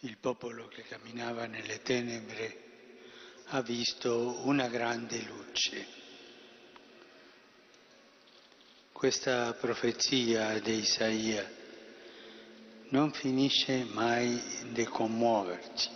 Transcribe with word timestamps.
il 0.00 0.16
popolo 0.16 0.66
che 0.68 0.82
camminava 0.82 1.44
nelle 1.44 1.82
tenebre 1.82 2.68
ha 3.48 3.60
visto 3.60 4.40
una 4.46 4.68
grande 4.68 5.20
luce. 5.22 5.86
Questa 8.92 9.52
profezia 9.54 10.58
di 10.60 10.78
Isaia 10.78 11.46
non 12.90 13.12
finisce 13.12 13.84
mai 13.84 14.40
di 14.72 14.84
commuoverci, 14.84 15.90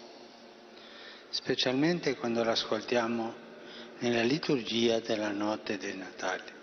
specialmente 1.30 2.16
quando 2.16 2.45
l'ascoltiamo 2.45 3.34
nella 4.00 4.23
liturgia 4.23 5.00
della 5.00 5.30
notte 5.30 5.79
del 5.79 5.96
Natale. 5.96 6.62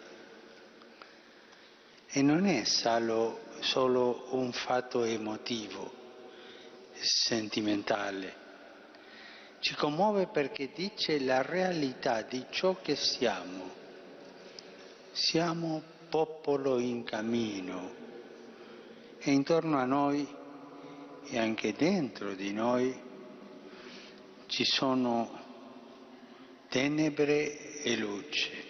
E 2.07 2.21
non 2.21 2.45
è 2.45 2.65
solo, 2.65 3.39
solo 3.61 4.27
un 4.35 4.51
fatto 4.51 5.03
emotivo, 5.03 6.00
sentimentale. 7.01 8.35
Ci 9.59 9.75
commuove 9.75 10.27
perché 10.27 10.71
dice 10.73 11.19
la 11.19 11.41
realtà 11.41 12.21
di 12.21 12.45
ciò 12.49 12.77
che 12.81 12.95
siamo. 12.95 13.69
Siamo 15.11 15.83
popolo 16.09 16.79
in 16.79 17.03
cammino 17.03 17.91
e 19.19 19.31
intorno 19.31 19.77
a 19.77 19.85
noi 19.85 20.27
e 21.25 21.37
anche 21.37 21.73
dentro 21.73 22.33
di 22.33 22.51
noi 22.53 23.09
ci 24.47 24.65
sono 24.65 25.39
tenebre 26.67 27.81
e 27.83 27.97
luce. 27.97 28.69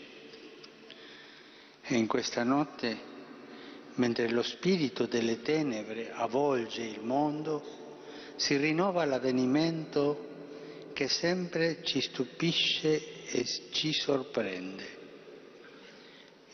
E 1.82 1.96
in 1.96 2.08
questa 2.08 2.44
notte, 2.44 3.00
mentre 3.96 4.30
lo 4.30 4.44
spirito 4.44 5.06
delle 5.06 5.42
tenebre 5.42 6.12
avvolge 6.12 6.84
il 6.84 7.02
mondo, 7.02 7.91
si 8.42 8.58
rinnova 8.58 9.06
l'avvenimento 9.06 10.30
che 10.94 11.08
sempre 11.08 11.84
ci 11.84 12.02
stupisce 12.02 13.28
e 13.28 13.46
ci 13.70 13.94
sorprende. 13.94 14.98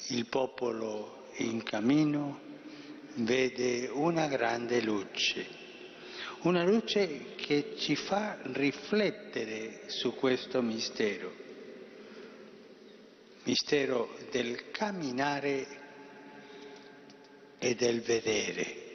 Il 0.08 0.25
popolo 0.25 1.30
in 1.38 1.63
cammino 1.63 2.41
vede 3.15 3.88
una 3.88 4.27
grande 4.27 4.81
luce, 4.81 5.47
una 6.41 6.65
luce 6.65 7.35
che 7.38 7.75
ci 7.77 7.95
fa 7.95 8.38
riflettere 8.41 9.83
su 9.85 10.13
questo 10.13 10.61
mistero, 10.61 11.31
mistero 13.43 14.13
del 14.30 14.71
camminare 14.71 15.67
e 17.59 17.75
del 17.75 18.02
vedere 18.02 18.86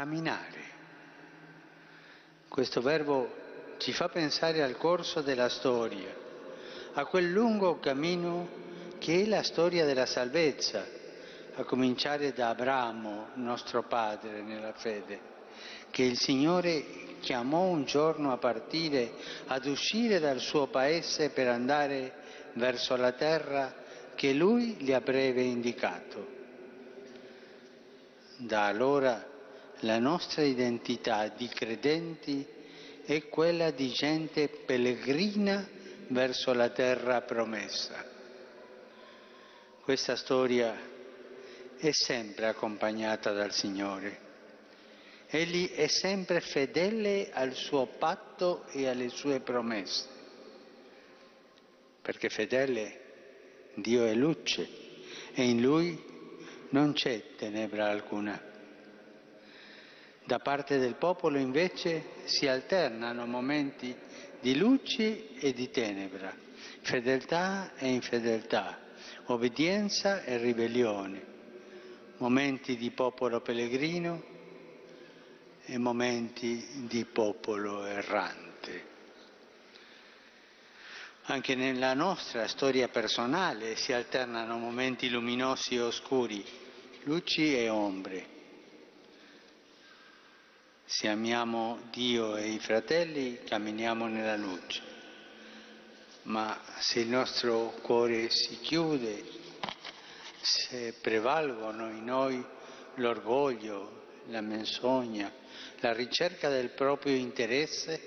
camminare. 0.00 0.68
Questo 2.48 2.80
verbo 2.80 3.36
ci 3.76 3.92
fa 3.92 4.08
pensare 4.08 4.62
al 4.62 4.78
corso 4.78 5.20
della 5.20 5.50
storia, 5.50 6.08
a 6.94 7.04
quel 7.04 7.30
lungo 7.30 7.78
cammino 7.80 8.48
che 8.98 9.22
è 9.22 9.26
la 9.26 9.42
storia 9.42 9.84
della 9.84 10.06
salvezza, 10.06 10.86
a 11.54 11.64
cominciare 11.64 12.32
da 12.32 12.48
Abramo, 12.48 13.28
nostro 13.34 13.82
padre 13.82 14.40
nella 14.40 14.72
fede, 14.72 15.20
che 15.90 16.04
il 16.04 16.18
Signore 16.18 17.18
chiamò 17.20 17.64
un 17.64 17.84
giorno 17.84 18.32
a 18.32 18.38
partire, 18.38 19.12
ad 19.48 19.66
uscire 19.66 20.18
dal 20.18 20.38
suo 20.38 20.68
paese 20.68 21.28
per 21.28 21.48
andare 21.48 22.14
verso 22.54 22.96
la 22.96 23.12
terra 23.12 23.74
che 24.14 24.32
lui 24.32 24.76
gli 24.78 24.92
avrebbe 24.92 25.42
indicato. 25.42 26.38
Da 28.38 28.64
allora 28.64 29.29
la 29.80 29.98
nostra 29.98 30.42
identità 30.42 31.28
di 31.28 31.48
credenti 31.48 32.46
è 33.04 33.28
quella 33.28 33.70
di 33.70 33.90
gente 33.90 34.48
pellegrina 34.48 35.66
verso 36.08 36.52
la 36.52 36.68
terra 36.70 37.22
promessa. 37.22 38.04
Questa 39.82 40.16
storia 40.16 40.76
è 41.76 41.90
sempre 41.92 42.46
accompagnata 42.46 43.32
dal 43.32 43.52
Signore. 43.52 44.28
Egli 45.28 45.70
è 45.70 45.86
sempre 45.86 46.40
fedele 46.40 47.30
al 47.32 47.54
suo 47.54 47.86
patto 47.86 48.66
e 48.68 48.88
alle 48.88 49.08
sue 49.08 49.40
promesse, 49.40 50.06
perché 52.02 52.28
fedele 52.28 53.00
Dio 53.74 54.04
è 54.04 54.14
luce 54.14 54.68
e 55.32 55.42
in 55.42 55.62
Lui 55.62 55.98
non 56.70 56.92
c'è 56.92 57.36
tenebra 57.36 57.88
alcuna. 57.88 58.49
Da 60.24 60.38
parte 60.38 60.78
del 60.78 60.94
popolo 60.94 61.38
invece 61.38 62.04
si 62.24 62.46
alternano 62.46 63.26
momenti 63.26 63.94
di 64.40 64.56
luce 64.56 65.34
e 65.34 65.52
di 65.52 65.70
tenebra, 65.70 66.32
fedeltà 66.82 67.72
e 67.76 67.88
infedeltà, 67.88 68.78
obbedienza 69.26 70.22
e 70.22 70.36
ribellione, 70.36 71.24
momenti 72.18 72.76
di 72.76 72.90
popolo 72.90 73.40
pellegrino 73.40 74.22
e 75.64 75.78
momenti 75.78 76.86
di 76.86 77.04
popolo 77.04 77.84
errante. 77.84 78.88
Anche 81.24 81.54
nella 81.54 81.94
nostra 81.94 82.46
storia 82.46 82.88
personale 82.88 83.76
si 83.76 83.92
alternano 83.92 84.58
momenti 84.58 85.08
luminosi 85.08 85.76
e 85.76 85.80
oscuri, 85.80 86.44
luci 87.04 87.56
e 87.56 87.68
ombre 87.68 88.38
se 90.90 91.06
amiamo 91.06 91.82
Dio 91.92 92.34
e 92.34 92.48
i 92.48 92.58
fratelli, 92.58 93.44
camminiamo 93.44 94.08
nella 94.08 94.34
luce. 94.34 94.82
Ma 96.22 96.60
se 96.80 96.98
il 96.98 97.08
nostro 97.08 97.78
cuore 97.80 98.28
si 98.28 98.58
chiude, 98.58 99.22
se 100.40 100.94
prevalgono 101.00 101.90
in 101.90 102.02
noi 102.02 102.44
l'orgoglio, 102.96 104.06
la 104.30 104.40
menzogna, 104.40 105.32
la 105.78 105.92
ricerca 105.92 106.48
del 106.48 106.70
proprio 106.70 107.14
interesse, 107.14 108.00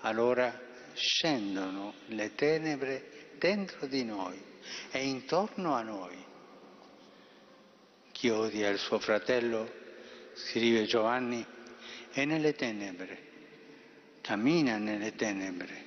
allora 0.00 0.58
scendono 0.94 1.92
le 2.06 2.34
tenebre 2.36 3.34
dentro 3.38 3.86
di 3.86 4.02
noi 4.02 4.42
e 4.90 5.04
intorno 5.04 5.74
a 5.74 5.82
noi. 5.82 6.24
Chi 8.12 8.30
odia 8.30 8.70
il 8.70 8.78
suo 8.78 8.98
fratello 8.98 9.79
scrive 10.46 10.84
Giovanni, 10.84 11.44
è 12.10 12.24
nelle 12.24 12.54
tenebre, 12.54 13.28
cammina 14.20 14.78
nelle 14.78 15.14
tenebre 15.14 15.84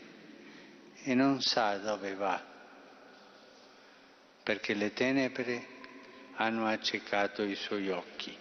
e 1.03 1.13
non 1.13 1.41
sa 1.41 1.77
dove 1.77 2.15
va, 2.15 2.41
perché 4.43 4.73
le 4.73 4.93
tenebre 4.93 5.67
hanno 6.35 6.67
accecato 6.67 7.43
i 7.43 7.55
suoi 7.55 7.89
occhi. 7.89 8.37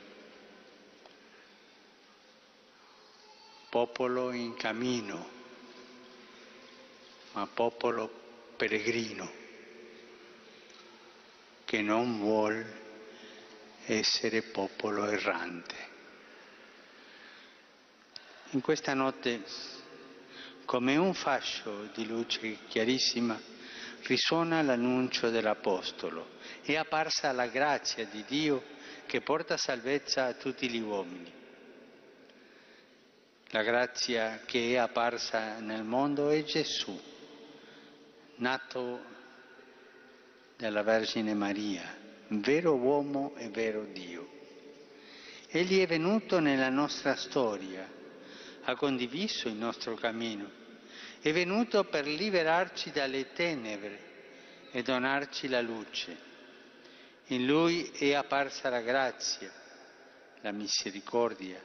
Popolo 3.69 4.33
in 4.33 4.55
cammino, 4.55 5.29
ma 7.33 7.47
popolo 7.47 8.11
peregrino, 8.56 9.41
che 11.65 11.81
non 11.81 12.19
vuol 12.19 12.81
essere 13.87 14.43
popolo 14.43 15.06
errante. 15.06 15.92
In 18.53 18.61
questa 18.61 18.93
notte, 18.93 19.43
come 20.67 20.97
un 20.97 21.15
fascio 21.15 21.89
di 21.95 22.07
luce 22.07 22.59
chiarissima, 22.69 23.41
risuona 24.03 24.61
l'annuncio 24.61 25.31
dell'Apostolo. 25.31 26.33
È 26.61 26.77
apparsa 26.77 27.33
la 27.33 27.47
grazia 27.47 28.05
di 28.05 28.23
Dio 28.27 28.62
che 29.07 29.23
porta 29.23 29.57
salvezza 29.57 30.26
a 30.26 30.35
tutti 30.35 30.69
gli 30.69 30.81
uomini. 30.81 31.32
La 33.53 33.62
grazia 33.62 34.43
che 34.44 34.73
è 34.73 34.76
apparsa 34.76 35.59
nel 35.61 35.85
mondo 35.85 36.29
è 36.29 36.44
Gesù, 36.44 37.00
nato 38.37 39.00
dalla 40.59 40.82
Vergine 40.82 41.32
Maria, 41.32 41.97
vero 42.29 42.75
uomo 42.75 43.32
e 43.37 43.49
vero 43.49 43.87
Dio. 43.91 44.29
Egli 45.49 45.81
è 45.81 45.87
venuto 45.87 46.38
nella 46.38 46.69
nostra 46.69 47.17
storia 47.17 48.00
ha 48.64 48.76
condiviso 48.76 49.49
il 49.49 49.55
nostro 49.55 49.94
cammino, 49.94 50.50
è 51.20 51.32
venuto 51.32 51.85
per 51.85 52.06
liberarci 52.06 52.91
dalle 52.91 53.32
tenebre 53.32 54.11
e 54.70 54.82
donarci 54.82 55.49
la 55.49 55.61
luce. 55.61 56.31
In 57.26 57.47
lui 57.47 57.91
è 57.91 58.14
apparsa 58.14 58.69
la 58.69 58.81
grazia, 58.81 59.53
la 60.41 60.50
misericordia, 60.50 61.62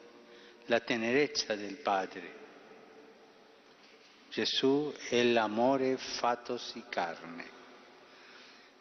la 0.66 0.80
tenerezza 0.80 1.56
del 1.56 1.78
Padre. 1.78 2.46
Gesù 4.30 4.94
è 5.10 5.24
l'amore 5.24 5.98
fattosi 5.98 6.84
carne. 6.90 7.56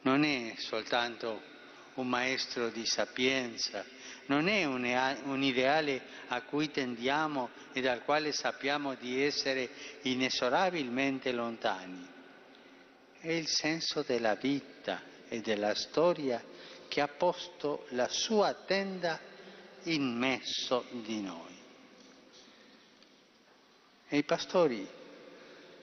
Non 0.03 0.25
è 0.25 0.55
soltanto 0.59 1.55
un 1.97 2.09
maestro 2.09 2.69
di 2.69 2.87
sapienza, 2.87 3.85
non 4.27 4.49
è 4.49 4.65
un, 4.65 5.43
ideale 5.43 6.03
a 6.29 6.43
cui 6.43 6.71
tendiamo 6.71 7.51
e 7.73 7.81
dal 7.81 8.03
quale 8.03 8.33
sappiamo 8.33 8.95
di 8.95 9.23
essere 9.23 9.69
inesorabilmente 10.03 11.33
lontani. 11.33 12.07
È 13.19 13.31
il 13.31 13.47
senso 13.49 14.03
della 14.03 14.35
vita 14.35 15.03
e 15.29 15.41
della 15.41 15.75
storia 15.75 16.43
che 16.89 17.01
ha 17.01 17.09
posto 17.09 17.87
la 17.91 18.09
sua 18.09 18.53
tenda 18.55 19.19
in 19.85 20.17
mezzo 20.17 20.87
di 20.91 21.21
noi. 21.21 21.55
E 24.09 24.19
i 24.19 24.25
pastori 24.25 24.87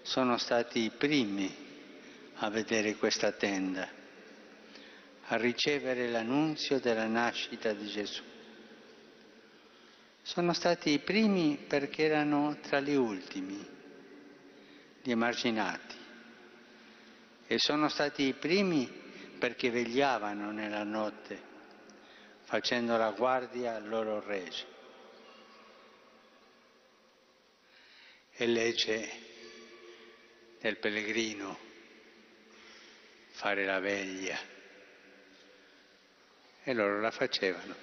sono 0.01 0.37
stati 0.37 0.79
i 0.79 0.89
primi 0.89 1.53
a 2.35 2.49
vedere 2.49 2.95
questa 2.95 3.31
tenda, 3.31 3.87
a 5.33 5.37
ricevere 5.37 6.09
l'annunzio 6.09 6.79
della 6.79 7.07
nascita 7.07 7.73
di 7.73 7.87
Gesù. 7.87 8.21
Sono 10.21 10.53
stati 10.53 10.91
i 10.91 10.99
primi 10.99 11.57
perché 11.67 12.03
erano 12.03 12.57
tra 12.61 12.79
gli 12.79 12.93
ultimi, 12.93 13.67
gli 15.01 15.09
emarginati, 15.09 15.95
e 17.47 17.57
sono 17.57 17.89
stati 17.89 18.23
i 18.23 18.33
primi 18.33 18.87
perché 19.39 19.71
vegliavano 19.71 20.51
nella 20.51 20.83
notte, 20.83 21.41
facendo 22.43 22.95
la 22.95 23.09
guardia 23.09 23.75
al 23.75 23.87
loro 23.87 24.23
regge. 24.23 24.65
E 28.35 28.45
legge 28.45 29.09
del 30.61 30.77
pellegrino 30.77 31.57
fare 33.31 33.65
la 33.65 33.79
veglia. 33.79 34.52
E 36.63 36.73
loro 36.73 37.01
la 37.01 37.11
facevano. 37.11 37.75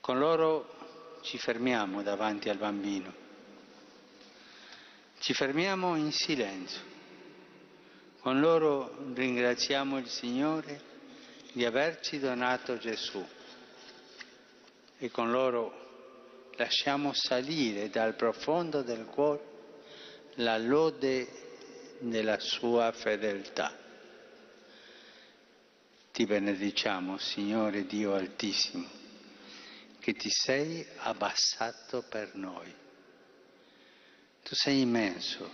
Con 0.00 0.18
loro 0.18 1.20
ci 1.22 1.38
fermiamo 1.38 2.02
davanti 2.02 2.48
al 2.48 2.56
bambino, 2.56 3.12
ci 5.18 5.34
fermiamo 5.34 5.96
in 5.96 6.10
silenzio, 6.12 6.80
con 8.20 8.40
loro 8.40 9.12
ringraziamo 9.12 9.98
il 9.98 10.08
Signore 10.08 10.80
di 11.52 11.64
averci 11.64 12.18
donato 12.18 12.78
Gesù 12.78 13.24
e 14.98 15.10
con 15.10 15.30
loro 15.30 16.50
lasciamo 16.56 17.12
salire 17.12 17.88
dal 17.88 18.14
profondo 18.14 18.82
del 18.82 19.04
cuore 19.06 19.42
la 20.34 20.58
lode 20.58 21.26
della 22.00 22.38
sua 22.38 22.92
fedeltà. 22.92 23.86
Ti 26.18 26.26
benediciamo, 26.26 27.16
Signore 27.16 27.86
Dio 27.86 28.12
Altissimo 28.12 28.88
che 30.00 30.14
ti 30.14 30.28
sei 30.28 30.84
abbassato 30.96 32.02
per 32.08 32.34
noi. 32.34 32.74
Tu 34.42 34.52
sei 34.56 34.80
immenso 34.80 35.48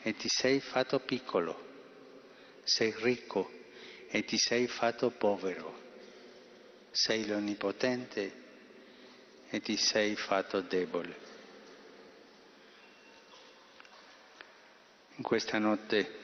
e 0.00 0.16
ti 0.16 0.28
sei 0.30 0.60
fatto 0.60 1.00
piccolo, 1.00 2.62
sei 2.64 2.94
ricco 2.96 3.50
e 4.08 4.24
ti 4.24 4.38
sei 4.38 4.66
fatto 4.66 5.10
povero, 5.10 5.78
sei 6.90 7.26
l'onnipotente 7.26 8.32
e 9.50 9.60
ti 9.60 9.76
sei 9.76 10.16
fatto 10.16 10.62
debole. 10.62 11.18
In 15.16 15.22
questa 15.22 15.58
notte 15.58 16.18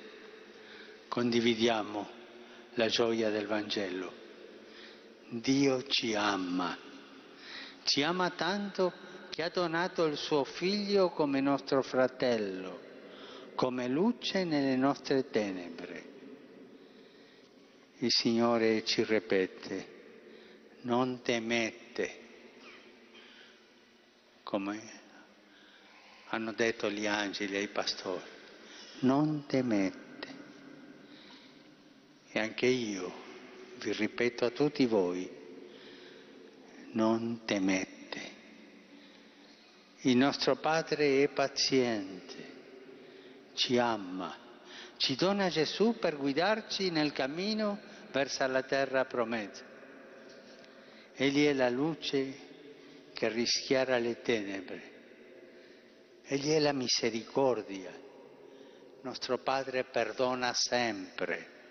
condividiamo 1.08 2.20
la 2.74 2.88
gioia 2.88 3.30
del 3.30 3.46
Vangelo. 3.46 4.20
Dio 5.28 5.82
ci 5.84 6.14
ama 6.14 6.90
ci 7.84 8.02
ama 8.02 8.30
tanto 8.30 8.92
che 9.30 9.42
ha 9.42 9.48
donato 9.48 10.04
il 10.04 10.16
suo 10.16 10.44
figlio 10.44 11.10
come 11.10 11.40
nostro 11.40 11.82
fratello, 11.82 12.80
come 13.54 13.88
luce 13.88 14.44
nelle 14.44 14.76
nostre 14.76 15.30
tenebre. 15.30 16.10
Il 17.98 18.10
Signore 18.10 18.84
ci 18.84 19.04
ripete, 19.04 19.86
non 20.82 21.22
temete, 21.22 22.20
come 24.42 25.00
hanno 26.28 26.52
detto 26.52 26.90
gli 26.90 27.06
angeli 27.06 27.56
ai 27.56 27.68
pastori, 27.68 28.22
non 29.00 29.44
temete. 29.46 30.10
E 32.32 32.38
anche 32.38 32.66
io 32.66 33.12
vi 33.78 33.92
ripeto 33.92 34.46
a 34.46 34.50
tutti 34.50 34.86
voi, 34.86 35.30
non 36.92 37.42
temete. 37.44 38.00
Il 40.00 40.16
nostro 40.16 40.56
Padre 40.56 41.22
è 41.22 41.28
paziente, 41.28 42.50
ci 43.54 43.76
ama, 43.76 44.34
ci 44.96 45.14
dona 45.14 45.48
Gesù 45.48 45.98
per 45.98 46.16
guidarci 46.16 46.90
nel 46.90 47.12
cammino 47.12 47.78
verso 48.10 48.46
la 48.46 48.62
terra 48.62 49.04
promessa. 49.04 49.64
Egli 51.14 51.44
è 51.44 51.52
la 51.52 51.68
luce 51.68 52.50
che 53.12 53.28
rischiara 53.28 53.98
le 53.98 54.22
tenebre. 54.22 54.90
Egli 56.24 56.50
è 56.50 56.58
la 56.58 56.72
misericordia. 56.72 57.92
Nostro 59.02 59.38
Padre 59.38 59.84
perdona 59.84 60.54
sempre. 60.54 61.61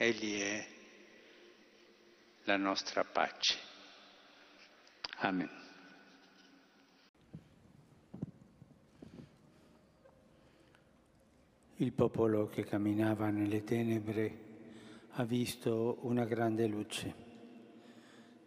Egli 0.00 0.40
è 0.40 0.64
la 2.44 2.56
nostra 2.56 3.02
pace. 3.02 3.58
Amen. 5.16 5.50
Il 11.78 11.92
popolo 11.92 12.46
che 12.46 12.62
camminava 12.62 13.30
nelle 13.30 13.64
tenebre 13.64 14.38
ha 15.14 15.24
visto 15.24 15.98
una 16.02 16.26
grande 16.26 16.68
luce. 16.68 17.14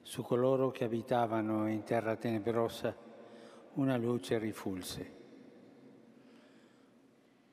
Su 0.04 0.24
coloro 0.24 0.72
che 0.72 0.86
abitavano 0.86 1.68
in 1.68 1.84
terra 1.84 2.16
tenebrosa 2.16 2.96
una 3.74 3.98
luce 3.98 4.38
rifulse. 4.38 5.20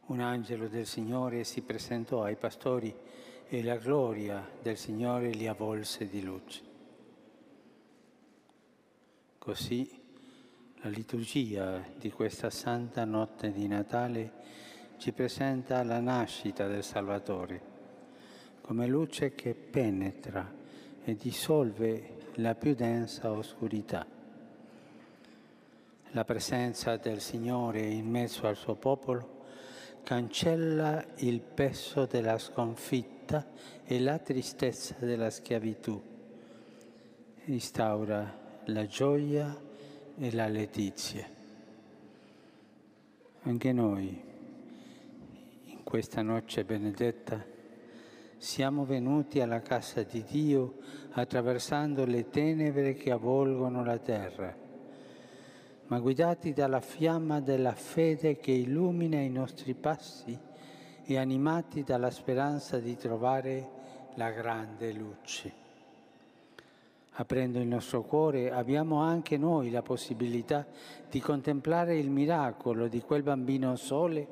Un 0.07 0.21
angelo 0.21 0.69
del 0.69 0.87
Signore 0.87 1.43
si 1.43 1.63
presentò 1.63 2.23
ai 2.23 2.37
pastori 2.37 3.27
e 3.51 3.63
la 3.63 3.77
gloria 3.77 4.47
del 4.61 4.77
Signore 4.77 5.31
li 5.31 5.47
avvolse 5.47 6.07
di 6.07 6.23
luce. 6.23 6.63
Così 9.39 9.91
la 10.83 10.91
liturgia 10.91 11.83
di 11.97 12.11
questa 12.11 12.51
santa 12.51 13.07
notte 13.07 13.51
di 13.51 13.67
Natale 13.67 14.33
ci 14.99 15.13
presenta 15.13 15.83
la 15.83 15.99
nascita 15.99 16.67
del 16.67 16.85
Salvatore 16.85 17.77
come 18.61 18.87
luce 18.87 19.35
che 19.35 19.55
penetra 19.55 20.53
e 21.03 21.15
dissolve 21.15 22.17
la 22.35 22.55
più 22.55 22.75
densa 22.75 23.33
oscurità. 23.33 24.07
La 26.11 26.25
presenza 26.25 26.99
del 26.99 27.23
Signore 27.23 27.81
in 27.81 28.11
mezzo 28.11 28.47
al 28.47 28.57
suo 28.57 28.75
popolo 28.75 29.47
cancella 30.03 31.03
il 31.17 31.41
peso 31.41 32.05
della 32.05 32.37
sconfitta 32.37 33.18
vita 33.29 33.47
e 33.85 34.01
la 34.01 34.19
tristezza 34.19 34.95
della 34.99 35.29
schiavitù. 35.29 36.01
Instaura 37.45 38.63
la 38.65 38.87
gioia 38.87 39.55
e 40.17 40.33
la 40.33 40.49
letizia. 40.49 41.27
Anche 43.43 43.73
noi, 43.73 44.23
in 45.65 45.85
questa 45.85 46.23
noce 46.23 46.65
benedetta, 46.65 47.45
siamo 48.39 48.85
venuti 48.85 49.41
alla 49.41 49.61
casa 49.61 50.03
di 50.03 50.23
Dio 50.23 50.77
attraversando 51.13 52.05
le 52.05 52.31
tenebre 52.31 52.95
che 52.95 53.11
avvolgono 53.11 53.85
la 53.85 53.99
terra, 53.99 54.57
ma 55.87 55.99
guidati 55.99 56.53
dalla 56.53 56.81
fiamma 56.81 57.41
della 57.41 57.73
fede 57.73 58.37
che 58.37 58.53
illumina 58.53 59.19
i 59.19 59.31
nostri 59.31 59.75
passi 59.75 60.47
e 61.11 61.17
animati 61.17 61.85
dalla 61.85 62.11
speranza 62.11 62.79
di 62.81 62.95
trovare 62.95 63.67
la 64.17 64.31
grande 64.31 64.93
luce. 64.93 65.53
Aprendo 67.13 67.59
il 67.61 67.67
nostro 67.67 68.03
cuore 68.03 68.53
abbiamo 68.53 69.01
anche 69.01 69.39
noi 69.39 69.71
la 69.71 69.81
possibilità 69.81 70.67
di 71.09 71.19
contemplare 71.21 71.97
il 71.97 72.11
miracolo 72.11 72.89
di 72.89 73.01
quel 73.01 73.23
bambino 73.23 73.75
sole 73.77 74.27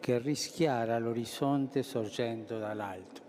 che 0.00 0.18
rischiara 0.18 0.98
l'orizzonte 0.98 1.82
sorgendo 1.82 2.58
dall'alto. 2.58 3.20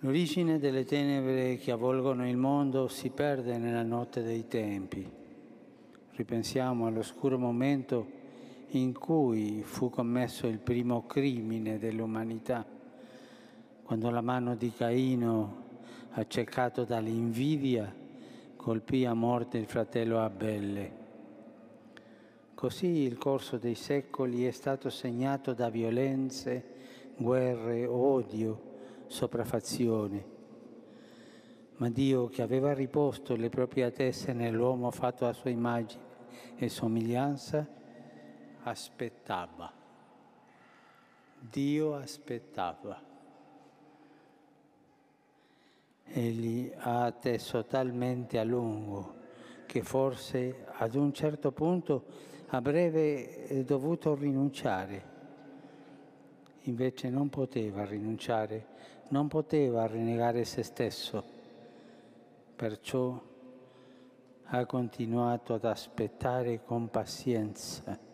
L'origine 0.00 0.58
delle 0.58 0.84
tenebre 0.84 1.56
che 1.56 1.70
avvolgono 1.70 2.28
il 2.28 2.36
mondo 2.36 2.88
si 2.88 3.08
perde 3.08 3.56
nella 3.56 3.84
notte 3.84 4.22
dei 4.22 4.46
tempi. 4.46 5.10
Ripensiamo 6.10 6.86
all'oscuro 6.86 7.38
momento 7.38 8.19
in 8.72 8.96
cui 8.96 9.62
fu 9.62 9.90
commesso 9.90 10.46
il 10.46 10.58
primo 10.58 11.06
crimine 11.06 11.78
dell'umanità, 11.78 12.64
quando 13.82 14.10
la 14.10 14.20
mano 14.20 14.54
di 14.54 14.72
Caino, 14.72 15.68
accecato 16.10 16.84
dall'invidia, 16.84 17.92
colpì 18.54 19.04
a 19.04 19.14
morte 19.14 19.58
il 19.58 19.66
fratello 19.66 20.20
Abele. 20.20 20.98
Così 22.54 22.86
il 22.86 23.18
corso 23.18 23.56
dei 23.56 23.74
secoli 23.74 24.44
è 24.44 24.50
stato 24.50 24.90
segnato 24.90 25.52
da 25.54 25.68
violenze, 25.70 26.64
guerre, 27.16 27.86
odio, 27.86 28.62
sopraffazioni. 29.06 30.22
Ma 31.76 31.88
Dio, 31.88 32.28
che 32.28 32.42
aveva 32.42 32.74
riposto 32.74 33.34
le 33.34 33.48
proprie 33.48 33.90
teste 33.90 34.32
nell'uomo 34.32 34.90
fatto 34.90 35.26
a 35.26 35.32
sua 35.32 35.50
immagine 35.50 36.02
e 36.56 36.68
somiglianza, 36.68 37.78
aspettava. 38.62 39.72
Dio 41.38 41.94
aspettava. 41.94 43.08
Egli 46.04 46.72
ha 46.76 47.04
atteso 47.04 47.64
talmente 47.64 48.38
a 48.38 48.44
lungo 48.44 49.18
che 49.66 49.82
forse 49.82 50.66
ad 50.72 50.94
un 50.96 51.12
certo 51.12 51.52
punto 51.52 52.04
avrebbe 52.48 53.64
dovuto 53.64 54.14
rinunciare. 54.14 55.18
Invece 56.62 57.08
non 57.08 57.28
poteva 57.28 57.84
rinunciare, 57.84 58.66
non 59.08 59.28
poteva 59.28 59.86
rinnegare 59.86 60.44
se 60.44 60.62
stesso. 60.62 61.22
Perciò 62.56 63.28
ha 64.44 64.66
continuato 64.66 65.54
ad 65.54 65.64
aspettare 65.64 66.62
con 66.64 66.90
pazienza 66.90 68.08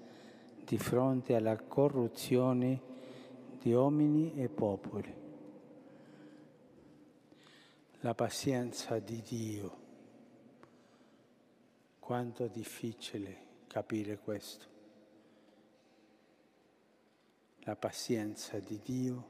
di 0.66 0.78
fronte 0.78 1.34
alla 1.34 1.56
corruzione 1.56 2.80
di 3.60 3.72
uomini 3.72 4.34
e 4.34 4.48
popoli 4.48 5.24
la 8.06 8.14
pazienza 8.14 9.00
di 9.00 9.20
Dio. 9.20 9.84
Quanto 11.98 12.46
difficile 12.46 13.38
capire 13.66 14.18
questo. 14.18 14.66
La 17.64 17.74
pazienza 17.74 18.60
di 18.60 18.78
Dio 18.80 19.28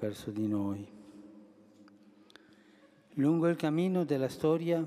verso 0.00 0.32
di 0.32 0.48
noi. 0.48 0.96
Lungo 3.10 3.46
il 3.46 3.56
cammino 3.56 4.04
della 4.04 4.28
storia, 4.28 4.84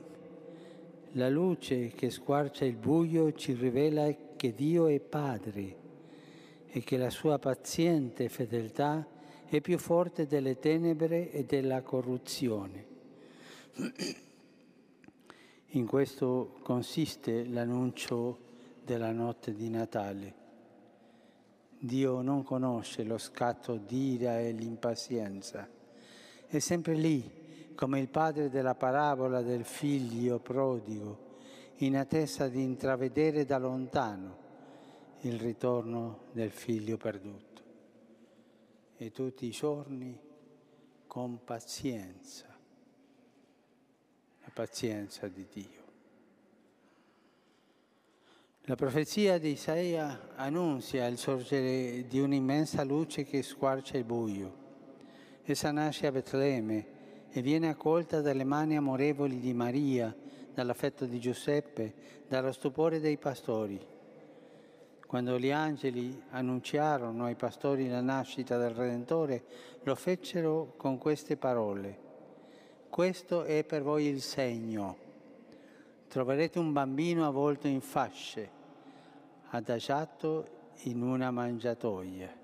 la 1.14 1.30
luce 1.30 1.88
che 1.90 2.10
squarcia 2.10 2.66
il 2.66 2.76
buio 2.76 3.34
ci 3.34 3.54
rivela 3.54 4.14
che 4.36 4.54
Dio 4.54 4.88
è 4.88 5.00
Padre 5.00 5.76
e 6.68 6.82
che 6.82 6.98
la 6.98 7.10
sua 7.10 7.38
paziente 7.38 8.30
fedeltà 8.30 9.06
è 9.46 9.60
più 9.60 9.78
forte 9.78 10.26
delle 10.26 10.58
tenebre 10.60 11.30
e 11.32 11.44
della 11.44 11.82
corruzione. 11.82 12.86
In 15.74 15.86
questo 15.86 16.60
consiste 16.64 17.46
l'annuncio 17.46 18.38
della 18.86 19.12
notte 19.12 19.54
di 19.54 19.70
Natale. 19.70 20.34
Dio 21.78 22.22
non 22.22 22.44
conosce 22.44 23.04
lo 23.04 23.18
scatto 23.18 23.76
d'ira 23.76 24.40
e 24.40 24.52
l'impazienza. 24.52 25.68
È 26.48 26.60
sempre 26.60 26.94
lì, 26.94 27.41
come 27.82 28.00
il 28.00 28.10
padre 28.10 28.52
della 28.52 28.76
parabola 28.76 29.42
del 29.42 29.66
figlio 29.66 30.38
prodigo, 30.38 31.30
in 31.78 31.98
attesa 31.98 32.48
di 32.48 32.62
intravedere 32.62 33.44
da 33.44 33.58
lontano 33.58 34.38
il 35.22 35.40
ritorno 35.40 36.26
del 36.32 36.52
figlio 36.52 36.98
perduto 36.98 37.62
e 38.98 39.10
tutti 39.10 39.48
i 39.48 39.50
giorni 39.50 40.16
con 41.08 41.44
pazienza, 41.44 42.56
la 44.44 44.52
pazienza 44.54 45.28
di 45.28 45.48
Dio. 45.52 45.84
La 48.66 48.76
profezia 48.76 49.40
di 49.40 49.54
Isaia 49.54 50.36
annunzia 50.36 51.08
il 51.08 51.18
sorgere 51.18 52.06
di 52.06 52.20
un'immensa 52.20 52.84
luce 52.84 53.24
che 53.24 53.42
squarcia 53.42 53.98
il 53.98 54.04
buio. 54.04 54.56
Essa 55.42 55.72
nasce 55.72 56.06
a 56.06 56.12
Betlemme 56.12 57.00
e 57.32 57.42
viene 57.42 57.70
accolta 57.70 58.20
dalle 58.20 58.44
mani 58.44 58.76
amorevoli 58.76 59.40
di 59.40 59.54
Maria, 59.54 60.14
dall'affetto 60.54 61.06
di 61.06 61.18
Giuseppe, 61.20 61.94
dallo 62.28 62.52
stupore 62.52 63.00
dei 63.00 63.18
pastori. 63.18 63.80
Quando 65.08 65.40
gli 65.40 65.52
angeli 65.52 66.22
annunciarono 66.30 67.26
ai 67.26 67.36
pastori 67.36 67.88
la 67.88 68.02
nascita 68.02 68.58
del 68.58 68.72
Redentore, 68.72 69.44
lo 69.84 69.96
fecero 69.96 70.74
con 70.76 70.98
queste 70.98 71.38
parole. 71.38 72.10
Questo 72.90 73.44
è 73.44 73.64
per 73.64 73.82
voi 73.82 74.06
il 74.06 74.22
segno. 74.22 74.98
Troverete 76.08 76.60
un 76.60 76.74
bambino 76.74 77.26
avvolto 77.26 77.68
in 77.68 77.80
fasce, 77.80 78.50
adagiato 79.50 80.60
in 80.84 81.02
una 81.02 81.32
mangiatoia. 81.32 82.40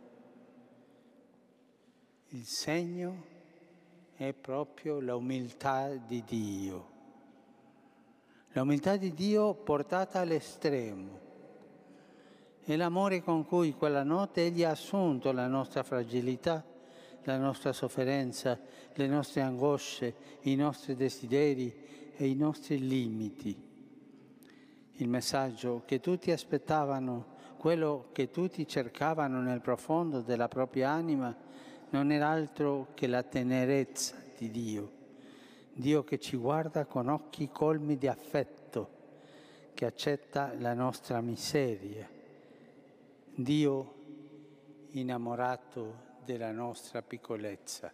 Il 2.29 2.46
segno 2.46 3.36
è 4.18 4.34
proprio 4.34 5.00
l'umiltà 5.00 5.90
di 5.94 6.24
Dio. 6.26 6.96
L'umiltà 8.54 8.98
di 8.98 9.14
Dio 9.14 9.54
portata 9.54 10.20
all'estremo 10.20 11.20
è 12.64 12.76
l'amore 12.76 13.22
con 13.22 13.46
cui 13.46 13.74
quella 13.74 14.02
notte 14.02 14.48
Egli 14.48 14.64
ha 14.64 14.72
assunto 14.72 15.32
la 15.32 15.46
nostra 15.46 15.84
fragilità, 15.84 16.66
la 17.26 17.38
nostra 17.38 17.72
sofferenza, 17.72 18.60
le 18.96 19.08
nostre 19.08 19.42
angosce, 19.42 20.16
i 20.42 20.56
nostri 20.56 20.96
desideri 20.96 22.12
e 22.16 22.28
i 22.28 22.36
nostri 22.36 22.80
limiti. 22.80 23.56
Il 24.94 25.08
messaggio 25.08 25.84
che 25.86 26.00
tutti 26.00 26.32
aspettavano, 26.32 27.36
quello 27.58 28.10
che 28.14 28.32
tutti 28.32 28.68
cercavano 28.68 29.42
nel 29.42 29.62
profondo 29.62 30.22
della 30.22 30.48
propria 30.48 30.90
anima, 30.90 31.46
non 31.89 32.12
era 32.12 32.29
altro 32.29 32.89
che 32.94 33.08
la 33.08 33.24
tenerezza 33.24 34.15
di 34.38 34.51
Dio. 34.51 34.91
Dio 35.74 36.03
che 36.03 36.20
ci 36.20 36.38
guarda 36.38 36.86
con 36.86 37.08
occhi 37.08 37.50
colmi 37.50 37.98
di 37.98 38.08
affetto, 38.08 38.96
che 39.74 39.86
accetta 39.86 40.53
la 40.58 40.74
nostra 40.74 41.22
miseria 41.22 42.15
Dio 43.39 43.94
innamorato 44.94 46.06
della 46.25 46.51
nostra 46.51 47.03
piccolezza. 47.03 47.94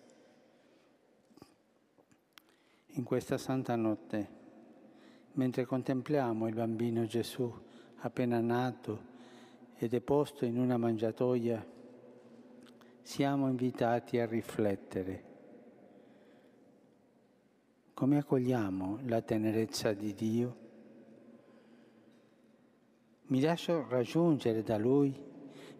In 2.96 3.04
questa 3.04 3.38
santa 3.38 3.76
notte, 3.76 4.30
mentre 5.34 5.66
contempliamo 5.66 6.48
il 6.48 6.54
bambino 6.54 7.06
Gesù 7.06 7.54
appena 7.98 8.40
nato 8.40 9.12
e 9.76 9.90
deposto 9.90 10.46
in 10.46 10.58
una 10.58 10.78
mangiatoia, 10.78 11.66
siamo 13.04 13.48
invitati 13.48 14.18
a 14.18 14.26
riflettere. 14.26 15.32
Come 17.94 18.18
accogliamo 18.18 19.02
la 19.06 19.22
tenerezza 19.22 19.94
di 19.94 20.14
Dio? 20.16 20.58
Mi 23.28 23.40
lascio 23.40 23.86
raggiungere 23.88 24.64
da 24.64 24.78
Lui 24.78 25.32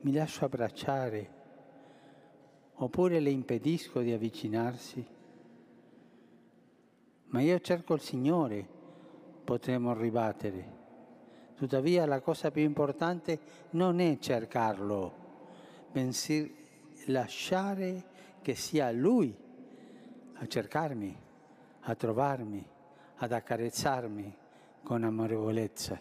mi 0.04 0.12
lascio 0.12 0.46
abbracciare, 0.46 1.30
oppure 2.76 3.20
le 3.20 3.30
impedisco 3.30 4.02
di 4.02 4.12
avvicinarsi. 4.12 5.06
Ma 7.28 7.42
io 7.42 7.60
cerco 7.62 7.94
il 7.94 8.02
Signore, 8.02 8.68
potremmo 9.44 9.94
ribattere. 9.94 10.82
Tuttavia 11.56 12.06
la 12.06 12.20
cosa 12.20 12.52
più 12.52 12.64
importante 12.64 13.40
non 13.72 14.02
è 14.02 14.18
cercarlo, 14.20 15.14
bensì 15.92 16.54
lasciare 17.08 18.04
che 18.42 18.56
sia 18.56 18.92
Lui 18.92 19.36
a 20.34 20.48
cercarmi, 20.48 21.18
a 21.82 21.96
trovarmi, 21.96 22.66
ad 23.16 23.32
accarezzarmi 23.32 24.36
con 24.84 25.04
amorevolezza. 25.04 26.00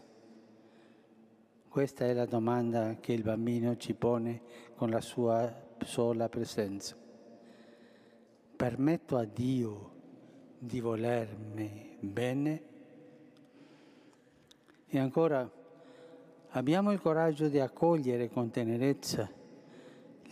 Questa 1.69 2.05
è 2.05 2.13
la 2.13 2.27
domanda 2.27 2.97
che 3.01 3.13
il 3.13 3.23
bambino 3.23 3.77
ci 3.77 3.95
pone 3.95 4.43
con 4.75 4.91
la 4.91 5.01
sua 5.01 5.51
sola 5.85 6.29
presenza. 6.29 6.97
Permetto 8.57 9.17
a 9.17 9.25
Dio 9.25 9.91
di 10.59 10.81
volermi 10.81 11.97
bene? 12.01 12.63
E 14.87 14.99
ancora, 14.99 15.51
abbiamo 16.51 16.93
il 16.93 17.01
coraggio 17.01 17.49
di 17.49 17.59
accogliere 17.59 18.29
con 18.29 18.51
tenerezza 18.51 19.41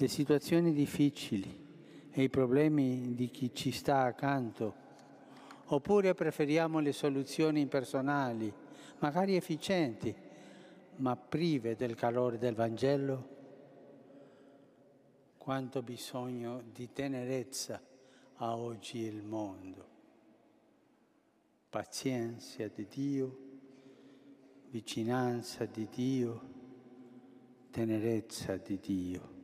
le 0.01 0.09
situazioni 0.09 0.73
difficili 0.73 1.69
e 2.11 2.23
i 2.23 2.31
problemi 2.31 3.15
di 3.15 3.29
chi 3.29 3.55
ci 3.55 3.71
sta 3.71 4.01
accanto, 4.01 4.75
oppure 5.67 6.15
preferiamo 6.15 6.79
le 6.79 6.93
soluzioni 6.93 7.61
impersonali, 7.61 8.51
magari 9.01 9.37
efficienti, 9.37 10.15
ma 10.97 11.17
prive 11.17 11.77
del 11.77 11.95
calore 11.97 12.39
del 12.39 12.55
Vangelo? 12.55 13.37
Quanto 15.37 15.83
bisogno 15.83 16.63
di 16.73 16.91
tenerezza 16.93 17.83
ha 18.37 18.57
oggi 18.57 19.01
il 19.01 19.23
mondo. 19.23 19.89
Pazienza 21.69 22.67
di 22.69 22.87
Dio, 22.89 23.39
vicinanza 24.71 25.67
di 25.67 25.87
Dio, 25.91 26.43
tenerezza 27.71 28.57
di 28.57 28.79
Dio. 28.81 29.40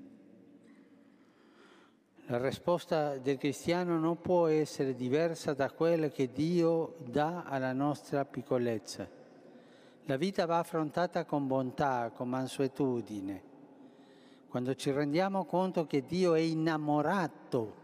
La 2.28 2.38
risposta 2.38 3.18
del 3.18 3.38
cristiano 3.38 4.00
non 4.00 4.20
può 4.20 4.48
essere 4.48 4.96
diversa 4.96 5.54
da 5.54 5.70
quella 5.70 6.08
che 6.08 6.32
Dio 6.32 6.96
dà 6.98 7.44
alla 7.44 7.72
nostra 7.72 8.24
piccolezza. 8.24 9.08
La 10.06 10.16
vita 10.16 10.44
va 10.44 10.58
affrontata 10.58 11.24
con 11.24 11.46
bontà, 11.46 12.10
con 12.12 12.28
mansuetudine. 12.28 13.42
Quando 14.48 14.74
ci 14.74 14.90
rendiamo 14.90 15.44
conto 15.44 15.86
che 15.86 16.04
Dio 16.04 16.34
è 16.34 16.40
innamorato 16.40 17.74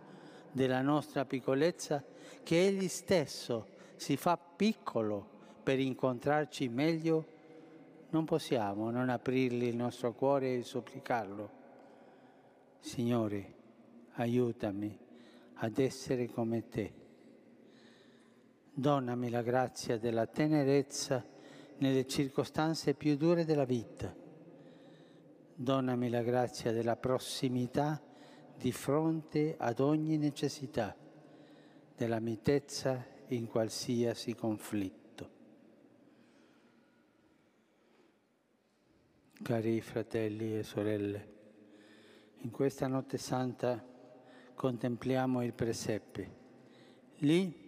della 0.50 0.80
nostra 0.80 1.24
piccolezza, 1.24 2.02
che 2.42 2.66
Egli 2.66 2.88
stesso 2.88 3.68
si 3.94 4.16
fa 4.16 4.36
piccolo 4.36 5.24
per 5.62 5.78
incontrarci 5.78 6.66
meglio, 6.68 7.26
non 8.10 8.24
possiamo 8.24 8.90
non 8.90 9.08
aprirgli 9.08 9.66
il 9.66 9.76
nostro 9.76 10.12
cuore 10.14 10.56
e 10.56 10.62
supplicarlo. 10.64 11.50
Signore, 12.80 13.60
aiutami 14.14 14.98
ad 15.54 15.78
essere 15.78 16.28
come 16.28 16.68
te. 16.68 16.92
Donnami 18.74 19.30
la 19.30 19.42
grazia 19.42 19.98
della 19.98 20.26
tenerezza 20.26 21.24
nelle 21.78 22.06
circostanze 22.06 22.94
più 22.94 23.16
dure 23.16 23.44
della 23.44 23.64
vita. 23.64 24.14
Donnami 25.54 26.08
la 26.08 26.22
grazia 26.22 26.72
della 26.72 26.96
prossimità 26.96 28.02
di 28.56 28.72
fronte 28.72 29.56
ad 29.58 29.80
ogni 29.80 30.16
necessità, 30.16 30.96
della 31.96 32.20
mitezza 32.20 33.04
in 33.28 33.46
qualsiasi 33.46 34.34
conflitto. 34.34 35.00
Cari 39.42 39.80
fratelli 39.80 40.58
e 40.58 40.62
sorelle, 40.62 41.28
in 42.38 42.50
questa 42.50 42.86
notte 42.86 43.18
santa 43.18 43.90
contempliamo 44.54 45.42
il 45.42 45.52
presepe. 45.52 46.40
Lì 47.18 47.62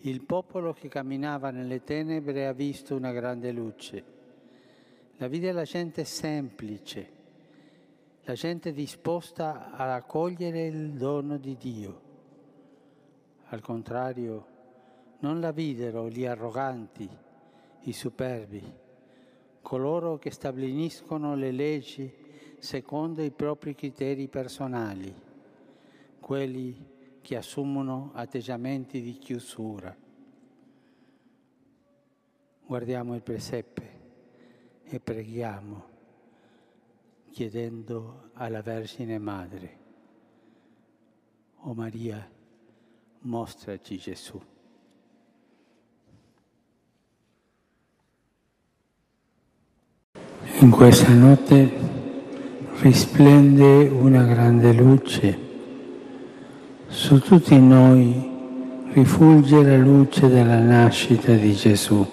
il 0.00 0.22
popolo 0.22 0.72
che 0.74 0.88
camminava 0.88 1.50
nelle 1.50 1.82
tenebre 1.82 2.46
ha 2.46 2.52
visto 2.52 2.94
una 2.94 3.12
grande 3.12 3.52
luce. 3.52 4.04
La 5.16 5.28
vide 5.28 5.52
la 5.52 5.62
gente 5.62 6.04
semplice, 6.04 7.08
la 8.22 8.34
gente 8.34 8.72
disposta 8.72 9.70
ad 9.72 9.88
accogliere 9.88 10.66
il 10.66 10.90
dono 10.92 11.38
di 11.38 11.56
Dio. 11.56 12.00
Al 13.46 13.60
contrario, 13.60 14.46
non 15.20 15.40
la 15.40 15.52
videro 15.52 16.10
gli 16.10 16.26
arroganti, 16.26 17.08
i 17.82 17.92
superbi, 17.92 18.62
coloro 19.62 20.18
che 20.18 20.30
stabiliscono 20.30 21.34
le 21.34 21.50
leggi 21.50 22.12
secondo 22.58 23.22
i 23.22 23.30
propri 23.30 23.74
criteri 23.74 24.28
personali 24.28 25.23
quelli 26.24 26.74
che 27.20 27.36
assumono 27.36 28.12
atteggiamenti 28.14 29.02
di 29.02 29.18
chiusura. 29.18 29.94
Guardiamo 32.64 33.14
il 33.14 33.20
presepe 33.20 33.90
e 34.84 35.00
preghiamo 35.00 35.84
chiedendo 37.30 38.30
alla 38.32 38.62
Vergine 38.62 39.18
Madre, 39.18 39.78
O 41.66 41.74
Maria, 41.74 42.26
mostraci 43.20 43.98
Gesù. 43.98 44.40
In 50.60 50.70
questa 50.70 51.12
notte 51.12 51.70
risplende 52.80 53.88
una 53.88 54.24
grande 54.24 54.72
luce 54.72 55.43
su 56.94 57.18
tutti 57.18 57.58
noi 57.58 58.30
rifulge 58.92 59.64
la 59.64 59.76
luce 59.76 60.28
della 60.28 60.60
nascita 60.60 61.32
di 61.32 61.52
Gesù. 61.52 62.06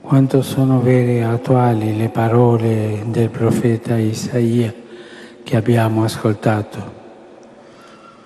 Quanto 0.00 0.42
sono 0.42 0.80
vere 0.80 1.18
e 1.18 1.22
attuali 1.22 1.96
le 1.96 2.08
parole 2.08 3.04
del 3.06 3.30
profeta 3.30 3.96
Isaia 3.96 4.74
che 5.44 5.56
abbiamo 5.56 6.02
ascoltato. 6.02 6.96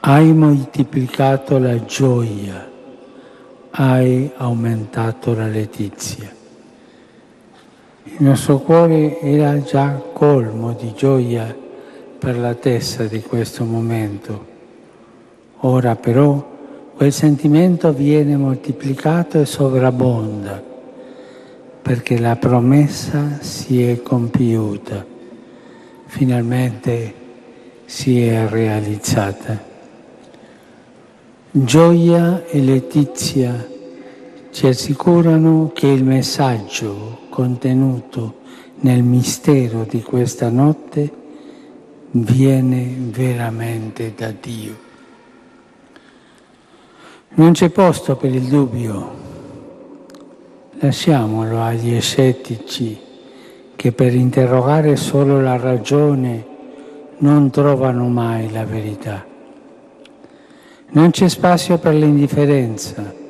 Hai 0.00 0.32
moltiplicato 0.32 1.58
la 1.58 1.84
gioia, 1.84 2.66
hai 3.72 4.32
aumentato 4.36 5.34
la 5.34 5.48
letizia. 5.48 6.34
Il 8.04 8.16
nostro 8.24 8.58
cuore 8.60 9.20
era 9.20 9.62
già 9.62 10.00
colmo 10.14 10.72
di 10.72 10.94
gioia 10.96 11.54
per 12.22 12.38
la 12.38 12.54
testa 12.54 13.02
di 13.06 13.20
questo 13.20 13.64
momento. 13.64 14.46
Ora 15.62 15.96
però 15.96 16.50
quel 16.94 17.12
sentimento 17.12 17.92
viene 17.92 18.36
moltiplicato 18.36 19.40
e 19.40 19.44
sovrabbonda 19.44 20.62
perché 21.82 22.20
la 22.20 22.36
promessa 22.36 23.38
si 23.40 23.82
è 23.82 24.02
compiuta, 24.02 25.04
finalmente 26.06 27.12
si 27.86 28.24
è 28.24 28.46
realizzata. 28.46 29.60
Gioia 31.50 32.44
e 32.46 32.60
letizia 32.60 33.66
ci 34.52 34.68
assicurano 34.68 35.72
che 35.74 35.88
il 35.88 36.04
messaggio 36.04 37.18
contenuto 37.30 38.36
nel 38.76 39.02
mistero 39.02 39.84
di 39.88 40.02
questa 40.02 40.50
notte 40.50 41.20
viene 42.12 42.94
veramente 42.98 44.12
da 44.14 44.32
Dio. 44.38 44.90
Non 47.34 47.52
c'è 47.52 47.70
posto 47.70 48.16
per 48.16 48.34
il 48.34 48.42
dubbio, 48.42 49.10
lasciamolo 50.78 51.62
agli 51.62 51.98
scettici 52.00 52.98
che 53.74 53.92
per 53.92 54.14
interrogare 54.14 54.96
solo 54.96 55.40
la 55.40 55.56
ragione 55.56 56.46
non 57.18 57.50
trovano 57.50 58.08
mai 58.08 58.50
la 58.50 58.64
verità. 58.64 59.24
Non 60.90 61.10
c'è 61.10 61.28
spazio 61.28 61.78
per 61.78 61.94
l'indifferenza 61.94 63.20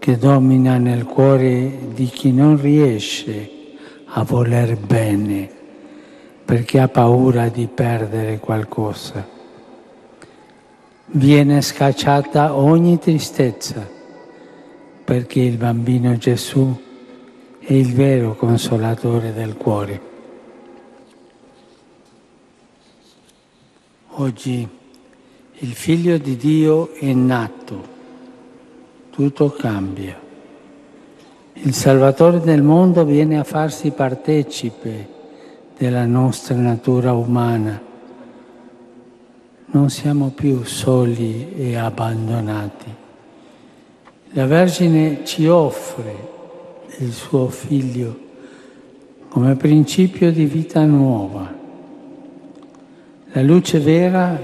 che 0.00 0.18
domina 0.18 0.76
nel 0.78 1.04
cuore 1.04 1.78
di 1.94 2.06
chi 2.06 2.32
non 2.32 2.60
riesce 2.60 3.50
a 4.06 4.24
voler 4.24 4.76
bene 4.76 5.53
perché 6.44 6.78
ha 6.78 6.88
paura 6.88 7.48
di 7.48 7.66
perdere 7.66 8.38
qualcosa. 8.38 9.26
Viene 11.06 11.62
scacciata 11.62 12.54
ogni 12.54 12.98
tristezza 12.98 13.88
perché 15.04 15.40
il 15.40 15.56
bambino 15.56 16.16
Gesù 16.16 16.74
è 17.58 17.72
il 17.72 17.92
vero 17.94 18.34
consolatore 18.36 19.32
del 19.32 19.56
cuore. 19.56 20.12
Oggi 24.16 24.68
il 25.58 25.72
figlio 25.72 26.18
di 26.18 26.36
Dio 26.36 26.92
è 26.94 27.12
nato, 27.12 27.82
tutto 29.10 29.50
cambia. 29.50 30.20
Il 31.54 31.72
Salvatore 31.72 32.40
del 32.40 32.62
mondo 32.62 33.04
viene 33.04 33.38
a 33.38 33.44
farsi 33.44 33.92
partecipe 33.92 35.13
della 35.84 36.06
nostra 36.06 36.54
natura 36.54 37.12
umana. 37.12 37.78
Non 39.66 39.90
siamo 39.90 40.32
più 40.34 40.64
soli 40.64 41.52
e 41.54 41.76
abbandonati. 41.76 42.94
La 44.30 44.46
Vergine 44.46 45.26
ci 45.26 45.46
offre 45.46 46.32
il 47.00 47.12
suo 47.12 47.48
figlio 47.48 48.18
come 49.28 49.56
principio 49.56 50.32
di 50.32 50.46
vita 50.46 50.86
nuova. 50.86 51.52
La 53.32 53.42
luce 53.42 53.78
vera 53.78 54.40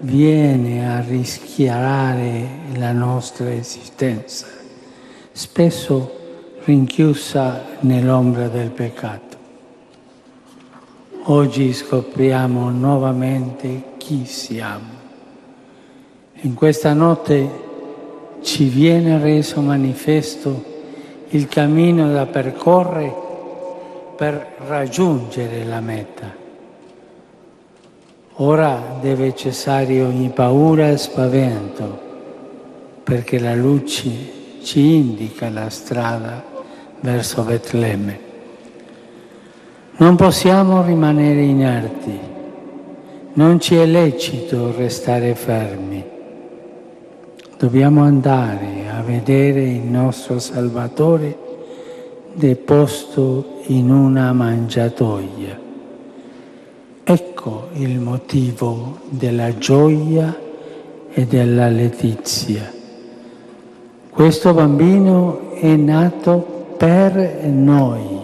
viene 0.00 0.92
a 0.92 1.00
rischiarare 1.02 2.48
la 2.74 2.90
nostra 2.90 3.52
esistenza, 3.52 4.46
spesso 5.30 6.18
rinchiusa 6.64 7.62
nell'ombra 7.80 8.48
del 8.48 8.70
peccato. 8.70 9.31
Oggi 11.26 11.72
scopriamo 11.72 12.70
nuovamente 12.70 13.92
chi 13.96 14.24
siamo. 14.24 15.00
In 16.40 16.54
questa 16.54 16.94
notte 16.94 17.48
ci 18.40 18.64
viene 18.64 19.20
reso 19.20 19.60
manifesto 19.60 20.64
il 21.28 21.46
cammino 21.46 22.10
da 22.10 22.26
percorrere 22.26 23.14
per 24.16 24.54
raggiungere 24.66 25.64
la 25.64 25.78
meta. 25.78 26.34
Ora 28.38 28.98
deve 29.00 29.36
cessare 29.36 30.02
ogni 30.02 30.30
paura 30.30 30.88
e 30.88 30.96
spavento, 30.96 32.00
perché 33.04 33.38
la 33.38 33.54
luce 33.54 34.10
ci 34.64 34.96
indica 34.96 35.48
la 35.50 35.70
strada 35.70 36.42
verso 36.98 37.42
Betlemme. 37.42 38.31
Non 39.94 40.16
possiamo 40.16 40.82
rimanere 40.82 41.42
inerti, 41.42 42.18
non 43.34 43.60
ci 43.60 43.76
è 43.76 43.84
lecito 43.84 44.74
restare 44.74 45.34
fermi. 45.34 46.02
Dobbiamo 47.58 48.02
andare 48.02 48.88
a 48.90 49.02
vedere 49.02 49.62
il 49.62 49.82
nostro 49.82 50.38
Salvatore 50.38 51.38
deposto 52.32 53.60
in 53.66 53.90
una 53.90 54.32
mangiatoia. 54.32 55.60
Ecco 57.04 57.68
il 57.74 58.00
motivo 58.00 58.98
della 59.10 59.56
gioia 59.58 60.36
e 61.12 61.26
della 61.26 61.68
letizia. 61.68 62.72
Questo 64.08 64.54
bambino 64.54 65.50
è 65.52 65.76
nato 65.76 66.74
per 66.76 67.44
noi, 67.44 68.18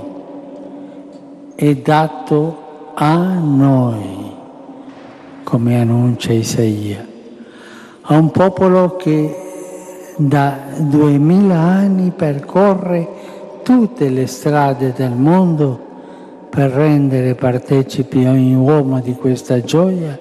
è 1.61 1.75
dato 1.75 2.93
a 2.95 3.35
noi, 3.35 4.33
come 5.43 5.81
annuncia 5.81 6.33
Isaia, 6.33 7.05
a 8.03 8.17
un 8.17 8.31
popolo 8.31 8.95
che 8.95 10.15
da 10.19 10.57
duemila 10.77 11.57
anni 11.57 12.13
percorre 12.15 13.09
tutte 13.65 14.09
le 14.09 14.29
strade 14.29 14.93
del 14.93 15.15
mondo 15.17 15.87
per 16.49 16.71
rendere 16.71 17.35
partecipi 17.35 18.25
ogni 18.25 18.55
uomo 18.55 19.01
di 19.01 19.15
questa 19.15 19.61
gioia, 19.61 20.17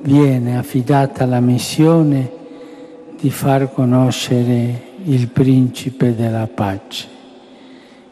viene 0.00 0.58
affidata 0.58 1.24
la 1.24 1.38
missione 1.38 2.32
di 3.16 3.30
far 3.30 3.72
conoscere 3.72 4.82
il 5.04 5.28
principe 5.28 6.16
della 6.16 6.48
pace 6.52 7.17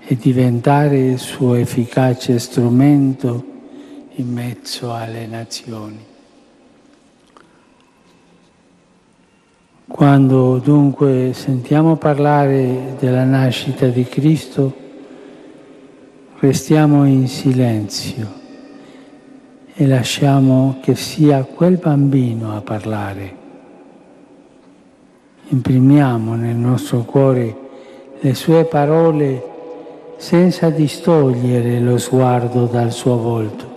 e 0.08 0.14
diventare 0.14 0.98
il 0.98 1.18
suo 1.18 1.54
efficace 1.54 2.38
strumento 2.38 3.44
in 4.14 4.32
mezzo 4.32 4.94
alle 4.94 5.26
nazioni. 5.26 5.98
Quando 9.88 10.58
dunque 10.58 11.32
sentiamo 11.34 11.96
parlare 11.96 12.94
della 13.00 13.24
nascita 13.24 13.88
di 13.88 14.04
Cristo, 14.04 14.74
restiamo 16.38 17.04
in 17.04 17.26
silenzio 17.26 18.32
e 19.74 19.86
lasciamo 19.88 20.78
che 20.82 20.94
sia 20.94 21.42
quel 21.42 21.78
bambino 21.78 22.56
a 22.56 22.60
parlare. 22.60 23.36
Imprimiamo 25.48 26.36
nel 26.36 26.56
nostro 26.56 27.00
cuore 27.00 27.56
le 28.20 28.34
sue 28.34 28.64
parole 28.66 29.54
senza 30.16 30.70
distogliere 30.70 31.78
lo 31.80 31.98
sguardo 31.98 32.64
dal 32.66 32.92
suo 32.92 33.16
volto. 33.18 33.74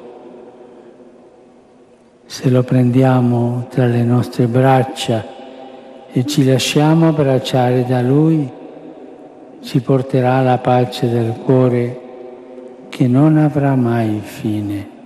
Se 2.25 2.49
lo 2.49 2.63
prendiamo 2.63 3.67
tra 3.69 3.85
le 3.85 4.03
nostre 4.03 4.47
braccia, 4.47 5.37
e 6.11 6.25
ci 6.25 6.43
lasciamo 6.43 7.09
abbracciare 7.09 7.85
da 7.85 8.01
Lui, 8.01 8.49
ci 9.61 9.81
porterà 9.81 10.41
la 10.41 10.57
pace 10.57 11.07
del 11.09 11.33
cuore 11.43 11.99
che 12.89 13.07
non 13.07 13.37
avrà 13.37 13.75
mai 13.75 14.19
fine. 14.23 14.97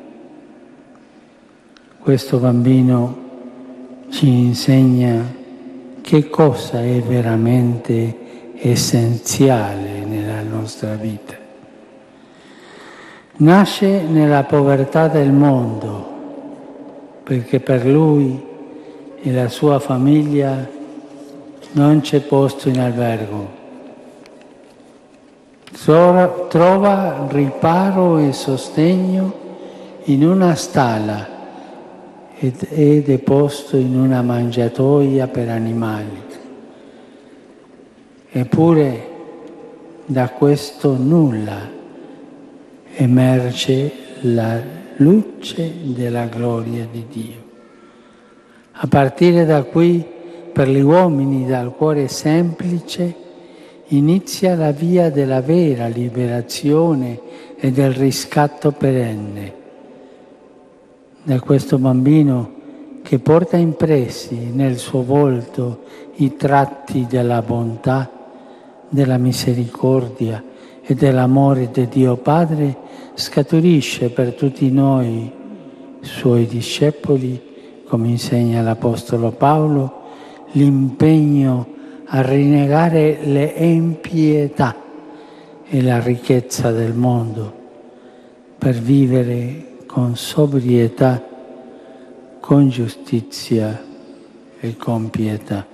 Questo 2.00 2.38
bambino 2.38 3.18
ci 4.10 4.28
insegna 4.28 5.42
che 6.02 6.30
cosa 6.30 6.82
è 6.82 7.02
veramente 7.02 8.54
essenziale 8.56 10.06
nostra 10.64 10.96
vita. 10.96 11.36
Nasce 13.36 14.02
nella 14.02 14.44
povertà 14.44 15.10
del 15.10 15.32
mondo 15.32 16.12
perché 17.24 17.60
per 17.60 17.86
lui 17.86 18.42
e 19.22 19.32
la 19.34 19.50
sua 19.50 19.80
famiglia 19.80 20.66
non 21.74 22.00
c'è 22.00 22.22
posto 22.22 22.70
in 22.70 22.80
albergo. 22.80 23.62
Trova 25.74 27.28
riparo 27.30 28.20
e 28.20 28.32
sostegno 28.32 29.34
in 30.06 30.26
una 30.26 30.56
stalla 30.56 31.28
ed 32.38 32.62
è 32.70 33.02
deposto 33.02 33.76
in 33.76 34.00
una 34.00 34.22
mangiatoia 34.22 35.28
per 35.28 35.50
animali. 35.50 36.22
Eppure 38.32 39.12
da 40.06 40.30
questo 40.30 40.96
nulla 40.98 41.70
emerge 42.96 43.92
la 44.22 44.62
luce 44.98 45.74
della 45.84 46.26
gloria 46.26 46.88
di 46.90 47.06
Dio. 47.10 47.42
A 48.74 48.88
partire 48.88 49.46
da 49.46 49.64
qui 49.64 50.04
per 50.52 50.70
gli 50.70 50.82
uomini 50.82 51.46
dal 51.46 51.76
cuore 51.76 52.08
semplice 52.08 53.22
inizia 53.88 54.56
la 54.56 54.72
via 54.72 55.10
della 55.10 55.42
vera 55.42 55.88
liberazione 55.88 57.20
e 57.58 57.72
del 57.72 57.94
riscatto 57.94 58.72
perenne. 58.72 59.62
Da 61.24 61.40
questo 61.40 61.78
bambino 61.78 62.62
che 63.04 63.20
porta 63.20 63.58
impressi 63.58 64.52
nel 64.52 64.78
suo 64.78 65.04
volto 65.04 65.84
i 66.16 66.36
tratti 66.36 67.06
della 67.08 67.42
bontà, 67.42 68.10
della 68.94 69.18
misericordia 69.18 70.44
e 70.84 70.94
dell'amore 70.94 71.72
di 71.72 71.88
Dio 71.88 72.16
Padre, 72.18 72.78
scaturisce 73.16 74.10
per 74.10 74.34
tutti 74.34 74.70
noi, 74.70 75.32
suoi 76.02 76.46
discepoli, 76.46 77.42
come 77.88 78.10
insegna 78.10 78.62
l'Apostolo 78.62 79.32
Paolo, 79.32 80.02
l'impegno 80.52 81.68
a 82.06 82.22
rinnegare 82.22 83.18
le 83.24 83.46
impietà 83.58 84.76
e 85.68 85.82
la 85.82 86.00
ricchezza 86.00 86.70
del 86.72 86.94
mondo 86.94 87.62
per 88.60 88.76
vivere 88.76 89.78
con 89.88 90.16
sobrietà, 90.16 91.20
con 92.40 92.70
giustizia 92.70 93.84
e 94.60 94.78
con 94.78 95.10
pietà. 95.10 95.73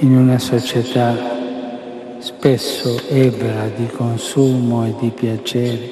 In 0.00 0.16
una 0.16 0.38
società 0.38 1.12
spesso 2.18 3.00
ebra 3.08 3.68
di 3.74 3.88
consumo 3.88 4.86
e 4.86 4.94
di 4.96 5.10
piacere, 5.10 5.90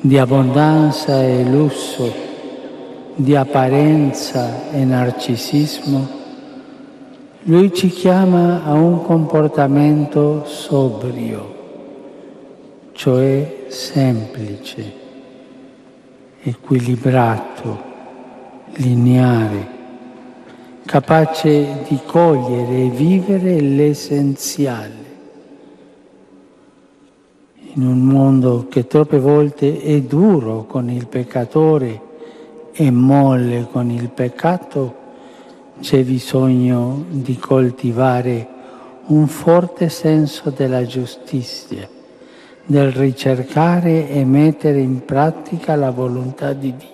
di 0.00 0.16
abbondanza 0.16 1.22
e 1.22 1.44
lusso, 1.44 2.10
di 3.16 3.36
apparenza 3.36 4.70
e 4.70 4.82
narcisismo, 4.82 6.08
lui 7.42 7.70
ci 7.74 7.88
chiama 7.88 8.64
a 8.64 8.72
un 8.72 9.02
comportamento 9.02 10.46
sobrio, 10.46 11.54
cioè 12.92 13.64
semplice, 13.68 14.92
equilibrato, 16.42 17.82
lineare, 18.76 19.73
capace 20.84 21.82
di 21.88 21.98
cogliere 22.06 22.84
e 22.84 22.90
vivere 22.90 23.60
l'essenziale. 23.60 25.02
In 27.74 27.86
un 27.86 28.00
mondo 28.00 28.66
che 28.68 28.86
troppe 28.86 29.18
volte 29.18 29.80
è 29.80 30.00
duro 30.02 30.64
con 30.64 30.88
il 30.90 31.06
peccatore, 31.06 32.12
e 32.76 32.90
molle 32.90 33.68
con 33.70 33.88
il 33.90 34.08
peccato, 34.08 35.02
c'è 35.80 36.02
bisogno 36.02 37.04
di 37.08 37.36
coltivare 37.36 38.48
un 39.06 39.28
forte 39.28 39.88
senso 39.88 40.50
della 40.50 40.84
giustizia, 40.84 41.88
del 42.64 42.90
ricercare 42.90 44.08
e 44.08 44.24
mettere 44.24 44.80
in 44.80 45.04
pratica 45.04 45.76
la 45.76 45.90
volontà 45.90 46.52
di 46.52 46.74
Dio. 46.76 46.93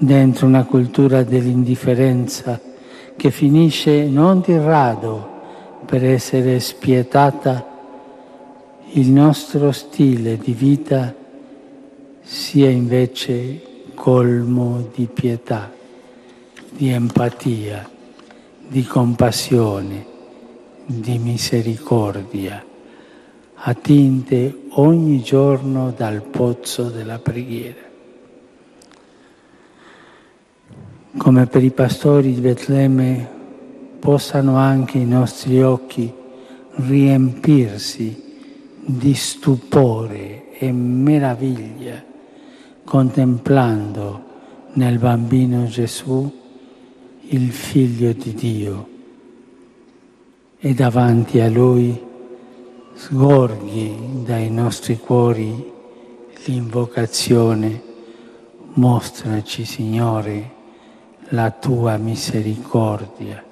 Dentro 0.00 0.46
una 0.46 0.64
cultura 0.64 1.22
dell'indifferenza 1.24 2.60
che 3.16 3.30
finisce 3.30 4.06
non 4.06 4.40
di 4.40 4.56
rado 4.56 5.28
per 5.84 6.04
essere 6.04 6.60
spietata, 6.60 7.66
il 8.92 9.10
nostro 9.10 9.72
stile 9.72 10.38
di 10.38 10.52
vita 10.52 11.14
sia 12.20 12.70
invece 12.70 13.60
colmo 13.94 14.88
di 14.94 15.06
pietà, 15.12 15.70
di 16.70 16.88
empatia 16.88 17.96
di 18.68 18.84
compassione, 18.84 20.04
di 20.84 21.18
misericordia, 21.18 22.62
attinte 23.54 24.66
ogni 24.72 25.22
giorno 25.22 25.90
dal 25.96 26.20
pozzo 26.20 26.90
della 26.90 27.18
preghiera. 27.18 27.87
Come 31.18 31.46
per 31.46 31.64
i 31.64 31.72
pastori 31.72 32.32
di 32.32 32.40
Betlemme 32.40 33.28
possano 33.98 34.56
anche 34.56 34.98
i 34.98 35.04
nostri 35.04 35.60
occhi 35.60 36.10
riempirsi 36.76 38.36
di 38.84 39.14
stupore 39.14 40.52
e 40.52 40.70
meraviglia 40.70 42.02
contemplando 42.84 44.22
nel 44.74 44.98
bambino 44.98 45.66
Gesù 45.66 46.32
il 47.30 47.50
figlio 47.50 48.12
di 48.12 48.34
Dio. 48.34 48.88
E 50.56 50.72
davanti 50.72 51.40
a 51.40 51.48
lui 51.48 52.00
sgorghi 52.94 54.22
dai 54.24 54.50
nostri 54.50 54.96
cuori 54.98 55.72
l'invocazione 56.44 57.82
mostraci 58.74 59.64
Signore 59.64 60.57
la 61.30 61.50
tua 61.50 61.96
misericordia 61.98 63.44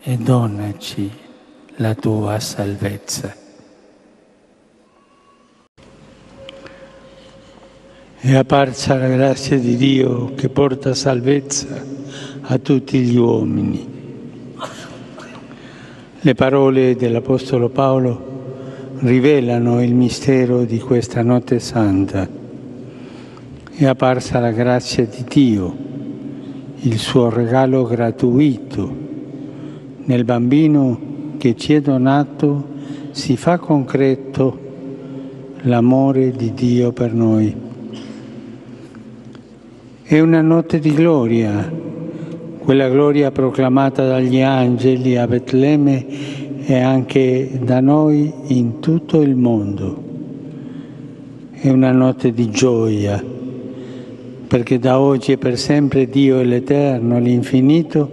e 0.00 0.16
donaci 0.16 1.10
la 1.76 1.94
tua 1.94 2.38
salvezza. 2.38 3.34
È 8.18 8.34
apparsa 8.34 8.94
la 8.94 9.08
grazia 9.08 9.58
di 9.58 9.76
Dio 9.76 10.34
che 10.34 10.48
porta 10.48 10.94
salvezza 10.94 11.84
a 12.42 12.58
tutti 12.58 13.00
gli 13.00 13.16
uomini. 13.16 13.90
Le 16.20 16.34
parole 16.34 16.94
dell'Apostolo 16.94 17.68
Paolo 17.68 18.30
rivelano 18.98 19.82
il 19.82 19.94
mistero 19.94 20.62
di 20.62 20.78
questa 20.78 21.22
notte 21.22 21.58
santa. 21.58 22.28
È 23.74 23.84
apparsa 23.84 24.38
la 24.38 24.52
grazia 24.52 25.04
di 25.04 25.24
Dio, 25.26 25.91
il 26.84 26.98
suo 26.98 27.30
regalo 27.30 27.84
gratuito. 27.84 29.10
Nel 30.04 30.24
bambino 30.24 30.98
che 31.38 31.54
ci 31.54 31.74
è 31.74 31.80
donato 31.80 32.70
si 33.12 33.36
fa 33.36 33.58
concreto 33.58 34.58
l'amore 35.62 36.32
di 36.32 36.52
Dio 36.54 36.90
per 36.92 37.12
noi. 37.12 37.54
È 40.02 40.18
una 40.18 40.40
notte 40.40 40.80
di 40.80 40.92
gloria, 40.92 41.72
quella 42.58 42.88
gloria 42.88 43.30
proclamata 43.30 44.04
dagli 44.04 44.40
angeli 44.40 45.16
a 45.16 45.28
Betlemme 45.28 46.06
e 46.64 46.78
anche 46.80 47.60
da 47.62 47.78
noi 47.80 48.32
in 48.48 48.80
tutto 48.80 49.20
il 49.20 49.36
mondo. 49.36 50.02
È 51.52 51.68
una 51.70 51.92
notte 51.92 52.32
di 52.32 52.50
gioia, 52.50 53.22
perché 54.52 54.78
da 54.78 55.00
oggi 55.00 55.32
e 55.32 55.38
per 55.38 55.56
sempre 55.56 56.10
Dio 56.10 56.38
è 56.38 56.44
l'Eterno, 56.44 57.18
l'infinito, 57.18 58.06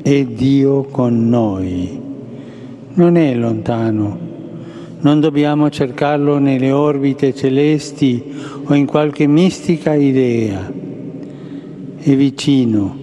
è 0.00 0.22
Dio 0.22 0.84
con 0.84 1.28
noi. 1.28 2.00
Non 2.94 3.16
è 3.16 3.34
lontano, 3.34 4.16
non 5.00 5.18
dobbiamo 5.18 5.68
cercarlo 5.68 6.38
nelle 6.38 6.70
orbite 6.70 7.34
celesti 7.34 8.32
o 8.62 8.74
in 8.74 8.86
qualche 8.86 9.26
mistica 9.26 9.92
idea 9.92 10.72
è 11.96 12.14
vicino, 12.14 12.96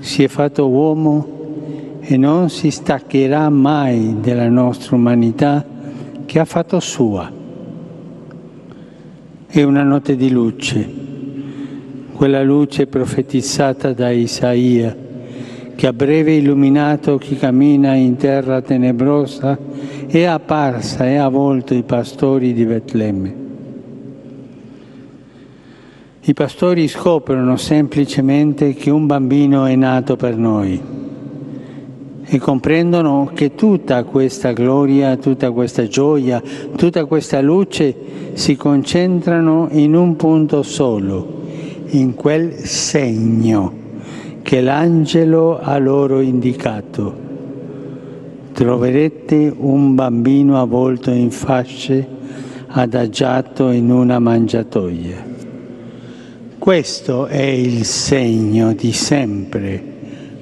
si 0.00 0.22
è 0.22 0.28
fatto 0.28 0.68
uomo 0.68 1.98
e 2.00 2.18
non 2.18 2.50
si 2.50 2.70
staccherà 2.70 3.48
mai 3.48 4.16
della 4.20 4.50
nostra 4.50 4.96
umanità 4.96 5.64
che 6.26 6.38
ha 6.38 6.44
fatto 6.44 6.78
sua. 6.78 7.32
È 9.46 9.62
una 9.62 9.82
notte 9.82 10.14
di 10.14 10.30
luce, 10.30 11.03
quella 12.24 12.42
luce 12.42 12.86
profetizzata 12.86 13.92
da 13.92 14.08
Isaia, 14.08 14.96
che 15.74 15.86
a 15.86 15.92
breve 15.92 16.32
illuminato 16.32 17.18
chi 17.18 17.36
cammina 17.36 17.92
in 17.92 18.16
terra 18.16 18.62
tenebrosa 18.62 19.58
è 20.06 20.22
apparsa 20.22 21.06
e 21.06 21.16
ha 21.16 21.26
avvolto 21.26 21.74
i 21.74 21.82
pastori 21.82 22.54
di 22.54 22.64
Betlemme. 22.64 23.34
I 26.22 26.32
pastori 26.32 26.88
scoprono 26.88 27.58
semplicemente 27.58 28.72
che 28.72 28.88
un 28.88 29.04
bambino 29.04 29.66
è 29.66 29.74
nato 29.74 30.16
per 30.16 30.34
noi 30.38 30.80
e 32.24 32.38
comprendono 32.38 33.32
che 33.34 33.54
tutta 33.54 34.02
questa 34.04 34.52
gloria, 34.52 35.18
tutta 35.18 35.50
questa 35.50 35.86
gioia, 35.86 36.42
tutta 36.74 37.04
questa 37.04 37.42
luce 37.42 37.94
si 38.32 38.56
concentrano 38.56 39.68
in 39.72 39.94
un 39.94 40.16
punto 40.16 40.62
solo, 40.62 41.42
in 41.86 42.14
quel 42.14 42.54
segno 42.58 43.82
che 44.42 44.60
l'angelo 44.60 45.58
ha 45.58 45.78
loro 45.78 46.20
indicato. 46.20 47.22
Troverete 48.52 49.52
un 49.56 49.94
bambino 49.94 50.60
avvolto 50.60 51.10
in 51.10 51.30
fasce, 51.30 52.06
adagiato 52.66 53.70
in 53.70 53.90
una 53.90 54.18
mangiatoia. 54.18 55.32
Questo 56.58 57.26
è 57.26 57.42
il 57.42 57.84
segno 57.84 58.72
di 58.74 58.92
sempre 58.92 59.82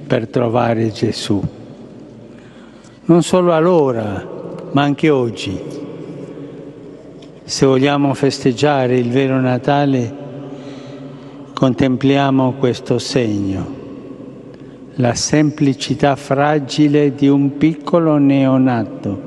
per 0.07 0.29
trovare 0.29 0.91
Gesù. 0.91 1.43
Non 3.05 3.23
solo 3.23 3.53
allora, 3.55 4.25
ma 4.73 4.83
anche 4.83 5.11
oggi. 5.11 5.59
Se 7.45 7.67
vogliamo 7.67 8.15
festeggiare 8.15 8.97
il 8.97 9.11
vero 9.11 9.41
Natale, 9.41 10.22
contempliamo 11.63 12.55
questo 12.55 12.99
segno, 12.99 13.65
la 14.95 15.15
semplicità 15.15 16.17
fragile 16.17 17.15
di 17.15 17.29
un 17.29 17.57
piccolo 17.57 18.17
neonato, 18.17 19.21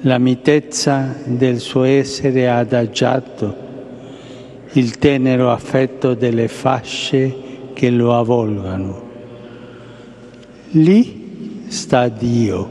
la 0.00 0.16
mitezza 0.16 1.14
del 1.26 1.58
suo 1.58 1.82
essere 1.82 2.48
adagiato 2.48 3.54
il 4.72 4.96
tenero 4.96 5.52
affetto 5.52 6.14
delle 6.14 6.48
fasce 6.48 7.34
che 7.74 7.90
lo 7.90 8.16
avvolgano. 8.16 9.02
Lì 10.70 11.64
sta 11.66 12.08
Dio. 12.08 12.70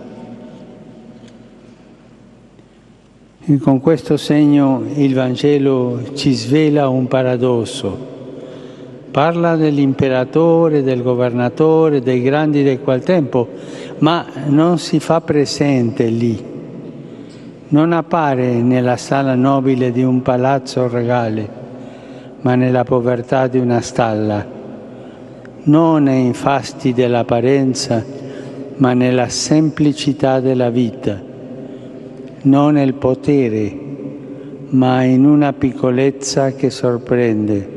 E 3.46 3.58
con 3.60 3.80
questo 3.80 4.18
segno 4.18 4.84
il 4.96 5.14
Vangelo 5.14 6.16
ci 6.16 6.34
svela 6.34 6.90
un 6.90 7.06
paradosso. 7.08 8.14
Parla 9.16 9.56
dell'imperatore, 9.56 10.84
del 10.84 11.02
governatore, 11.02 12.02
dei 12.02 12.22
grandi 12.22 12.64
del 12.64 12.82
quel 12.82 13.02
tempo, 13.02 13.48
ma 14.00 14.26
non 14.48 14.78
si 14.78 15.00
fa 15.00 15.22
presente 15.22 16.08
lì. 16.08 16.44
Non 17.70 17.94
appare 17.94 18.56
nella 18.56 18.98
sala 18.98 19.34
nobile 19.36 19.94
di 19.94 20.04
un 20.04 20.22
palazzo 20.22 20.90
regale 20.90 21.64
ma 22.46 22.54
nella 22.54 22.84
povertà 22.84 23.48
di 23.48 23.58
una 23.58 23.82
stalla, 23.82 24.46
non 25.64 26.04
nei 26.04 26.32
fasti 26.34 26.94
dell'apparenza, 26.94 28.06
ma 28.76 28.94
nella 28.94 29.30
semplicità 29.30 30.40
della 30.40 30.70
vita, 30.70 31.20
non 32.44 32.74
nel 32.74 32.94
potere, 32.94 33.80
ma 34.70 35.02
in 35.02 35.26
una 35.26 35.54
piccolezza 35.54 36.52
che 36.52 36.70
sorprende. 36.70 37.75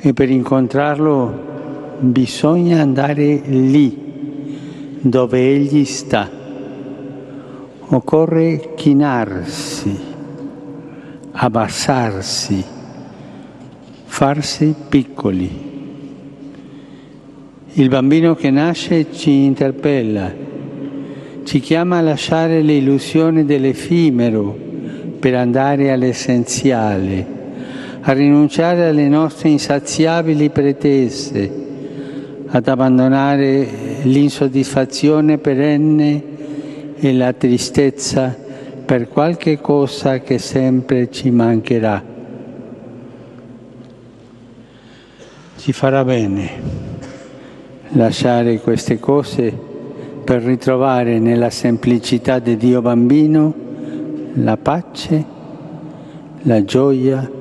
E 0.00 0.12
per 0.12 0.30
incontrarlo 0.30 1.96
bisogna 1.98 2.80
andare 2.80 3.40
lì, 3.44 4.98
dove 5.00 5.38
egli 5.38 5.84
sta. 5.84 6.30
Occorre 7.90 8.74
chinarsi 8.74 10.08
abbassarsi, 11.40 12.64
farsi 14.06 14.74
piccoli. 14.88 15.66
Il 17.74 17.88
bambino 17.88 18.34
che 18.34 18.50
nasce 18.50 19.12
ci 19.12 19.44
interpella, 19.44 20.34
ci 21.44 21.60
chiama 21.60 21.98
a 21.98 22.02
lasciare 22.02 22.60
le 22.62 22.72
illusioni 22.74 23.44
dell'effimero 23.44 24.56
per 25.20 25.36
andare 25.36 25.92
all'essenziale, 25.92 27.37
a 28.08 28.12
rinunciare 28.12 28.86
alle 28.86 29.06
nostre 29.06 29.50
insaziabili 29.50 30.48
pretese, 30.48 31.66
ad 32.46 32.66
abbandonare 32.66 33.68
l'insoddisfazione 34.04 35.36
perenne 35.36 36.22
e 36.96 37.12
la 37.12 37.34
tristezza 37.34 38.34
per 38.86 39.08
qualche 39.08 39.60
cosa 39.60 40.20
che 40.20 40.38
sempre 40.38 41.10
ci 41.10 41.30
mancherà. 41.30 42.02
Ci 45.58 45.72
farà 45.72 46.02
bene 46.02 46.50
lasciare 47.88 48.58
queste 48.60 48.98
cose 48.98 49.52
per 50.24 50.42
ritrovare 50.42 51.18
nella 51.18 51.50
semplicità 51.50 52.38
di 52.38 52.56
Dio 52.56 52.80
bambino 52.80 53.54
la 54.32 54.56
pace, 54.56 55.24
la 56.44 56.64
gioia, 56.64 57.36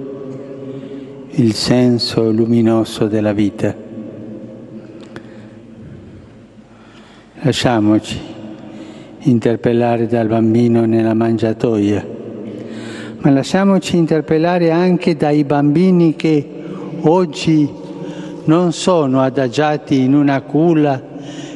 il 1.40 1.54
senso 1.54 2.32
luminoso 2.32 3.06
della 3.06 3.32
vita. 3.32 3.76
Lasciamoci 7.42 8.20
interpellare 9.20 10.08
dal 10.08 10.28
bambino 10.28 10.86
nella 10.86 11.14
mangiatoia, 11.14 12.04
ma 13.20 13.30
lasciamoci 13.30 13.98
interpellare 13.98 14.72
anche 14.72 15.16
dai 15.16 15.44
bambini 15.44 16.16
che 16.16 16.50
oggi 17.02 17.70
non 18.46 18.72
sono 18.72 19.22
adagiati 19.22 20.00
in 20.02 20.16
una 20.16 20.42
culla 20.42 21.00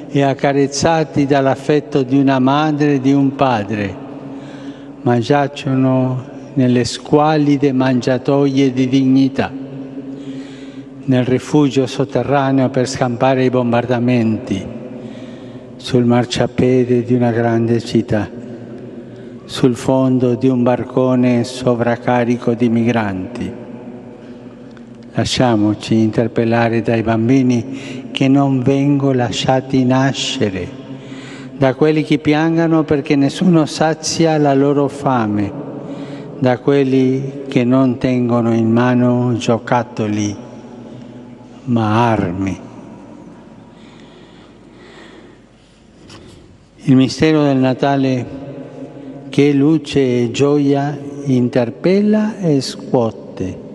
e 0.08 0.22
accarezzati 0.22 1.26
dall'affetto 1.26 2.04
di 2.04 2.20
una 2.20 2.38
madre 2.38 2.96
e 2.96 3.02
di 3.02 3.14
un 3.14 3.34
padre, 3.34 3.96
ma 5.02 5.18
giacciono 5.18 6.24
nelle 6.54 6.84
squalide 6.84 7.72
mangiatoie 7.72 8.72
di 8.72 8.88
dignità, 8.88 9.61
nel 11.04 11.26
rifugio 11.26 11.88
sotterraneo 11.88 12.70
per 12.70 12.88
scampare 12.88 13.44
i 13.46 13.50
bombardamenti, 13.50 14.80
sul 15.78 16.06
marciapiede 16.06 17.04
di 17.04 17.16
una 17.16 17.32
grande 17.32 17.80
città, 17.82 18.30
sul 19.46 19.76
fondo 19.76 20.36
di 20.36 20.48
un 20.48 20.62
barcone 20.62 21.44
sovraccarico 21.44 22.54
di 22.54 22.70
migranti. 22.70 23.52
Lasciamoci 25.14 25.96
interpellare 25.96 26.82
dai 26.82 27.02
bambini 27.02 28.10
che 28.12 28.28
non 28.28 28.62
vengono 28.62 29.14
lasciati 29.14 29.84
nascere, 29.84 30.68
da 31.58 31.74
quelli 31.74 32.04
che 32.04 32.20
piangano 32.20 32.84
perché 32.84 33.16
nessuno 33.16 33.66
sazia 33.66 34.38
la 34.38 34.54
loro 34.54 34.88
fame, 34.88 35.52
da 36.38 36.60
quelli 36.60 37.42
che 37.48 37.64
non 37.64 37.98
tengono 37.98 38.54
in 38.54 38.72
mano 38.72 39.34
giocattoli, 39.36 40.50
ma 41.66 42.12
armi. 42.12 42.60
Il 46.84 46.96
mistero 46.96 47.44
del 47.44 47.58
Natale 47.58 48.26
che 49.30 49.54
luce 49.54 50.24
e 50.24 50.32
gioia 50.32 50.98
interpella 51.26 52.38
e 52.40 52.60
scuote 52.62 53.70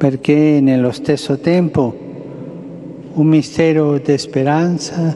perché 0.00 0.60
nello 0.62 0.92
stesso 0.92 1.38
tempo 1.38 1.94
un 3.12 3.26
mistero 3.26 3.98
di 3.98 4.16
speranza 4.16 5.14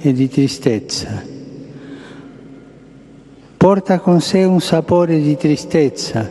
e 0.00 0.12
di 0.12 0.28
tristezza. 0.28 1.22
Porta 3.56 4.00
con 4.00 4.20
sé 4.20 4.42
un 4.42 4.60
sapore 4.60 5.20
di 5.20 5.36
tristezza, 5.36 6.28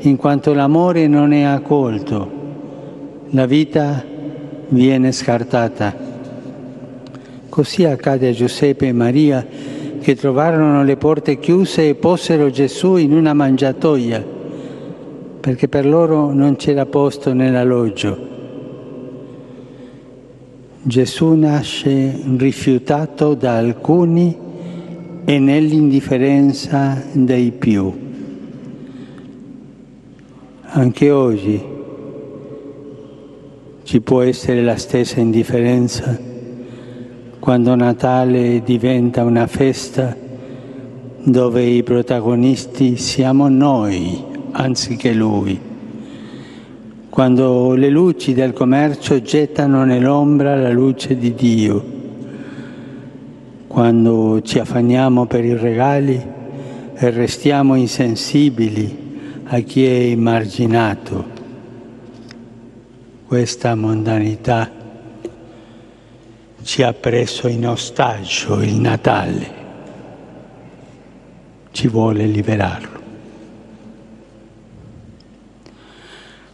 in 0.00 0.16
quanto 0.16 0.52
l'amore 0.52 1.08
non 1.08 1.32
è 1.32 1.42
accolto, 1.42 2.37
la 3.30 3.46
vita 3.46 4.04
viene 4.68 5.12
scartata. 5.12 6.06
Così 7.48 7.84
accade 7.84 8.28
a 8.28 8.32
Giuseppe 8.32 8.86
e 8.86 8.92
Maria 8.92 9.46
che 10.00 10.14
trovarono 10.14 10.84
le 10.84 10.96
porte 10.96 11.38
chiuse 11.38 11.88
e 11.88 11.94
posero 11.94 12.50
Gesù 12.50 12.96
in 12.96 13.12
una 13.12 13.34
mangiatoia 13.34 14.36
perché 15.40 15.68
per 15.68 15.86
loro 15.86 16.32
non 16.32 16.56
c'era 16.56 16.86
posto 16.86 17.32
nell'alloggio. 17.32 18.26
Gesù 20.82 21.34
nasce 21.34 22.20
rifiutato 22.36 23.34
da 23.34 23.56
alcuni 23.56 24.36
e 25.24 25.38
nell'indifferenza 25.38 27.02
dei 27.12 27.52
più. 27.52 27.92
Anche 30.62 31.10
oggi 31.10 31.76
ci 33.88 34.02
può 34.02 34.20
essere 34.20 34.60
la 34.60 34.76
stessa 34.76 35.18
indifferenza 35.18 36.14
quando 37.38 37.74
Natale 37.74 38.60
diventa 38.62 39.24
una 39.24 39.46
festa 39.46 40.14
dove 41.22 41.62
i 41.62 41.82
protagonisti 41.82 42.98
siamo 42.98 43.48
noi 43.48 44.22
anziché 44.50 45.14
lui. 45.14 45.58
Quando 47.08 47.72
le 47.76 47.88
luci 47.88 48.34
del 48.34 48.52
commercio 48.52 49.22
gettano 49.22 49.84
nell'ombra 49.84 50.54
la 50.54 50.70
luce 50.70 51.16
di 51.16 51.32
Dio, 51.32 51.84
quando 53.68 54.42
ci 54.42 54.58
affanniamo 54.58 55.24
per 55.24 55.46
i 55.46 55.56
regali 55.56 56.22
e 56.94 57.08
restiamo 57.10 57.74
insensibili 57.74 59.42
a 59.44 59.58
chi 59.60 59.86
è 59.86 60.10
emarginato. 60.10 61.37
Questa 63.28 63.74
mondanità 63.74 64.70
ci 66.62 66.82
ha 66.82 66.92
preso 66.94 67.46
in 67.46 67.68
ostaggio 67.68 68.62
il 68.62 68.74
Natale, 68.74 69.52
ci 71.70 71.86
vuole 71.88 72.24
liberarlo. 72.24 72.98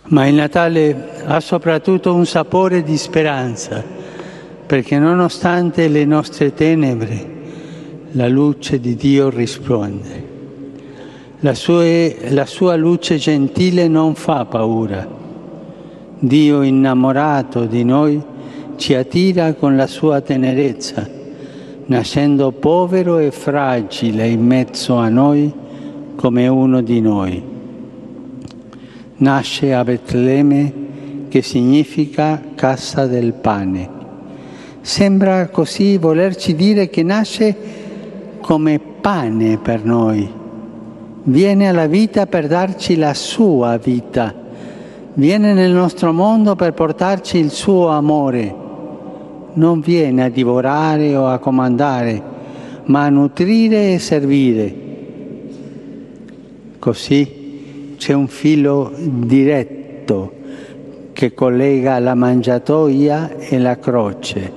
ma 0.07 0.27
il 0.27 0.35
Natale 0.35 1.23
ha 1.25 1.41
soprattutto 1.41 2.13
un 2.13 2.27
sapore 2.27 2.83
di 2.83 2.97
speranza, 2.97 3.83
perché 4.67 4.99
nonostante 4.99 5.89
le 5.89 6.05
nostre 6.05 6.53
tenebre, 6.53 7.33
la 8.13 8.29
luce 8.29 8.81
di 8.81 8.97
Dio 8.97 9.31
risponde. 9.31 10.33
La 11.41 11.55
la 12.31 12.47
sua 12.47 12.77
luce 12.77 13.17
gentile 13.17 13.89
non 13.89 14.15
fa 14.15 14.45
paura. 14.45 15.24
Dio 16.27 16.63
innamorato 16.63 17.65
di 17.65 17.85
noi 17.85 18.23
ci 18.77 18.95
attira 18.95 19.55
con 19.55 19.77
la 19.77 19.87
sua 19.87 20.21
tenerezza, 20.21 21.09
nascendo 21.87 22.53
povero 22.53 23.19
e 23.19 23.31
fragile 23.31 24.27
in 24.29 24.45
mezzo 24.45 24.97
a 24.97 25.09
noi 25.09 25.53
come 26.17 26.49
uno 26.49 26.81
di 26.81 27.01
noi 27.01 27.53
nasce 29.17 29.73
a 29.73 29.85
Betlemme 29.85 30.73
che 31.29 31.43
significa 31.43 32.41
cassa 32.55 33.07
del 33.07 33.33
pane. 33.33 33.91
Sembra 34.81 35.49
così 35.49 35.97
volerci 35.99 36.55
dire 36.55 36.89
che 36.91 37.03
nasce 37.03 37.57
come 38.41 38.79
pane 38.79 39.59
per 39.59 39.85
noi. 39.85 40.31
Viene 41.23 41.69
alla 41.69 41.87
vita 41.87 42.27
per 42.27 42.47
darci 42.47 42.97
la 42.97 43.15
sua 43.15 43.79
vita. 43.79 44.35
Viene 45.17 45.53
nel 45.53 45.71
nostro 45.71 46.13
mondo 46.13 46.57
per 46.57 46.73
portarci 46.73 47.39
il 47.39 47.51
suo 47.51 47.87
amore. 47.87 48.53
Non 49.53 49.79
viene 49.79 50.25
a 50.25 50.29
divorare 50.29 51.15
o 51.15 51.29
a 51.29 51.39
comandare, 51.39 52.21
ma 52.87 53.05
a 53.05 53.11
nutrire 53.11 53.93
e 53.93 54.01
servire. 54.01 54.75
Così 56.81 57.95
c'è 57.97 58.13
un 58.13 58.27
filo 58.27 58.91
diretto 58.97 60.33
che 61.13 61.33
collega 61.33 62.01
la 62.01 62.15
mangiatoia 62.15 63.37
e 63.39 63.61
la 63.61 63.79
croce, 63.79 64.53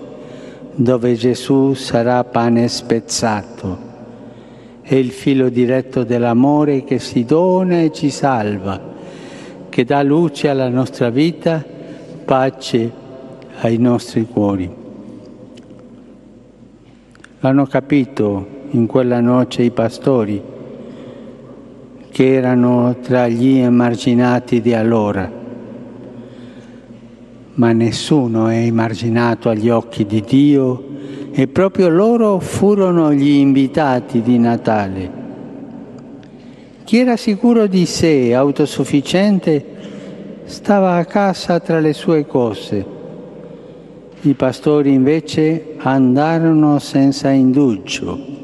dove 0.74 1.13
Gesù 1.13 1.76
sarà 1.76 2.24
pane 2.24 2.67
spezzato. 2.67 3.78
È 4.82 4.96
il 4.96 5.12
filo 5.12 5.50
diretto 5.50 6.04
dell'amore 6.04 6.84
che 6.84 6.98
si 6.98 7.26
dona 7.26 7.82
e 7.82 7.91
ci 7.91 8.10
salva, 8.10 8.87
che 9.78 9.86
dà 9.86 10.02
luce 10.02 10.50
alla 10.50 10.70
nostra 10.70 11.12
vita, 11.12 11.63
pace 12.26 12.92
ai 13.60 13.78
nostri 13.78 14.26
cuori. 14.26 14.68
L'hanno 17.41 17.66
capito 17.68 18.47
in 18.72 18.88
quella 18.88 19.20
noce 19.20 19.62
i 19.62 19.70
pastori 19.70 20.41
che 22.10 22.34
erano 22.34 22.95
tra 23.04 23.28
gli 23.28 23.60
emarginati 23.60 24.62
di 24.62 24.74
allora. 24.74 25.32
Ma 27.54 27.72
nessuno 27.72 28.47
è 28.47 28.58
emarginato 28.58 29.49
agli 29.49 29.70
occhi 29.70 30.08
di 30.08 30.22
Dio 30.22 30.86
e 31.32 31.47
proprio 31.47 31.89
loro 31.89 32.39
furono 32.39 33.14
gli 33.14 33.30
invitati 33.30 34.24
di 34.24 34.39
Natale. 34.39 35.26
Chi 36.88 36.99
era 36.99 37.18
sicuro 37.18 37.68
di 37.68 37.86
sé, 37.86 38.34
autosufficiente, 38.34 39.62
stava 40.48 40.95
a 40.95 41.06
casa 41.06 41.60
tra 41.60 41.80
le 41.80 41.93
sue 41.93 42.26
cose. 42.26 42.86
I 44.22 44.34
pastori 44.34 44.91
invece 44.91 45.76
andarono 45.78 46.80
senza 46.80 47.30
indugio. 47.30 48.36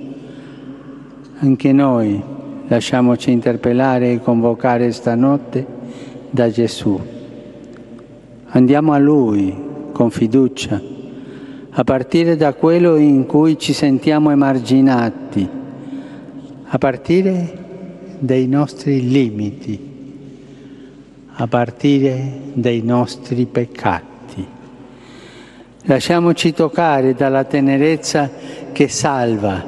Anche 1.39 1.72
noi 1.74 2.32
Lasciamoci 2.68 3.30
interpellare 3.30 4.14
e 4.14 4.20
convocare 4.20 4.91
stanotte 4.91 5.66
da 6.30 6.49
Gesù. 6.49 6.99
Andiamo 8.45 8.93
a 8.93 8.97
Lui 8.97 9.54
con 9.91 10.10
fiducia, 10.10 10.82
a 11.70 11.84
partire 11.84 12.36
da 12.38 12.54
quello 12.54 12.95
in 12.95 13.26
cui 13.26 13.60
ci 13.60 13.74
sentiamo 13.74 14.32
emarginati, 14.32 15.47
a 16.64 16.78
partire 16.78 17.58
dai 18.18 18.47
nostri 18.47 19.08
limiti, 19.08 19.93
a 21.36 21.47
partire 21.47 22.39
dai 22.53 22.81
nostri 22.84 23.45
peccati. 23.45 24.11
Lasciamoci 25.86 26.53
toccare 26.53 27.13
dalla 27.13 27.43
tenerezza 27.43 28.29
che 28.71 28.88
salva, 28.88 29.61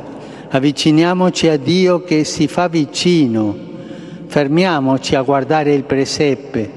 avviciniamoci 0.49 1.49
a 1.49 1.57
Dio 1.57 2.03
che 2.03 2.23
si 2.23 2.47
fa 2.47 2.67
vicino, 2.67 3.55
fermiamoci 4.27 5.15
a 5.15 5.23
guardare 5.23 5.73
il 5.73 5.83
presepe, 5.83 6.71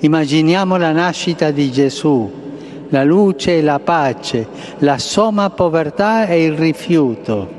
immaginiamo 0.00 0.76
la 0.76 0.92
nascita 0.92 1.50
di 1.50 1.70
Gesù, 1.70 2.38
la 2.88 3.04
luce 3.04 3.58
e 3.58 3.62
la 3.62 3.78
pace, 3.78 4.48
la 4.78 4.98
somma 4.98 5.50
povertà 5.50 6.26
e 6.26 6.44
il 6.44 6.54
rifiuto. 6.54 7.58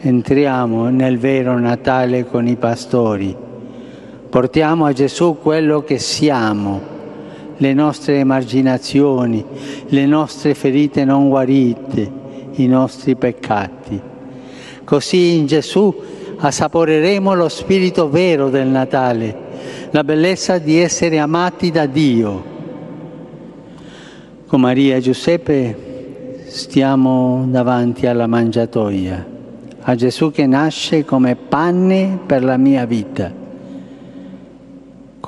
Entriamo 0.00 0.88
nel 0.88 1.18
vero 1.18 1.58
Natale 1.58 2.24
con 2.24 2.46
i 2.48 2.56
pastori, 2.56 3.36
portiamo 4.28 4.84
a 4.84 4.92
Gesù 4.92 5.38
quello 5.40 5.82
che 5.82 5.98
siamo 5.98 6.96
le 7.56 7.74
nostre 7.74 8.18
emarginazioni, 8.18 9.44
le 9.86 10.06
nostre 10.06 10.54
ferite 10.54 11.04
non 11.04 11.28
guarite, 11.28 12.10
i 12.52 12.66
nostri 12.66 13.16
peccati. 13.16 14.00
Così 14.84 15.36
in 15.36 15.46
Gesù 15.46 15.94
assaporeremo 16.38 17.34
lo 17.34 17.48
spirito 17.48 18.08
vero 18.08 18.48
del 18.48 18.68
Natale, 18.68 19.46
la 19.90 20.04
bellezza 20.04 20.58
di 20.58 20.78
essere 20.78 21.18
amati 21.18 21.70
da 21.70 21.86
Dio. 21.86 22.56
Con 24.46 24.60
Maria 24.60 24.96
e 24.96 25.00
Giuseppe 25.00 26.44
stiamo 26.46 27.44
davanti 27.48 28.06
alla 28.06 28.26
mangiatoia, 28.26 29.26
a 29.80 29.94
Gesù 29.94 30.30
che 30.30 30.46
nasce 30.46 31.04
come 31.04 31.34
pane 31.34 32.18
per 32.24 32.44
la 32.44 32.56
mia 32.56 32.86
vita, 32.86 33.30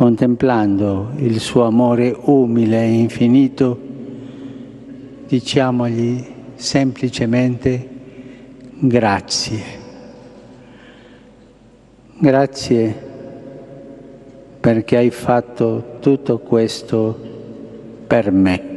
contemplando 0.00 1.10
il 1.16 1.40
suo 1.40 1.64
amore 1.64 2.16
umile 2.18 2.82
e 2.82 2.90
infinito, 2.90 3.78
diciamogli 5.28 6.24
semplicemente 6.54 7.86
grazie. 8.78 9.62
Grazie 12.16 13.08
perché 14.58 14.96
hai 14.96 15.10
fatto 15.10 15.98
tutto 16.00 16.38
questo 16.38 17.20
per 18.06 18.30
me. 18.30 18.69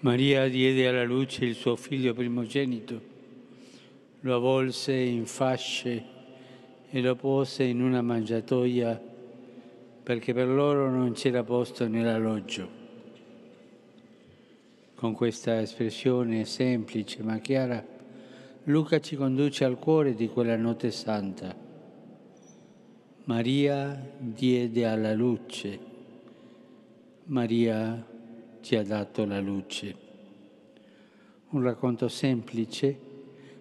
Maria 0.00 0.48
diede 0.48 0.86
alla 0.86 1.02
luce 1.02 1.44
il 1.44 1.56
suo 1.56 1.74
figlio 1.74 2.14
primogenito, 2.14 3.00
lo 4.20 4.36
avvolse 4.36 4.92
in 4.94 5.26
fasce 5.26 6.04
e 6.88 7.00
lo 7.00 7.16
pose 7.16 7.64
in 7.64 7.82
una 7.82 8.00
mangiatoia 8.00 9.02
perché 10.02 10.32
per 10.32 10.46
loro 10.46 10.88
non 10.88 11.12
c'era 11.14 11.42
posto 11.42 11.88
nell'alloggio. 11.88 12.76
Con 14.94 15.14
questa 15.14 15.60
espressione 15.60 16.44
semplice 16.44 17.24
ma 17.24 17.38
chiara, 17.38 17.84
Luca 18.64 19.00
ci 19.00 19.16
conduce 19.16 19.64
al 19.64 19.80
cuore 19.80 20.14
di 20.14 20.28
quella 20.28 20.56
notte 20.56 20.92
santa. 20.92 21.52
Maria 23.24 24.00
diede 24.16 24.86
alla 24.86 25.12
luce, 25.12 25.78
Maria 27.24 28.07
ci 28.68 28.76
ha 28.76 28.82
dato 28.82 29.24
la 29.24 29.40
luce. 29.40 29.96
Un 31.52 31.62
racconto 31.62 32.06
semplice 32.08 32.94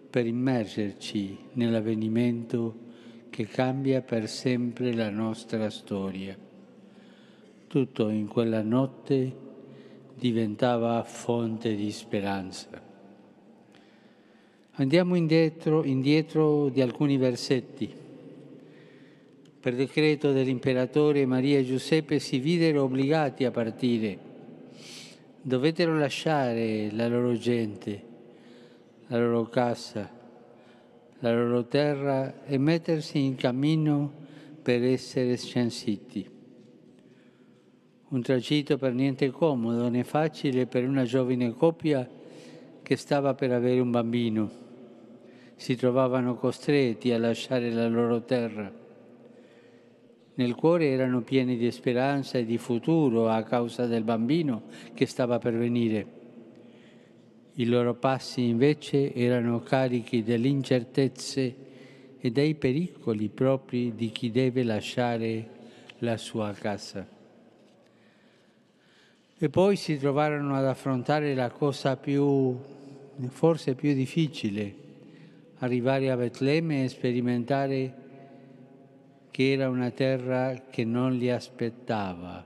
per 0.10 0.26
immergerci 0.26 1.38
nell'avvenimento 1.53 2.76
che 3.30 3.45
cambia 3.45 4.01
per 4.01 4.28
sempre 4.28 4.93
la 4.93 5.10
nostra 5.10 5.70
storia. 5.70 6.38
Tutto 7.68 8.10
in 8.10 8.28
quella 8.28 8.62
notte 8.62 9.34
diventava 10.14 11.01
fonte 11.03 11.74
di 11.74 11.89
speranza. 11.89 12.68
Andiamo 14.72 15.16
indietro, 15.16 15.86
indietro 15.86 16.68
di 16.68 16.82
alcuni 16.82 17.16
versetti. 17.16 17.89
Per 19.62 19.74
decreto 19.74 20.34
dell'imperatore 20.34 21.26
Maria 21.26 21.60
e 21.60 21.66
Giuseppe 21.66 22.20
si 22.20 22.39
videro 22.39 22.84
obbligati 22.84 23.45
a 23.45 23.51
partire. 23.51 24.26
Dovettero 25.48 25.98
lasciare 25.98 26.91
la 26.91 27.08
loro 27.08 27.32
gente, 27.32 28.04
la 29.08 29.18
loro 29.18 29.45
casa, 29.45 30.12
la 31.20 31.34
loro 31.34 31.64
terra 31.68 32.43
e 32.43 32.58
mettersi 32.58 33.20
in 33.24 33.36
cammino 33.36 34.12
per 34.62 34.84
essere 34.84 35.38
scensiti. 35.38 36.30
Un 38.10 38.22
tragitto 38.22 38.78
per 38.78 38.91
niente 38.91 39.32
comodo 39.32 39.88
né 39.88 40.04
facile 40.04 40.66
per 40.66 40.86
una 40.86 41.06
giovane 41.06 41.54
coppia 41.54 42.06
che 42.84 42.95
stava 42.98 43.34
per 43.34 43.54
avere 43.54 43.80
un 43.80 43.89
bambino. 43.89 44.52
Si 45.56 45.78
trovavano 45.78 46.36
costretti 46.36 47.14
a 47.14 47.20
lasciare 47.20 47.72
la 47.72 47.88
loro 47.88 48.22
terra. 48.26 48.70
Nel 50.38 50.53
cuore 50.53 50.89
erano 50.89 51.21
pieni 51.21 51.57
di 51.57 51.71
speranza 51.71 52.38
e 52.38 52.45
di 52.45 52.59
futuro 52.59 53.27
a 53.27 53.41
causa 53.41 53.88
del 53.88 54.03
bambino 54.03 54.65
che 54.93 55.07
stava 55.07 55.39
per 55.39 55.57
venire. 55.57 56.05
I 57.55 57.65
loro 57.65 57.95
passi 57.95 58.43
invece 58.43 59.15
erano 59.15 59.61
carichi 59.61 60.21
delle 60.21 60.47
incertezze 60.47 61.55
e 62.19 62.29
dei 62.29 62.53
pericoli 62.53 63.29
propri 63.29 63.95
di 63.95 64.11
chi 64.11 64.29
deve 64.29 64.61
lasciare 64.61 65.49
la 65.99 66.17
sua 66.17 66.51
casa. 66.51 67.07
E 69.39 69.49
poi 69.49 69.75
si 69.75 69.97
trovarono 69.97 70.55
ad 70.55 70.65
affrontare 70.65 71.33
la 71.33 71.49
cosa 71.49 71.97
più, 71.97 72.55
forse 73.29 73.73
più 73.73 73.91
difficile, 73.95 74.75
arrivare 75.57 76.11
a 76.11 76.15
Betlemme 76.15 76.83
e 76.83 76.89
sperimentare 76.89 78.05
che 79.38 79.51
era 79.51 79.69
una 79.69 79.91
terra 79.91 80.63
che 80.67 80.83
non 80.83 81.13
li 81.13 81.29
aspettava, 81.29 82.43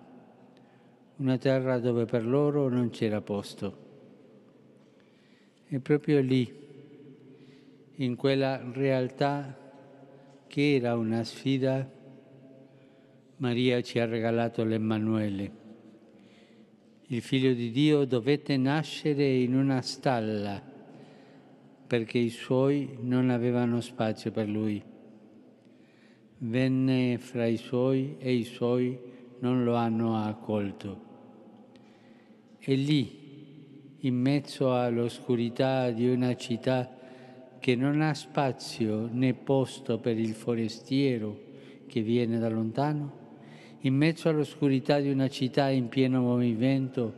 una 1.15 1.37
terra 1.37 1.79
dove 1.79 2.03
per 2.03 2.25
loro 2.25 2.67
non 2.67 2.89
c'era 2.89 3.21
posto. 3.21 3.77
E 5.69 5.79
proprio 5.79 6.19
lì, 6.19 6.53
in 7.95 8.17
quella 8.17 8.61
realtà 8.73 9.57
che 10.47 10.75
era 10.75 10.97
una 10.97 11.23
sfida, 11.23 11.89
Maria 13.37 13.81
ci 13.81 13.97
ha 13.97 14.05
regalato 14.05 14.65
l'Emmanuele 14.65 15.59
il 17.07 17.21
figlio 17.21 17.53
di 17.53 17.71
Dio 17.71 18.03
dovette 18.03 18.57
nascere 18.57 19.29
in 19.29 19.55
una 19.55 19.81
stalla 19.81 20.61
perché 21.87 22.17
i 22.17 22.29
suoi 22.29 22.97
non 22.99 23.29
avevano 23.29 23.79
spazio 23.79 24.31
per 24.31 24.49
lui. 24.49 24.90
Venne 26.43 27.19
fra 27.19 27.45
i 27.45 27.57
suoi 27.57 28.15
e 28.17 28.33
i 28.33 28.45
suoi 28.45 28.97
non 29.41 29.63
lo 29.63 29.75
hanno 29.75 30.17
accolto. 30.17 30.99
E 32.57 32.73
lì, 32.73 33.95
in 33.99 34.15
mezzo 34.15 34.73
all'oscurità 34.73 35.91
di 35.91 36.09
una 36.09 36.35
città 36.35 36.97
che 37.59 37.75
non 37.75 38.01
ha 38.01 38.15
spazio 38.15 39.07
né 39.11 39.35
posto 39.35 39.99
per 39.99 40.17
il 40.17 40.33
forestiero 40.33 41.39
che 41.85 42.01
viene 42.01 42.39
da 42.39 42.49
lontano, 42.49 43.19
in 43.81 43.93
mezzo 43.93 44.27
all'oscurità 44.27 44.99
di 44.99 45.11
una 45.11 45.27
città 45.27 45.69
in 45.69 45.89
pieno 45.89 46.21
movimento 46.21 47.13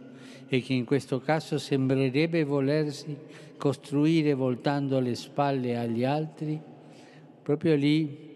e 0.49 0.59
che 0.59 0.73
in 0.73 0.83
questo 0.83 1.21
caso 1.21 1.57
sembrerebbe 1.57 2.43
volersi 2.43 3.15
costruire 3.55 4.33
voltando 4.33 4.99
le 4.99 5.15
spalle 5.15 5.77
agli 5.77 6.03
altri, 6.03 6.59
proprio 7.41 7.75
lì 7.75 8.31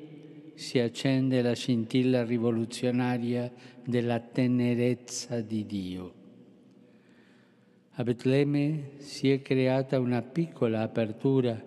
si 0.57 0.79
accende 0.79 1.43
la 1.43 1.53
scintilla 1.53 2.23
rivoluzionaria 2.23 3.51
della 3.85 4.19
tenerezza 4.19 5.39
di 5.39 5.67
Dio. 5.67 6.13
A 7.91 8.03
Betlemme 8.03 8.93
si 8.97 9.29
è 9.29 9.43
creata 9.43 9.99
una 9.99 10.23
piccola 10.23 10.81
apertura 10.81 11.63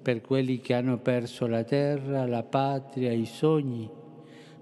per 0.00 0.22
quelli 0.22 0.60
che 0.60 0.72
hanno 0.72 0.96
perso 1.00 1.46
la 1.46 1.64
terra, 1.64 2.24
la 2.26 2.42
patria, 2.42 3.12
i 3.12 3.26
sogni, 3.26 3.86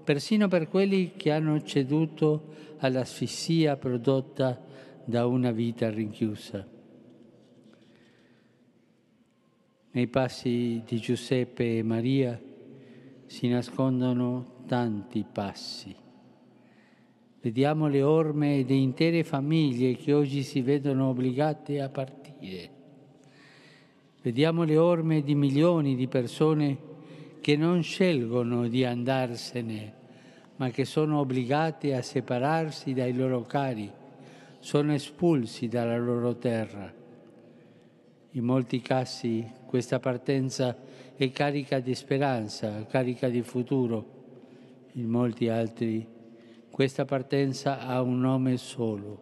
persino 0.03 0.49
per 0.49 0.67
quelli 0.67 1.13
che 1.15 1.31
hanno 1.31 1.61
ceduto 1.61 2.75
all'asfissia 2.79 3.77
prodotta 3.77 4.61
da 5.05 5.25
una 5.25 5.51
vita 5.51 5.89
rinchiusa. 5.89 6.67
Nei 9.91 10.07
passi 10.07 10.83
di 10.85 10.99
Giuseppe 10.99 11.77
e 11.77 11.83
Maria 11.83 12.47
si 13.29 13.47
nascondono 13.47 14.63
tanti 14.65 15.23
passi. 15.31 15.95
Vediamo 17.41 17.87
le 17.87 18.01
orme 18.01 18.63
di 18.63 18.81
intere 18.81 19.23
famiglie 19.23 19.95
che 19.95 20.13
oggi 20.13 20.41
si 20.41 20.61
vedono 20.61 21.09
obbligate 21.09 21.79
a 21.79 21.89
partire. 21.89 22.71
Vediamo 24.23 24.63
le 24.63 24.77
orme 24.77 25.21
di 25.21 25.35
milioni 25.35 25.95
di 25.95 26.07
persone 26.07 26.77
che 27.39 27.55
non 27.55 27.83
scelgono 27.83 28.67
di 28.67 28.83
andarsene, 28.83 29.93
ma 30.55 30.71
che 30.71 30.83
sono 30.83 31.19
obbligate 31.19 31.93
a 31.93 32.01
separarsi 32.01 32.93
dai 32.93 33.13
loro 33.13 33.43
cari, 33.43 33.91
sono 34.57 34.91
espulsi 34.91 35.67
dalla 35.67 35.99
loro 35.99 36.35
terra. 36.35 36.91
In 38.31 38.43
molti 38.43 38.81
casi 38.81 39.47
questa 39.67 39.99
partenza 39.99 40.75
è 41.25 41.31
carica 41.31 41.81
di 41.81 41.95
speranza, 41.95 42.85
carica 42.85 43.27
di 43.27 43.41
futuro. 43.41 44.87
In 44.93 45.09
molti 45.09 45.49
altri 45.49 46.07
questa 46.71 47.03
partenza 47.03 47.81
ha 47.81 48.01
un 48.01 48.21
nome 48.21 48.55
solo, 48.55 49.21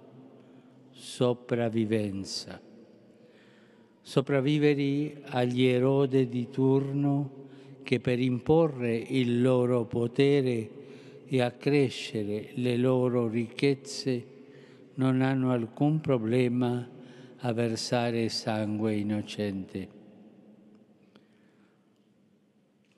sopravvivenza. 0.92 2.62
Sopravvivere 4.00 5.24
agli 5.24 5.64
erode 5.64 6.30
di 6.30 6.48
turno 6.52 7.46
che 7.82 8.00
per 8.00 8.20
imporre 8.20 8.96
il 8.96 9.42
loro 9.42 9.86
potere 9.86 10.70
e 11.26 11.42
accrescere 11.42 12.50
le 12.54 12.78
loro 12.78 13.28
ricchezze 13.28 14.26
non 14.94 15.22
hanno 15.22 15.52
alcun 15.52 16.00
problema 16.00 16.88
a 17.38 17.54
versare 17.54 18.30
sangue 18.30 18.94
innocente. 18.94 19.97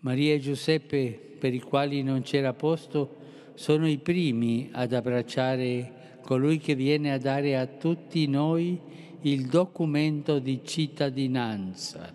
Maria 0.02 0.34
e 0.34 0.40
Giuseppe, 0.40 1.36
per 1.38 1.54
i 1.54 1.60
quali 1.60 2.04
non 2.04 2.22
c'era 2.22 2.54
posto, 2.54 3.18
sono 3.56 3.86
i 3.86 3.98
primi 3.98 4.70
ad 4.72 4.94
abbracciare 4.94 6.20
colui 6.22 6.58
che 6.60 6.74
viene 6.74 7.12
a 7.12 7.18
dare 7.18 7.58
a 7.58 7.66
tutti 7.66 8.26
noi 8.28 8.80
il 9.22 9.48
documento 9.48 10.40
di 10.40 10.62
cittadinanza, 10.64 12.14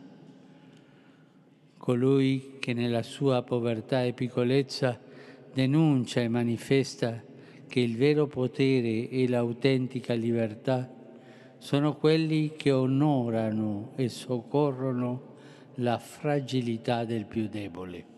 colui 1.77 2.57
che 2.59 2.73
nella 2.73 3.03
sua 3.03 3.43
povertà 3.43 4.03
e 4.03 4.15
piccolezza 4.15 4.99
denuncia 5.53 6.23
e 6.23 6.29
manifesta 6.29 7.23
che 7.69 7.81
il 7.81 7.99
vero 7.99 8.27
potere 8.27 9.11
e 9.11 9.29
l'autentica 9.29 10.15
libertà 10.15 10.91
sono 11.59 11.97
quelli 11.97 12.53
che 12.57 12.71
onorano 12.71 13.93
e 13.97 14.09
soccorrono 14.09 15.33
la 15.77 15.99
fragilità 15.99 17.05
del 17.05 17.25
più 17.25 17.49
debole. 17.49 18.13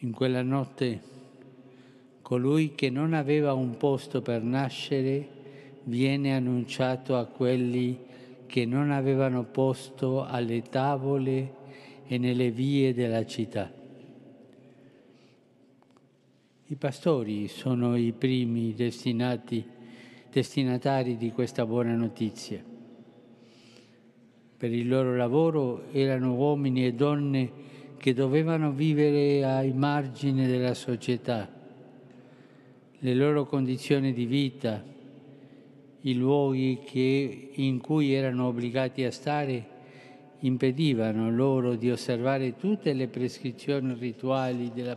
In 0.00 0.12
quella 0.12 0.42
notte 0.42 1.14
colui 2.22 2.74
che 2.74 2.90
non 2.90 3.12
aveva 3.12 3.54
un 3.54 3.76
posto 3.76 4.20
per 4.20 4.42
nascere 4.42 5.28
viene 5.84 6.34
annunciato 6.34 7.16
a 7.16 7.24
quelli 7.26 7.98
che 8.46 8.64
non 8.64 8.90
avevano 8.90 9.44
posto 9.44 10.24
alle 10.24 10.62
tavole 10.62 11.54
e 12.06 12.18
nelle 12.18 12.50
vie 12.50 12.94
della 12.94 13.24
città. 13.24 13.72
I 16.68 16.74
pastori 16.74 17.46
sono 17.48 17.96
i 17.96 18.12
primi 18.12 18.74
destinati 18.74 19.74
destinatari 20.36 21.16
di 21.16 21.30
questa 21.32 21.64
buona 21.64 21.94
notizia. 21.94 22.75
Per 24.56 24.72
il 24.72 24.88
loro 24.88 25.14
lavoro 25.14 25.84
erano 25.92 26.34
uomini 26.34 26.86
e 26.86 26.94
donne 26.94 27.50
che 27.98 28.14
dovevano 28.14 28.72
vivere 28.72 29.44
ai 29.44 29.72
margini 29.72 30.46
della 30.46 30.72
società. 30.72 31.46
Le 32.98 33.14
loro 33.14 33.44
condizioni 33.44 34.14
di 34.14 34.24
vita, 34.24 34.82
i 36.00 36.14
luoghi 36.14 36.78
che, 36.84 37.50
in 37.52 37.80
cui 37.80 38.14
erano 38.14 38.46
obbligati 38.46 39.04
a 39.04 39.10
stare, 39.10 39.74
impedivano 40.40 41.30
loro 41.30 41.74
di 41.74 41.90
osservare 41.90 42.56
tutte 42.56 42.94
le 42.94 43.08
prescrizioni 43.08 43.94
rituali 43.98 44.70
della, 44.72 44.96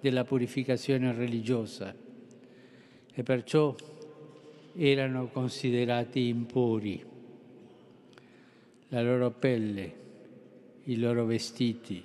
della 0.00 0.24
purificazione 0.24 1.12
religiosa 1.12 1.94
e 3.12 3.22
perciò 3.22 3.74
erano 4.76 5.28
considerati 5.28 6.28
impuri. 6.28 7.14
La 8.88 9.02
loro 9.02 9.30
pelle, 9.30 9.94
i 10.84 10.96
loro 10.98 11.24
vestiti, 11.24 12.02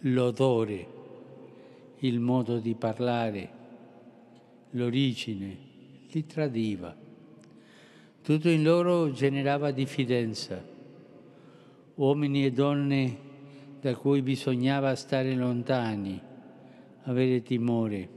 l'odore, 0.00 0.86
il 1.98 2.18
modo 2.18 2.58
di 2.58 2.74
parlare, 2.74 3.50
l'origine, 4.70 5.56
li 6.10 6.26
tradiva. 6.26 6.94
Tutto 8.22 8.48
in 8.48 8.62
loro 8.62 9.12
generava 9.12 9.70
diffidenza. 9.70 10.62
Uomini 11.94 12.44
e 12.44 12.52
donne 12.52 13.18
da 13.80 13.94
cui 13.94 14.22
bisognava 14.22 14.94
stare 14.94 15.34
lontani, 15.34 16.20
avere 17.02 17.42
timore 17.42 18.16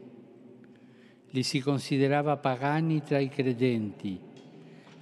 li 1.31 1.43
si 1.43 1.59
considerava 1.59 2.37
pagani 2.37 3.03
tra 3.03 3.19
i 3.19 3.29
credenti, 3.29 4.19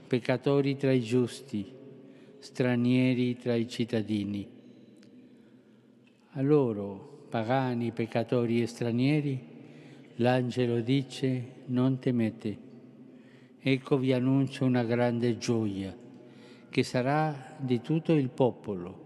peccatori 0.08 0.76
tra 0.76 0.91
i 0.91 1.01
giusti, 1.01 1.66
stranieri 2.47 3.35
tra 3.35 3.55
i 3.55 3.67
cittadini. 3.67 4.47
A 6.31 6.41
loro, 6.41 7.25
pagani, 7.29 7.91
peccatori 7.91 8.61
e 8.61 8.67
stranieri, 8.67 9.39
l'angelo 10.15 10.79
dice 10.79 11.63
non 11.65 11.99
temete. 11.99 12.57
Ecco 13.59 13.97
vi 13.97 14.13
annuncio 14.13 14.63
una 14.63 14.85
grande 14.85 15.37
gioia 15.37 15.93
che 16.69 16.83
sarà 16.83 17.57
di 17.59 17.81
tutto 17.81 18.13
il 18.13 18.29
popolo. 18.29 19.05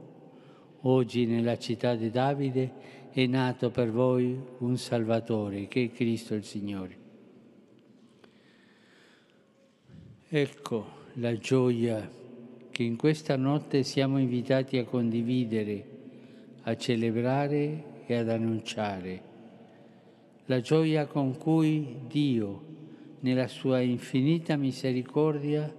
Oggi 0.81 1.25
nella 1.25 1.57
città 1.57 1.95
di 1.95 2.11
Davide 2.11 3.09
è 3.09 3.25
nato 3.25 3.71
per 3.71 3.89
voi 3.89 4.39
un 4.59 4.77
Salvatore, 4.77 5.67
che 5.67 5.85
è 5.85 5.91
Cristo 5.91 6.35
il 6.35 6.43
Signore. 6.43 6.97
Ecco 10.29 10.99
la 11.15 11.35
gioia 11.37 12.19
che 12.81 12.87
in 12.87 12.95
questa 12.95 13.35
notte 13.35 13.83
siamo 13.83 14.17
invitati 14.17 14.79
a 14.79 14.85
condividere, 14.85 15.85
a 16.63 16.75
celebrare 16.75 17.83
e 18.07 18.15
ad 18.15 18.27
annunciare. 18.27 19.21
La 20.45 20.61
gioia 20.61 21.05
con 21.05 21.37
cui 21.37 21.97
Dio, 22.07 22.63
nella 23.19 23.47
sua 23.47 23.81
infinita 23.81 24.55
misericordia, 24.55 25.71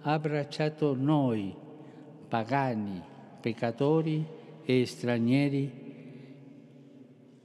ha 0.00 0.12
abbracciato 0.12 0.94
noi, 0.94 1.54
pagani, 2.26 3.02
peccatori 3.38 4.24
e 4.64 4.86
stranieri, 4.86 5.84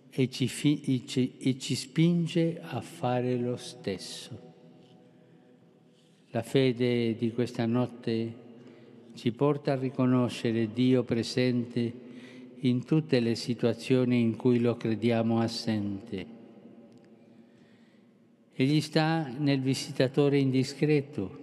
e 0.09 0.29
ci, 0.29 0.45
e 0.85 1.05
ci, 1.05 1.37
e 1.37 1.59
ci 1.59 1.75
spinge 1.75 2.61
a 2.61 2.79
fare 2.79 3.35
lo 3.35 3.57
stesso. 3.57 4.39
La 6.29 6.43
fede 6.43 7.13
di 7.15 7.33
questa 7.33 7.65
notte 7.65 8.49
ci 9.13 9.31
porta 9.31 9.73
a 9.73 9.75
riconoscere 9.75 10.71
Dio 10.73 11.03
presente 11.03 12.09
in 12.59 12.85
tutte 12.85 13.19
le 13.19 13.35
situazioni 13.35 14.21
in 14.21 14.35
cui 14.35 14.59
lo 14.59 14.77
crediamo 14.77 15.39
assente. 15.39 16.25
Egli 18.53 18.81
sta 18.81 19.31
nel 19.37 19.61
visitatore 19.61 20.37
indiscreto, 20.37 21.39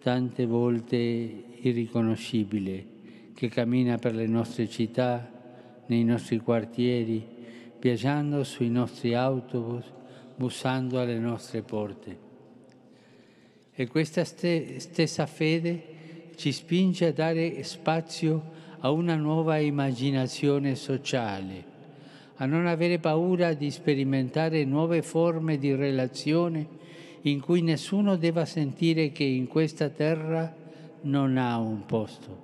tante 0.00 0.46
volte 0.46 0.96
irriconoscibile, 0.96 2.86
che 3.34 3.48
cammina 3.48 3.98
per 3.98 4.14
le 4.14 4.26
nostre 4.26 4.68
città, 4.68 5.30
nei 5.86 6.04
nostri 6.04 6.38
quartieri, 6.38 7.22
viaggiando 7.80 8.44
sui 8.44 8.70
nostri 8.70 9.14
autobus, 9.14 9.84
bussando 10.36 11.00
alle 11.00 11.18
nostre 11.18 11.62
porte. 11.62 12.18
E 13.72 13.88
questa 13.88 14.24
stessa 14.24 15.26
fede 15.26 15.93
ci 16.36 16.52
spinge 16.52 17.06
a 17.06 17.12
dare 17.12 17.62
spazio 17.62 18.52
a 18.80 18.90
una 18.90 19.14
nuova 19.14 19.58
immaginazione 19.58 20.74
sociale, 20.74 21.64
a 22.36 22.46
non 22.46 22.66
avere 22.66 22.98
paura 22.98 23.54
di 23.54 23.70
sperimentare 23.70 24.64
nuove 24.64 25.02
forme 25.02 25.58
di 25.58 25.74
relazione 25.74 26.66
in 27.22 27.40
cui 27.40 27.62
nessuno 27.62 28.16
debba 28.16 28.44
sentire 28.44 29.10
che 29.10 29.24
in 29.24 29.46
questa 29.46 29.88
terra 29.88 30.54
non 31.02 31.38
ha 31.38 31.58
un 31.58 31.86
posto. 31.86 32.42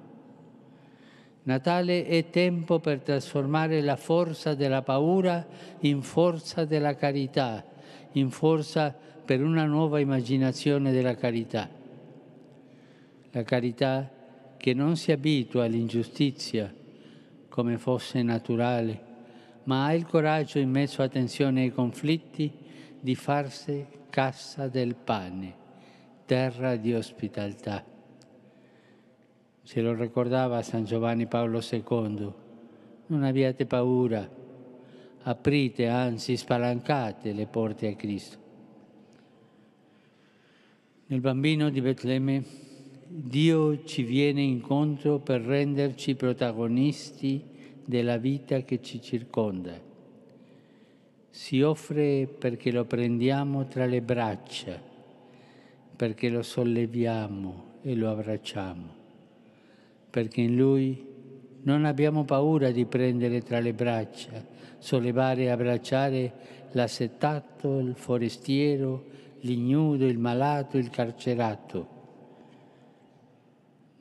Natale 1.42 2.06
è 2.06 2.30
tempo 2.30 2.78
per 2.78 3.00
trasformare 3.00 3.80
la 3.80 3.96
forza 3.96 4.54
della 4.54 4.82
paura 4.82 5.46
in 5.80 6.02
forza 6.02 6.64
della 6.64 6.94
carità, 6.94 7.64
in 8.12 8.30
forza 8.30 8.94
per 9.24 9.42
una 9.42 9.64
nuova 9.64 10.00
immaginazione 10.00 10.92
della 10.92 11.14
carità. 11.14 11.79
La 13.32 13.42
carità 13.44 14.10
che 14.56 14.74
non 14.74 14.96
si 14.96 15.12
abitua 15.12 15.64
all'ingiustizia 15.64 16.74
come 17.48 17.78
fosse 17.78 18.22
naturale, 18.22 19.08
ma 19.64 19.86
ha 19.86 19.94
il 19.94 20.04
coraggio 20.04 20.58
in 20.58 20.70
mezzo 20.70 21.02
a 21.02 21.08
tensioni 21.08 21.64
e 21.64 21.72
conflitti 21.72 22.52
di 22.98 23.14
farsi 23.14 23.86
cassa 24.10 24.68
del 24.68 24.96
pane, 24.96 25.54
terra 26.26 26.76
di 26.76 26.92
ospitalità. 26.92 27.84
Ce 29.62 29.80
lo 29.80 29.94
ricordava 29.94 30.62
San 30.62 30.84
Giovanni 30.84 31.26
Paolo 31.26 31.60
II, 31.60 32.32
non 33.06 33.22
abbiate 33.22 33.64
paura, 33.66 34.28
aprite, 35.22 35.86
anzi 35.86 36.36
spalancate 36.36 37.32
le 37.32 37.46
porte 37.46 37.88
a 37.88 37.94
Cristo. 37.94 38.38
Nel 41.06 41.20
bambino 41.20 41.70
di 41.70 41.80
Betlemme 41.80 42.68
Dio 43.12 43.82
ci 43.82 44.04
viene 44.04 44.40
incontro 44.40 45.18
per 45.18 45.40
renderci 45.40 46.14
protagonisti 46.14 47.42
della 47.84 48.18
vita 48.18 48.60
che 48.60 48.80
ci 48.80 49.02
circonda. 49.02 49.76
Si 51.28 51.60
offre 51.60 52.28
perché 52.28 52.70
lo 52.70 52.84
prendiamo 52.84 53.66
tra 53.66 53.84
le 53.86 54.00
braccia, 54.00 54.80
perché 55.96 56.28
lo 56.28 56.42
solleviamo 56.42 57.64
e 57.82 57.96
lo 57.96 58.10
abbracciamo, 58.10 58.94
perché 60.08 60.42
in 60.42 60.54
Lui 60.54 61.04
non 61.62 61.86
abbiamo 61.86 62.24
paura 62.24 62.70
di 62.70 62.84
prendere 62.84 63.42
tra 63.42 63.58
le 63.58 63.72
braccia, 63.72 64.46
sollevare 64.78 65.42
e 65.42 65.48
abbracciare 65.48 66.32
l'assetato, 66.70 67.80
il 67.80 67.96
forestiero, 67.96 69.04
l'ignudo, 69.40 70.06
il 70.06 70.18
malato, 70.18 70.78
il 70.78 70.90
carcerato. 70.90 71.98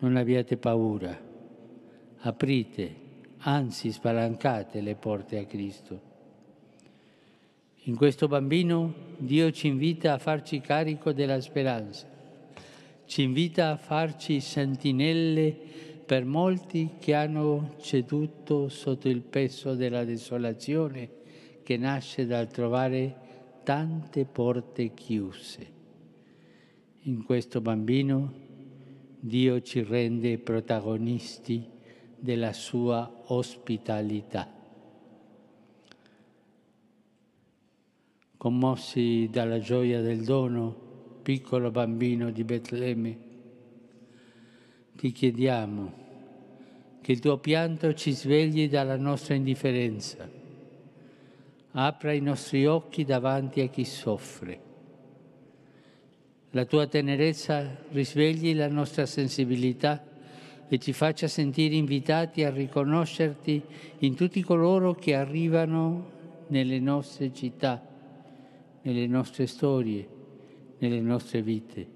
Non 0.01 0.15
abbiate 0.15 0.55
paura, 0.55 1.19
aprite, 2.19 2.95
anzi 3.39 3.91
spalancate 3.91 4.79
le 4.79 4.95
porte 4.95 5.37
a 5.37 5.45
Cristo. 5.45 6.01
In 7.83 7.97
questo 7.97 8.29
bambino 8.29 8.93
Dio 9.17 9.51
ci 9.51 9.67
invita 9.67 10.13
a 10.13 10.17
farci 10.17 10.61
carico 10.61 11.11
della 11.11 11.41
speranza, 11.41 12.07
ci 13.07 13.23
invita 13.23 13.71
a 13.71 13.77
farci 13.77 14.39
sentinelle 14.39 15.53
per 16.05 16.23
molti 16.23 16.91
che 16.97 17.13
hanno 17.13 17.75
ceduto 17.81 18.69
sotto 18.69 19.09
il 19.09 19.21
peso 19.21 19.75
della 19.75 20.05
desolazione 20.05 21.09
che 21.61 21.75
nasce 21.75 22.25
dal 22.25 22.47
trovare 22.47 23.15
tante 23.63 24.23
porte 24.23 24.93
chiuse. 24.93 25.67
In 27.01 27.23
questo 27.25 27.59
bambino 27.59 28.47
Dio 29.19 29.61
ci 29.61 29.83
rende 29.83 30.37
protagonisti 30.37 31.67
della 32.17 32.53
sua 32.53 33.23
ospitalità. 33.25 34.49
Commossi 38.37 39.27
dalla 39.29 39.59
gioia 39.59 40.01
del 40.01 40.23
dono, 40.23 40.73
piccolo 41.21 41.69
bambino 41.71 42.31
di 42.31 42.43
Betlemme, 42.43 43.17
ti 44.95 45.11
chiediamo 45.11 45.93
che 47.01 47.11
il 47.11 47.19
tuo 47.19 47.37
pianto 47.39 47.93
ci 47.93 48.13
svegli 48.13 48.69
dalla 48.69 48.95
nostra 48.95 49.33
indifferenza 49.35 50.39
apra 51.71 52.13
i 52.13 52.21
nostri 52.21 52.65
occhi 52.65 53.03
davanti 53.03 53.61
a 53.61 53.67
chi 53.67 53.85
soffre. 53.85 54.68
La 56.51 56.65
tua 56.65 56.87
tenerezza 56.87 57.77
risvegli 57.91 58.55
la 58.55 58.67
nostra 58.67 59.05
sensibilità 59.05 60.03
e 60.67 60.79
ci 60.79 60.93
faccia 60.93 61.27
sentire 61.27 61.75
invitati 61.75 62.43
a 62.43 62.49
riconoscerti 62.49 63.61
in 63.99 64.15
tutti 64.15 64.41
coloro 64.41 64.95
che 64.95 65.13
arrivano 65.13 66.11
nelle 66.47 66.79
nostre 66.79 67.31
città, 67.33 67.85
nelle 68.81 69.05
nostre 69.05 69.45
storie, 69.45 70.07
nelle 70.79 71.01
nostre 71.01 71.43
vite. 71.43 71.87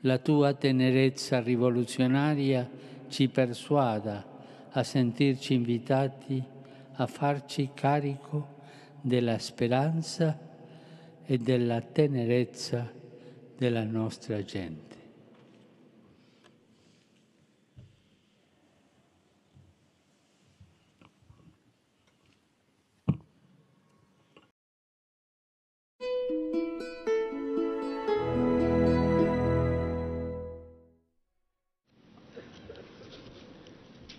La 0.00 0.18
tua 0.18 0.54
tenerezza 0.54 1.40
rivoluzionaria 1.40 2.70
ci 3.08 3.28
persuada 3.28 4.24
a 4.70 4.82
sentirci 4.84 5.54
invitati 5.54 6.42
a 6.92 7.06
farci 7.08 7.70
carico 7.74 8.58
della 9.00 9.38
speranza 9.38 10.43
e 11.26 11.38
della 11.38 11.80
tenerezza 11.80 12.90
della 13.56 13.84
nostra 13.84 14.42
gente. 14.44 14.94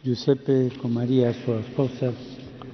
Giuseppe 0.06 0.72
con 0.78 0.92
Maria, 0.92 1.34
sua 1.34 1.64
sposa, 1.64 2.14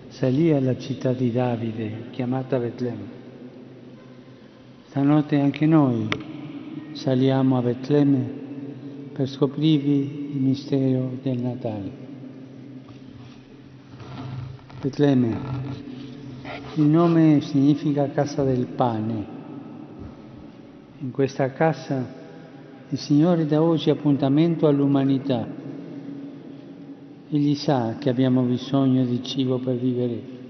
salì 0.09 0.51
alla 0.51 0.77
città 0.77 1.13
di 1.13 1.31
Davide, 1.31 2.09
chiamata 2.11 2.59
Betlemme. 2.59 3.20
Stanotte 4.91 5.39
anche 5.39 5.65
noi 5.65 6.05
saliamo 6.91 7.57
a 7.57 7.61
Betlemme 7.61 8.29
per 9.13 9.25
scoprirvi 9.25 10.31
il 10.33 10.41
mistero 10.41 11.17
del 11.21 11.39
Natale. 11.39 11.91
Betlemme, 14.81 15.37
il 16.75 16.83
nome 16.83 17.39
significa 17.39 18.09
casa 18.09 18.43
del 18.43 18.65
pane. 18.65 19.25
In 20.99 21.11
questa 21.11 21.53
casa 21.53 22.05
il 22.89 22.97
Signore 22.97 23.45
dà 23.45 23.61
oggi 23.61 23.89
appuntamento 23.89 24.67
all'umanità 24.67 25.47
Egli 27.29 27.55
sa 27.55 27.95
che 27.97 28.09
abbiamo 28.09 28.41
bisogno 28.41 29.05
di 29.05 29.23
cibo 29.23 29.57
per 29.57 29.77
vivere, 29.77 30.40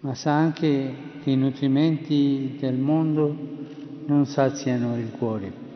ma 0.00 0.14
sa 0.14 0.32
anche 0.32 0.94
che 1.22 1.30
i 1.30 1.36
nutrimenti 1.36 2.56
del 2.60 2.76
mondo 2.76 3.36
non 4.06 4.26
saziano 4.26 4.96
il 4.96 5.10
cuore. 5.10 5.66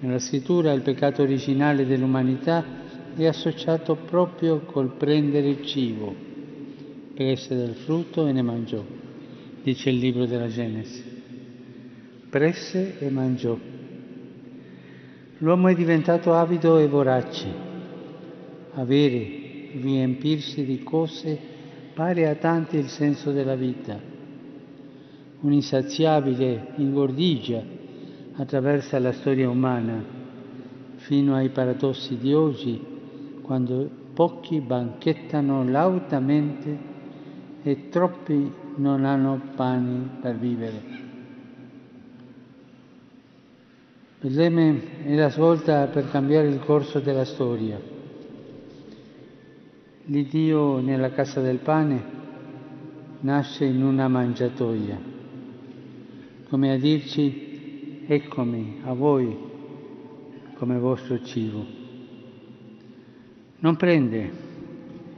Nella 0.00 0.18
scrittura 0.18 0.72
il 0.72 0.82
peccato 0.82 1.22
originale 1.22 1.86
dell'umanità 1.86 2.64
è 3.14 3.26
associato 3.26 3.94
proprio 3.94 4.60
col 4.60 4.94
prendere 4.96 5.48
il 5.48 5.64
cibo, 5.64 6.14
prese 7.14 7.54
del 7.54 7.74
frutto 7.74 8.26
e 8.26 8.32
ne 8.32 8.42
mangiò, 8.42 8.82
dice 9.62 9.90
il 9.90 9.98
libro 9.98 10.26
della 10.26 10.48
Genesi. 10.48 11.04
Presse 12.28 12.98
e 12.98 13.10
mangiò. 13.10 13.56
L'uomo 15.38 15.68
è 15.68 15.74
diventato 15.74 16.34
avido 16.34 16.78
e 16.78 16.88
vorace. 16.88 17.68
Avere, 18.74 19.70
riempirsi 19.80 20.64
di 20.64 20.82
cose 20.82 21.49
pare 22.00 22.26
a 22.26 22.34
tanti 22.34 22.78
il 22.78 22.88
senso 22.88 23.30
della 23.30 23.56
vita. 23.56 23.94
Un'insaziabile 25.40 26.68
ingordigia 26.76 27.62
attraversa 28.36 28.98
la 28.98 29.12
storia 29.12 29.50
umana 29.50 30.02
fino 30.96 31.34
ai 31.34 31.50
paradossi 31.50 32.16
di 32.16 32.32
oggi, 32.32 32.82
quando 33.42 33.86
pochi 34.14 34.60
banchettano 34.60 35.62
lautamente 35.68 36.78
e 37.62 37.90
troppi 37.90 38.50
non 38.76 39.04
hanno 39.04 39.38
pane 39.54 40.20
per 40.22 40.38
vivere. 40.38 40.82
Betlemme 44.22 45.04
è 45.04 45.14
la 45.16 45.28
svolta 45.28 45.86
per 45.88 46.08
cambiare 46.08 46.48
il 46.48 46.60
corso 46.60 46.98
della 46.98 47.26
storia. 47.26 47.99
L'Iddio 50.10 50.80
nella 50.80 51.12
casa 51.12 51.40
del 51.40 51.58
pane 51.58 52.02
nasce 53.20 53.64
in 53.64 53.80
una 53.80 54.08
mangiatoia, 54.08 54.98
come 56.48 56.72
a 56.72 56.76
dirci 56.76 58.02
eccomi 58.08 58.80
a 58.82 58.92
voi 58.92 59.38
come 60.54 60.78
vostro 60.80 61.22
cibo. 61.22 61.64
Non 63.60 63.76
prende, 63.76 64.32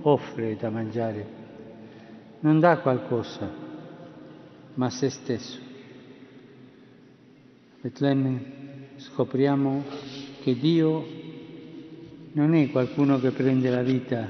offre 0.03 0.57
da 0.57 0.68
mangiare, 0.68 1.26
non 2.40 2.61
dà 2.61 2.76
qualcosa, 2.80 3.51
ma 4.74 4.90
se 4.90 5.09
stesso. 5.09 5.59
Betlemme 7.80 8.43
scopriamo 8.97 9.84
che 10.43 10.55
Dio 10.55 11.03
non 12.32 12.53
è 12.53 12.70
qualcuno 12.70 13.18
che 13.20 13.30
prende 13.30 13.70
la 13.70 13.82
vita, 13.82 14.28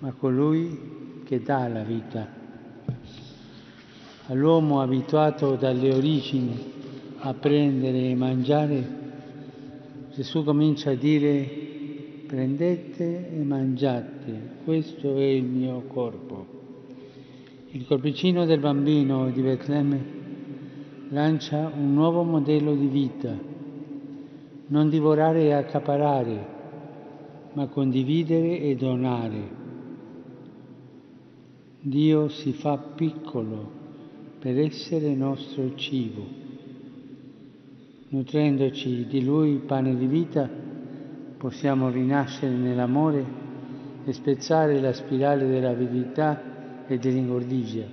ma 0.00 0.12
colui 0.12 1.22
che 1.24 1.42
dà 1.42 1.68
la 1.68 1.82
vita. 1.82 2.26
All'uomo 4.26 4.80
abituato 4.80 5.56
dalle 5.56 5.94
origini 5.94 6.72
a 7.18 7.34
prendere 7.34 8.08
e 8.08 8.14
mangiare, 8.14 8.98
Gesù 10.14 10.44
comincia 10.44 10.90
a 10.90 10.94
dire 10.94 11.68
prendete 12.26 13.30
e 13.30 13.42
mangiate, 13.42 14.58
questo 14.64 15.16
è 15.16 15.24
il 15.24 15.44
mio 15.44 15.82
corpo. 15.88 16.58
Il 17.70 17.86
corpicino 17.86 18.44
del 18.46 18.60
bambino 18.60 19.30
di 19.30 19.42
Betlemme 19.42 20.04
lancia 21.10 21.70
un 21.74 21.92
nuovo 21.94 22.22
modello 22.22 22.74
di 22.74 22.86
vita, 22.86 23.36
non 24.66 24.88
divorare 24.88 25.42
e 25.42 25.52
accaparare, 25.52 26.46
ma 27.52 27.66
condividere 27.66 28.60
e 28.60 28.76
donare. 28.76 29.59
Dio 31.82 32.28
si 32.28 32.52
fa 32.52 32.76
piccolo 32.76 33.70
per 34.38 34.58
essere 34.58 35.14
nostro 35.14 35.74
cibo. 35.76 36.26
Nutrendoci 38.08 39.06
di 39.06 39.24
Lui, 39.24 39.62
pane 39.64 39.96
di 39.96 40.04
vita, 40.04 40.46
possiamo 41.38 41.88
rinascere 41.88 42.54
nell'amore 42.54 43.24
e 44.04 44.12
spezzare 44.12 44.78
la 44.78 44.92
spirale 44.92 45.46
dell'avidità 45.46 46.86
e 46.86 46.98
dell'ingordigia. 46.98 47.86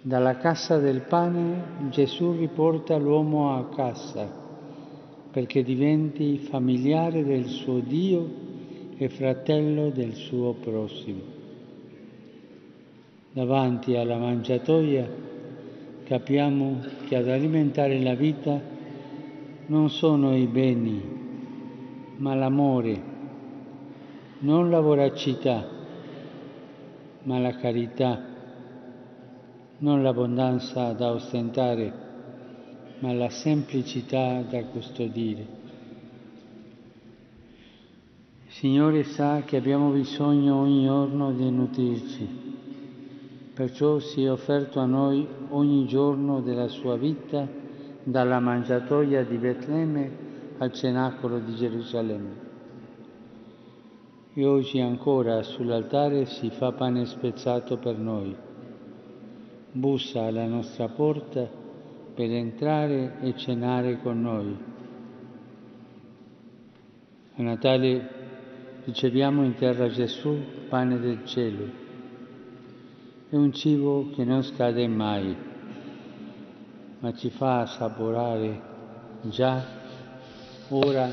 Dalla 0.00 0.36
cassa 0.36 0.78
del 0.78 1.00
pane 1.08 1.88
Gesù 1.90 2.36
riporta 2.38 2.96
l'uomo 2.96 3.56
a 3.56 3.66
casa 3.74 4.44
perché 5.32 5.64
diventi 5.64 6.38
familiare 6.38 7.24
del 7.24 7.46
suo 7.46 7.80
Dio 7.80 8.30
e 8.96 9.08
fratello 9.08 9.90
del 9.90 10.14
suo 10.14 10.52
prossimo 10.52 11.35
davanti 13.36 13.94
alla 13.94 14.16
mangiatoia, 14.16 15.06
capiamo 16.04 16.80
che 17.06 17.16
ad 17.16 17.28
alimentare 17.28 18.00
la 18.00 18.14
vita 18.14 18.58
non 19.66 19.90
sono 19.90 20.34
i 20.34 20.46
beni, 20.46 21.02
ma 22.16 22.34
l'amore, 22.34 23.02
non 24.38 24.70
la 24.70 24.80
voracità, 24.80 25.68
ma 27.24 27.38
la 27.38 27.54
carità, 27.56 28.24
non 29.80 30.02
l'abbondanza 30.02 30.94
da 30.94 31.12
ostentare, 31.12 31.92
ma 33.00 33.12
la 33.12 33.28
semplicità 33.28 34.40
da 34.48 34.64
custodire. 34.64 35.46
Signore 38.46 39.02
sa 39.02 39.42
che 39.44 39.58
abbiamo 39.58 39.90
bisogno 39.90 40.58
ogni 40.58 40.86
giorno 40.86 41.32
di 41.32 41.50
nutrirci 41.50 42.45
Perciò 43.56 44.00
si 44.00 44.22
è 44.22 44.30
offerto 44.30 44.80
a 44.80 44.84
noi 44.84 45.26
ogni 45.48 45.86
giorno 45.86 46.42
della 46.42 46.68
sua 46.68 46.98
vita, 46.98 47.48
dalla 48.02 48.38
mangiatoia 48.38 49.24
di 49.24 49.38
Betlemme 49.38 50.10
al 50.58 50.74
cenacolo 50.74 51.38
di 51.38 51.54
Gerusalemme. 51.54 52.30
E 54.34 54.44
oggi 54.44 54.78
ancora 54.78 55.42
sull'altare 55.42 56.26
si 56.26 56.50
fa 56.50 56.72
pane 56.72 57.06
spezzato 57.06 57.78
per 57.78 57.96
noi. 57.96 58.36
Bussa 59.72 60.24
alla 60.24 60.44
nostra 60.44 60.88
porta 60.88 61.48
per 62.14 62.30
entrare 62.30 63.20
e 63.22 63.34
cenare 63.36 64.02
con 64.02 64.20
noi. 64.20 64.54
A 67.36 67.42
Natale 67.42 68.08
riceviamo 68.84 69.42
in 69.44 69.54
terra 69.54 69.88
Gesù, 69.88 70.36
pane 70.68 71.00
del 71.00 71.24
cielo 71.24 71.84
è 73.28 73.34
un 73.34 73.52
cibo 73.52 74.10
che 74.14 74.22
non 74.22 74.44
scade 74.44 74.86
mai, 74.86 75.34
ma 77.00 77.12
ci 77.12 77.28
fa 77.30 77.62
assaporare 77.62 78.60
già 79.22 79.64
ora 80.68 81.10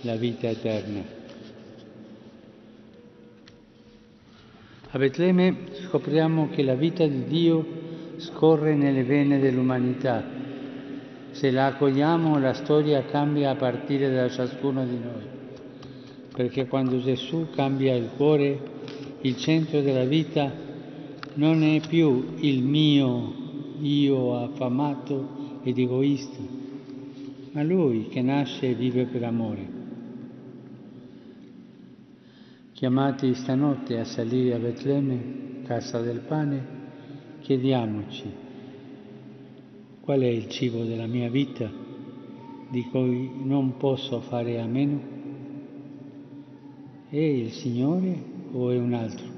la 0.00 0.16
vita 0.16 0.48
eterna. 0.48 1.00
A 4.90 4.98
Betlemme 4.98 5.56
scopriamo 5.86 6.48
che 6.48 6.64
la 6.64 6.74
vita 6.74 7.06
di 7.06 7.24
Dio 7.24 7.66
scorre 8.16 8.74
nelle 8.74 9.04
vene 9.04 9.38
dell'umanità. 9.38 10.24
Se 11.30 11.52
la 11.52 11.66
accogliamo 11.66 12.36
la 12.40 12.52
storia 12.52 13.04
cambia 13.04 13.50
a 13.50 13.54
partire 13.54 14.12
da 14.12 14.28
ciascuno 14.28 14.84
di 14.84 14.98
noi, 14.98 15.22
perché 16.34 16.66
quando 16.66 17.00
Gesù 17.00 17.48
cambia 17.54 17.94
il 17.94 18.10
cuore, 18.16 18.60
il 19.20 19.36
centro 19.36 19.80
della 19.80 20.04
vita 20.04 20.61
non 21.34 21.62
è 21.62 21.80
più 21.86 22.34
il 22.38 22.62
mio 22.62 23.32
io 23.80 24.36
affamato 24.36 25.60
ed 25.62 25.78
egoista, 25.78 26.40
ma 27.52 27.62
lui 27.62 28.08
che 28.08 28.22
nasce 28.22 28.70
e 28.70 28.74
vive 28.74 29.06
per 29.06 29.24
amore. 29.24 29.80
Chiamati 32.72 33.34
stanotte 33.34 33.98
a 33.98 34.04
salire 34.04 34.54
a 34.54 34.58
Betlemme, 34.58 35.62
casa 35.64 36.00
del 36.00 36.20
pane, 36.20 36.66
chiediamoci 37.40 38.50
qual 40.02 40.20
è 40.20 40.26
il 40.26 40.48
cibo 40.48 40.82
della 40.82 41.06
mia 41.06 41.30
vita 41.30 41.70
di 42.70 42.82
cui 42.90 43.30
non 43.44 43.76
posso 43.76 44.20
fare 44.20 44.60
a 44.60 44.66
meno? 44.66 45.00
È 47.08 47.16
il 47.16 47.52
Signore 47.52 48.20
o 48.52 48.70
è 48.70 48.78
un 48.78 48.94
altro? 48.94 49.31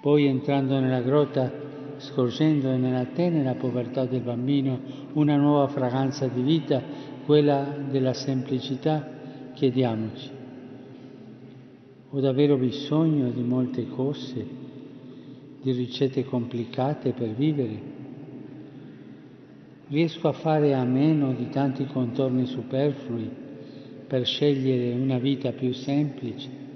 Poi 0.00 0.26
entrando 0.26 0.78
nella 0.78 1.00
grotta, 1.00 1.52
scorgendo 1.96 2.76
nella 2.76 3.06
tenera 3.06 3.54
povertà 3.54 4.04
del 4.04 4.20
bambino 4.20 4.78
una 5.14 5.36
nuova 5.36 5.66
fragranza 5.66 6.28
di 6.28 6.40
vita, 6.42 6.80
quella 7.24 7.76
della 7.90 8.14
semplicità, 8.14 9.06
chiediamoci, 9.54 10.30
ho 12.10 12.20
davvero 12.20 12.56
bisogno 12.56 13.28
di 13.30 13.42
molte 13.42 13.86
cose, 13.88 14.46
di 15.60 15.72
ricette 15.72 16.24
complicate 16.24 17.12
per 17.12 17.34
vivere? 17.34 17.96
Riesco 19.88 20.28
a 20.28 20.32
fare 20.32 20.74
a 20.74 20.84
meno 20.84 21.32
di 21.32 21.48
tanti 21.48 21.84
contorni 21.86 22.46
superflui 22.46 23.28
per 24.06 24.24
scegliere 24.24 24.94
una 24.94 25.18
vita 25.18 25.52
più 25.52 25.72
semplice? 25.72 26.67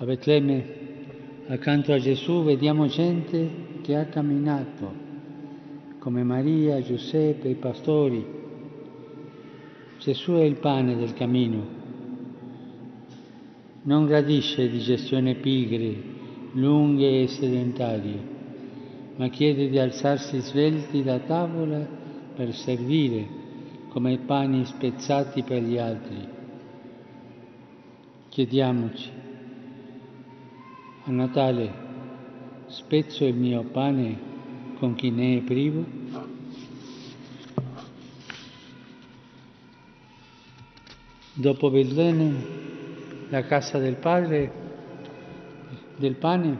A 0.00 0.04
Betlemme, 0.04 0.64
accanto 1.48 1.92
a 1.92 1.98
Gesù, 1.98 2.44
vediamo 2.44 2.86
gente 2.86 3.80
che 3.82 3.96
ha 3.96 4.04
camminato, 4.04 4.92
come 5.98 6.22
Maria, 6.22 6.80
Giuseppe, 6.80 7.48
i 7.48 7.56
pastori. 7.56 8.24
Gesù 9.98 10.34
è 10.34 10.42
il 10.42 10.54
pane 10.54 10.94
del 10.94 11.14
cammino. 11.14 11.66
Non 13.82 14.06
gradisce 14.06 14.70
digestioni 14.70 15.34
pigre, 15.34 15.96
lunghe 16.52 17.22
e 17.22 17.26
sedentarie, 17.26 18.20
ma 19.16 19.26
chiede 19.30 19.68
di 19.68 19.80
alzarsi 19.80 20.38
svelti 20.38 21.02
da 21.02 21.18
tavola 21.18 21.84
per 22.36 22.54
servire 22.54 23.26
come 23.88 24.16
pani 24.18 24.64
spezzati 24.64 25.42
per 25.42 25.60
gli 25.60 25.76
altri. 25.76 26.28
Chiediamoci 28.28 29.17
a 31.08 31.10
Natale 31.10 31.72
spezzo 32.66 33.24
il 33.24 33.34
mio 33.34 33.62
pane 33.62 34.18
con 34.78 34.94
chi 34.94 35.10
ne 35.10 35.38
è 35.38 35.40
privo? 35.40 35.82
Dopo 41.32 41.70
Betlemme, 41.70 42.44
la 43.30 43.42
casa 43.44 43.78
del 43.78 43.96
Padre, 43.96 44.52
del 45.96 46.16
pane, 46.16 46.58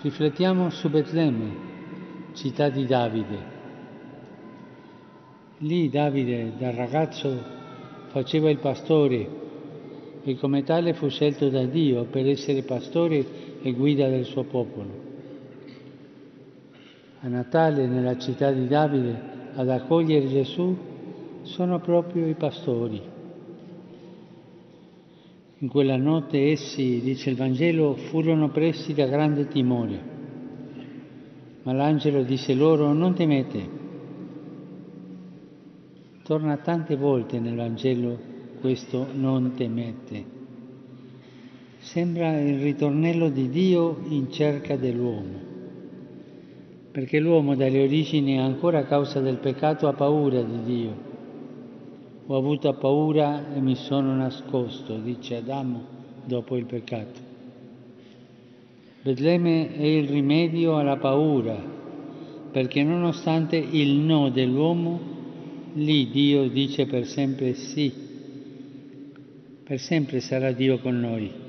riflettiamo 0.00 0.70
su 0.70 0.88
Betlemme, 0.88 1.56
città 2.32 2.70
di 2.70 2.86
Davide. 2.86 3.54
Lì 5.58 5.90
Davide, 5.90 6.54
da 6.56 6.70
ragazzo, 6.70 7.42
faceva 8.08 8.48
il 8.48 8.58
pastore 8.58 9.44
e 10.22 10.36
come 10.36 10.62
tale 10.62 10.94
fu 10.94 11.08
scelto 11.08 11.50
da 11.50 11.64
Dio 11.66 12.04
per 12.04 12.26
essere 12.26 12.62
pastore 12.62 13.54
e 13.66 13.72
guida 13.72 14.08
del 14.08 14.24
suo 14.24 14.44
popolo. 14.44 15.04
A 17.18 17.26
Natale, 17.26 17.88
nella 17.88 18.16
città 18.16 18.52
di 18.52 18.68
Davide, 18.68 19.34
ad 19.54 19.68
accogliere 19.68 20.28
Gesù 20.28 20.76
sono 21.42 21.80
proprio 21.80 22.28
i 22.28 22.34
pastori. 22.34 23.02
In 25.58 25.68
quella 25.68 25.96
notte 25.96 26.52
essi, 26.52 27.00
dice 27.00 27.30
il 27.30 27.36
Vangelo, 27.36 27.94
furono 27.94 28.50
presi 28.50 28.94
da 28.94 29.06
grande 29.06 29.48
timore, 29.48 30.00
ma 31.62 31.72
l'angelo 31.72 32.22
disse 32.22 32.54
loro 32.54 32.92
non 32.92 33.14
temete. 33.14 33.68
Torna 36.22 36.56
tante 36.58 36.94
volte 36.94 37.40
nel 37.40 37.56
Vangelo 37.56 38.16
questo 38.60 39.08
non 39.12 39.54
temete. 39.56 40.35
Sembra 41.86 42.40
il 42.40 42.60
ritornello 42.60 43.28
di 43.28 43.48
Dio 43.48 44.02
in 44.08 44.32
cerca 44.32 44.76
dell'uomo. 44.76 45.44
perché 46.90 47.18
l'uomo 47.18 47.54
dalle 47.54 47.82
origini 47.82 48.40
ancora 48.40 48.78
a 48.78 48.84
causa 48.84 49.20
del 49.20 49.36
peccato 49.36 49.86
ha 49.86 49.92
paura 49.92 50.40
di 50.40 50.62
Dio. 50.64 50.96
Ho 52.26 52.36
avuto 52.38 52.72
paura 52.72 53.54
e 53.54 53.60
mi 53.60 53.74
sono 53.74 54.14
nascosto, 54.16 54.96
dice 54.96 55.36
Adamo 55.36 55.84
dopo 56.24 56.56
il 56.56 56.64
peccato. 56.64 57.20
Betlemme 59.02 59.76
è 59.76 59.84
il 59.84 60.08
rimedio 60.08 60.78
alla 60.78 60.96
paura, 60.96 61.62
perché 62.50 62.82
nonostante 62.82 63.56
il 63.56 63.92
no 63.92 64.30
dell'uomo, 64.30 64.98
lì 65.74 66.08
Dio 66.08 66.48
dice 66.48 66.86
per 66.86 67.04
sempre 67.06 67.52
sì, 67.52 67.92
per 69.64 69.78
sempre 69.78 70.20
sarà 70.20 70.50
Dio 70.52 70.78
con 70.78 70.98
noi. 70.98 71.44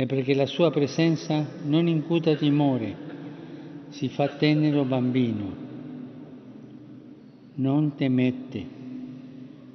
E 0.00 0.06
perché 0.06 0.32
la 0.32 0.46
sua 0.46 0.70
presenza 0.70 1.44
non 1.64 1.88
incuta 1.88 2.36
timore, 2.36 2.94
si 3.88 4.08
fa 4.08 4.28
tenero 4.28 4.84
bambino, 4.84 5.52
non 7.54 7.96
temette, 7.96 8.64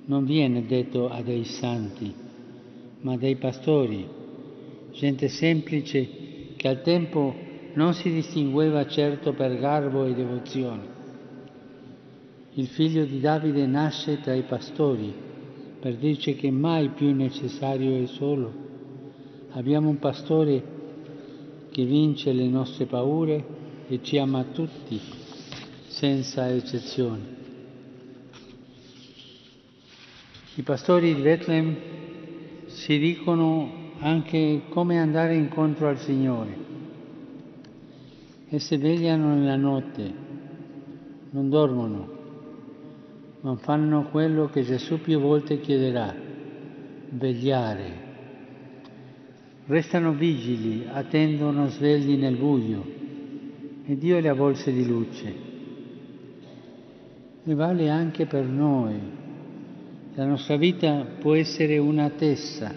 non 0.06 0.24
viene 0.24 0.66
detto 0.66 1.10
a 1.10 1.22
dei 1.22 1.44
santi, 1.44 2.14
ma 3.02 3.18
dei 3.18 3.36
pastori, 3.36 4.08
gente 4.94 5.28
semplice 5.28 6.08
che 6.56 6.68
al 6.70 6.82
tempo 6.84 7.36
non 7.74 7.94
si 7.94 8.10
distingueva 8.10 8.88
certo 8.88 9.34
per 9.34 9.60
garbo 9.60 10.06
e 10.06 10.14
devozione. 10.14 10.84
Il 12.54 12.68
figlio 12.68 13.04
di 13.04 13.20
Davide 13.20 13.66
nasce 13.66 14.22
tra 14.22 14.34
i 14.34 14.44
pastori 14.44 15.14
per 15.82 15.98
dirci 15.98 16.36
che 16.36 16.50
mai 16.50 16.88
più 16.92 17.14
necessario 17.14 18.02
è 18.02 18.06
solo. 18.06 18.72
Abbiamo 19.56 19.89
un 19.89 19.99
pastore 19.99 20.64
che 21.70 21.86
vince 21.86 22.34
le 22.34 22.47
nostre 22.47 22.86
paure 22.86 23.45
e 23.88 23.99
ci 24.01 24.18
ama 24.18 24.45
tutti, 24.45 24.99
senza 25.88 26.49
eccezione. 26.49 27.22
I 30.56 30.62
pastori 30.64 31.14
di 31.14 31.22
Bethlehem 31.22 31.76
si 32.66 32.97
dicono 32.97 33.91
anche 33.99 34.64
come 34.70 34.99
andare 34.99 35.36
incontro 35.36 35.88
al 35.88 35.99
Signore 35.99 36.58
e 38.49 38.58
si 38.58 38.78
vegliano 38.78 39.36
nella 39.36 39.56
notte, 39.56 40.14
non 41.30 41.49
dormono, 41.49 42.08
ma 43.41 43.56
fanno 43.58 44.10
quello 44.10 44.47
che 44.47 44.64
Gesù 44.64 44.99
più 44.99 45.20
volte 45.20 45.60
chiederà, 45.60 46.12
vegliare. 47.10 48.03
Restano 49.66 50.11
vigili, 50.11 50.86
attendono 50.91 51.68
svegli 51.68 52.18
nel 52.18 52.36
buio 52.36 52.84
e 53.86 53.97
Dio 53.97 54.20
le 54.20 54.28
avvolse 54.28 54.74
di 54.74 54.86
luce. 54.86 55.34
E 57.45 57.53
vale 57.53 57.89
anche 57.89 58.26
per 58.26 58.45
noi. 58.45 58.99
La 60.16 60.26
nostra 60.26 60.57
vita 60.57 61.05
può 61.18 61.34
essere 61.34 61.78
una 61.78 62.09
tessa 62.09 62.74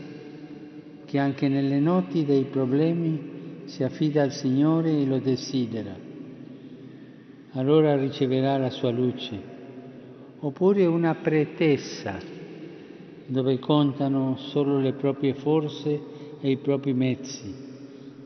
che 1.05 1.19
anche 1.19 1.49
nelle 1.49 1.81
noti 1.81 2.25
dei 2.25 2.45
problemi 2.45 3.65
si 3.65 3.83
affida 3.83 4.23
al 4.23 4.33
Signore 4.33 4.91
e 4.91 5.07
lo 5.07 5.19
desidera. 5.19 5.95
Allora 7.53 7.97
riceverà 7.97 8.59
la 8.59 8.71
sua 8.71 8.91
luce. 8.91 9.55
Oppure 10.39 10.87
una 10.87 11.17
pretessa 11.17 12.17
dove 13.27 13.59
contano 13.59 14.37
solo 14.37 14.79
le 14.79 14.93
proprie 14.93 15.35
forze 15.35 16.15
e 16.41 16.51
i 16.51 16.57
propri 16.59 16.93
mezzi, 16.93 17.55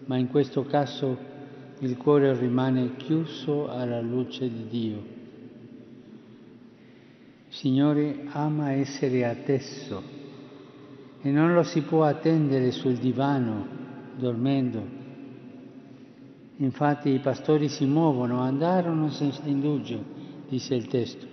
ma 0.06 0.16
in 0.16 0.28
questo 0.28 0.64
caso 0.64 1.16
il 1.78 1.96
cuore 1.96 2.36
rimane 2.38 2.96
chiuso 2.96 3.68
alla 3.68 4.00
luce 4.00 4.48
di 4.48 4.66
Dio. 4.68 5.18
Signore 7.48 8.24
ama 8.32 8.72
essere 8.72 9.24
atteso 9.26 10.02
e 11.22 11.30
non 11.30 11.52
lo 11.52 11.62
si 11.62 11.82
può 11.82 12.04
attendere 12.04 12.70
sul 12.70 12.94
divano 12.94 13.66
dormendo. 14.16 14.98
Infatti 16.56 17.08
i 17.10 17.18
pastori 17.18 17.68
si 17.68 17.86
muovono, 17.86 18.40
andarono 18.40 19.10
senza 19.10 19.42
indugio, 19.46 20.02
disse 20.48 20.74
il 20.74 20.86
testo. 20.86 21.26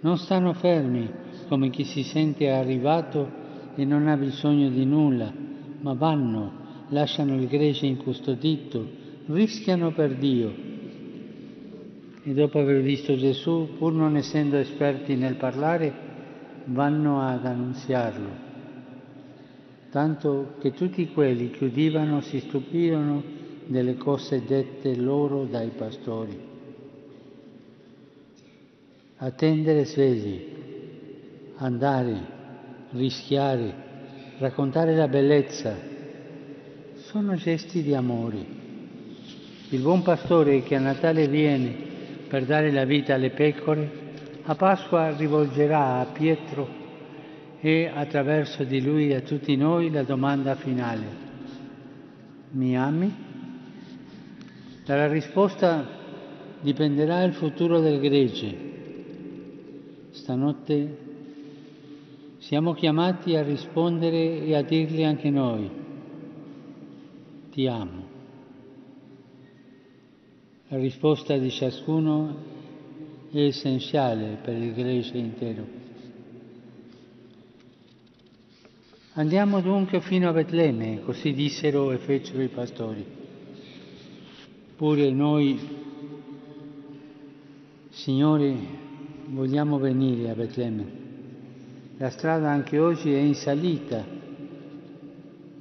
Non 0.00 0.18
stanno 0.18 0.52
fermi 0.52 1.08
come 1.48 1.70
chi 1.70 1.84
si 1.84 2.02
sente 2.02 2.50
arrivato 2.50 3.44
e 3.76 3.84
non 3.84 4.08
ha 4.08 4.16
bisogno 4.16 4.68
di 4.68 4.84
nulla, 4.84 5.32
ma 5.80 5.94
vanno, 5.94 6.52
lasciano 6.88 7.34
il 7.34 7.46
gregge 7.46 7.86
incustodito 7.86 9.04
rischiano 9.26 9.92
per 9.92 10.14
Dio. 10.16 10.54
E 12.22 12.34
dopo 12.34 12.58
aver 12.58 12.82
visto 12.82 13.16
Gesù, 13.16 13.68
pur 13.78 13.92
non 13.92 14.16
essendo 14.16 14.56
esperti 14.56 15.14
nel 15.14 15.36
parlare, 15.36 16.04
vanno 16.64 17.20
ad 17.20 17.46
annunziarlo. 17.46 18.44
Tanto 19.90 20.54
che 20.60 20.72
tutti 20.72 21.08
quelli 21.08 21.50
che 21.50 21.66
udivano 21.66 22.20
si 22.20 22.40
stupirono 22.40 23.22
delle 23.66 23.96
cose 23.96 24.44
dette 24.44 24.96
loro 24.96 25.44
dai 25.44 25.70
pastori. 25.70 26.38
Attendere 29.18 29.84
svegli, 29.84 30.44
andare, 31.56 32.34
rischiare, 32.90 33.84
raccontare 34.38 34.94
la 34.94 35.08
bellezza, 35.08 35.74
sono 36.96 37.34
gesti 37.36 37.82
di 37.82 37.94
amore. 37.94 38.54
Il 39.70 39.80
buon 39.80 40.02
pastore 40.02 40.62
che 40.62 40.76
a 40.76 40.80
Natale 40.80 41.26
viene 41.28 41.74
per 42.28 42.44
dare 42.44 42.70
la 42.70 42.84
vita 42.84 43.14
alle 43.14 43.30
pecore, 43.30 44.04
a 44.44 44.54
Pasqua 44.54 45.16
rivolgerà 45.16 46.00
a 46.00 46.06
Pietro 46.06 46.68
e 47.60 47.90
attraverso 47.92 48.64
di 48.64 48.82
lui 48.82 49.14
a 49.14 49.20
tutti 49.20 49.56
noi 49.56 49.90
la 49.90 50.02
domanda 50.02 50.54
finale. 50.54 51.24
Mi 52.50 52.76
ami? 52.76 53.12
Dalla 54.84 55.08
risposta 55.08 55.84
dipenderà 56.60 57.22
il 57.22 57.32
futuro 57.32 57.80
del 57.80 57.98
gregge. 58.00 58.64
Stanotte 60.10 61.04
siamo 62.46 62.74
chiamati 62.74 63.34
a 63.34 63.42
rispondere 63.42 64.44
e 64.44 64.54
a 64.54 64.62
dirgli 64.62 65.02
anche 65.02 65.30
noi, 65.30 65.68
ti 67.50 67.66
amo. 67.66 68.04
La 70.68 70.76
risposta 70.76 71.36
di 71.38 71.50
ciascuno 71.50 72.36
è 73.32 73.40
essenziale 73.40 74.38
per 74.40 74.54
gregge 74.74 75.18
intero. 75.18 75.66
Andiamo 79.14 79.60
dunque 79.60 80.00
fino 80.00 80.28
a 80.28 80.32
Betlemme, 80.32 81.00
così 81.00 81.32
dissero 81.32 81.90
e 81.90 81.98
fecero 81.98 82.42
i 82.42 82.48
pastori. 82.48 83.04
Pure 84.76 85.10
noi, 85.10 85.58
Signore, 87.88 88.56
vogliamo 89.30 89.78
venire 89.78 90.30
a 90.30 90.34
Betlemme. 90.36 91.05
La 91.98 92.10
strada 92.10 92.50
anche 92.50 92.78
oggi 92.78 93.10
è 93.10 93.18
in 93.18 93.34
salita, 93.34 94.04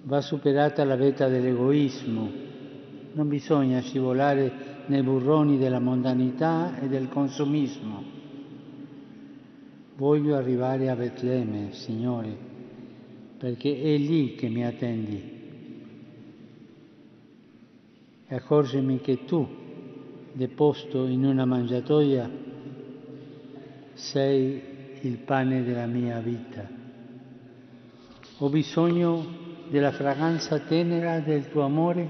va 0.03 0.19
superata 0.19 0.83
la 0.83 0.97
vetta 0.97 1.29
dell'egoismo, 1.29 2.29
non 3.13 3.29
bisogna 3.29 3.79
scivolare 3.79 4.83
nei 4.87 5.01
burroni 5.01 5.57
della 5.57 5.79
mondanità 5.79 6.77
e 6.77 6.89
del 6.89 7.07
consumismo. 7.07 8.03
Voglio 9.95 10.35
arrivare 10.35 10.89
a 10.89 10.95
Betlemme, 10.97 11.71
Signore, 11.71 12.37
perché 13.37 13.81
è 13.81 13.97
lì 13.97 14.35
che 14.35 14.49
mi 14.49 14.65
attendi. 14.65 15.33
E 18.27 18.35
accorgimi 18.35 18.99
che 18.99 19.23
tu, 19.23 19.47
deposto 20.33 21.05
in 21.05 21.23
una 21.23 21.45
mangiatoia, 21.45 22.29
sei 23.93 24.74
il 25.05 25.17
pane 25.19 25.63
della 25.63 25.85
mia 25.85 26.19
vita. 26.19 26.67
Ho 28.39 28.49
bisogno 28.49 29.43
della 29.69 29.91
fragranza 29.91 30.59
tenera 30.59 31.19
del 31.19 31.49
tuo 31.49 31.61
amore 31.61 32.07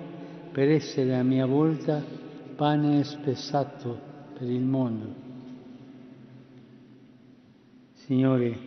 per 0.51 0.69
essere 0.69 1.15
a 1.15 1.23
mia 1.23 1.45
volta 1.45 2.01
pane 2.55 3.03
spessato 3.03 3.99
per 4.37 4.49
il 4.49 4.63
mondo. 4.63 5.23
Signore, 7.93 8.57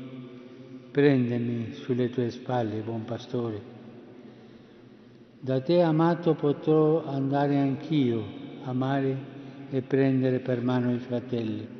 prendemi 0.91 1.73
sulle 1.73 2.11
tue 2.11 2.31
spalle, 2.31 2.81
buon 2.81 3.05
pastore. 3.05 3.77
Da 5.41 5.61
te 5.61 5.81
amato 5.81 6.35
potrò 6.35 7.07
andare 7.07 7.57
anch'io, 7.57 8.25
amare 8.65 9.37
e 9.71 9.81
prendere 9.83 10.41
per 10.41 10.61
mano 10.63 10.93
i 10.93 10.99
fratelli. 10.99 11.78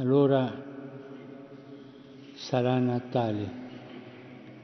Allora 0.00 0.50
sarà 2.32 2.78
Natale, 2.78 3.50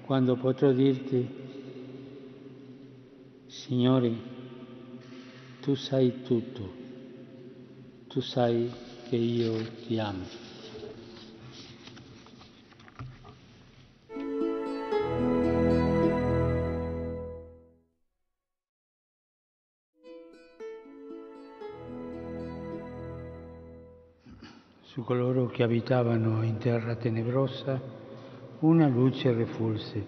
quando 0.00 0.34
potrò 0.36 0.72
dirti, 0.72 1.28
Signore, 3.46 4.14
tu 5.60 5.74
sai 5.74 6.22
tutto, 6.22 6.72
tu 8.06 8.22
sai 8.22 8.72
che 9.10 9.16
io 9.16 9.62
ti 9.86 9.98
amo. 9.98 10.45
Su 24.96 25.04
coloro 25.04 25.44
che 25.48 25.62
abitavano 25.62 26.42
in 26.42 26.56
terra 26.56 26.96
tenebrosa 26.96 27.78
una 28.60 28.86
luce 28.88 29.30
refulse. 29.30 30.02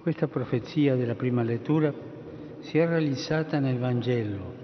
Questa 0.00 0.28
profezia 0.28 0.96
della 0.96 1.14
prima 1.14 1.42
lettura 1.42 1.92
si 2.60 2.78
è 2.78 2.86
realizzata 2.86 3.58
nel 3.58 3.78
Vangelo. 3.78 4.54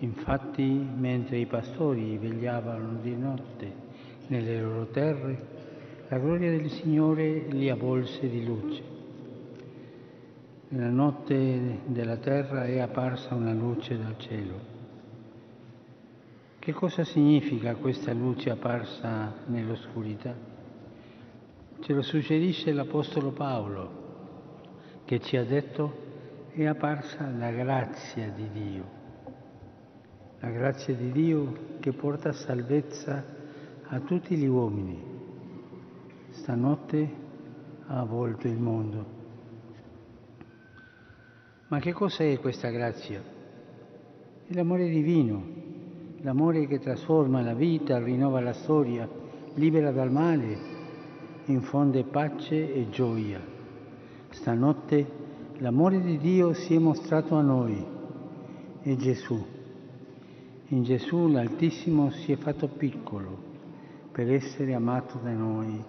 Infatti, 0.00 0.64
mentre 0.64 1.38
i 1.38 1.46
pastori 1.46 2.18
vegliavano 2.18 2.98
di 3.00 3.16
notte 3.16 3.72
nelle 4.26 4.60
loro 4.60 4.88
terre, 4.88 5.46
la 6.08 6.18
gloria 6.18 6.50
del 6.50 6.68
Signore 6.68 7.46
li 7.48 7.70
avvolse 7.70 8.28
di 8.28 8.44
luce. 8.44 8.82
Nella 10.68 10.90
notte 10.90 11.78
della 11.86 12.18
terra 12.18 12.66
è 12.66 12.80
apparsa 12.80 13.34
una 13.34 13.54
luce 13.54 13.96
dal 13.96 14.18
cielo. 14.18 14.77
Che 16.68 16.74
cosa 16.74 17.02
significa 17.02 17.76
questa 17.76 18.12
luce 18.12 18.50
apparsa 18.50 19.36
nell'oscurità? 19.46 20.34
Ce 21.80 21.92
lo 21.94 22.02
suggerisce 22.02 22.72
l'Apostolo 22.72 23.30
Paolo, 23.30 25.00
che 25.06 25.18
ci 25.18 25.38
ha 25.38 25.46
detto 25.46 26.50
è 26.52 26.66
apparsa 26.66 27.26
la 27.30 27.50
grazia 27.52 28.28
di 28.28 28.50
Dio, 28.50 28.84
la 30.40 30.50
grazia 30.50 30.94
di 30.94 31.10
Dio 31.10 31.78
che 31.80 31.92
porta 31.92 32.32
salvezza 32.32 33.24
a 33.84 34.00
tutti 34.00 34.36
gli 34.36 34.44
uomini. 34.44 35.02
Stanotte 36.28 37.10
ha 37.86 37.98
avvolto 37.98 38.46
il 38.46 38.58
mondo. 38.58 39.06
Ma 41.68 41.78
che 41.78 41.94
cos'è 41.94 42.38
questa 42.38 42.68
grazia? 42.68 43.22
È 44.46 44.52
l'amore 44.52 44.86
divino, 44.90 45.67
l'amore 46.22 46.66
che 46.66 46.78
trasforma 46.78 47.42
la 47.42 47.54
vita, 47.54 47.98
rinnova 47.98 48.40
la 48.40 48.52
storia, 48.52 49.08
libera 49.54 49.90
dal 49.90 50.10
male, 50.10 50.58
infonde 51.46 52.04
pace 52.04 52.72
e 52.72 52.88
gioia. 52.90 53.40
Stanotte 54.30 55.26
L'amore 55.60 56.00
di 56.00 56.18
Dio 56.18 56.52
si 56.52 56.76
è 56.76 56.78
mostrato 56.78 57.34
a 57.34 57.40
noi, 57.40 57.84
è 58.80 58.94
Gesù. 58.94 59.44
In 60.68 60.84
Gesù 60.84 61.26
l'Altissimo 61.26 62.10
si 62.10 62.30
è 62.30 62.36
fatto 62.36 62.68
piccolo 62.68 63.36
per 64.12 64.32
essere 64.32 64.74
amato 64.74 65.18
da 65.20 65.32
noi. 65.32 65.82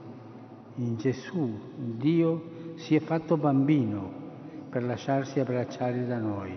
In 0.77 0.97
Gesù 0.97 1.59
Dio 1.75 2.73
si 2.77 2.95
è 2.95 2.99
fatto 2.99 3.38
bambino 3.38 4.11
per 4.69 4.84
lasciarsi 4.84 5.39
abbracciare 5.39 6.07
da 6.07 6.17
noi. 6.17 6.55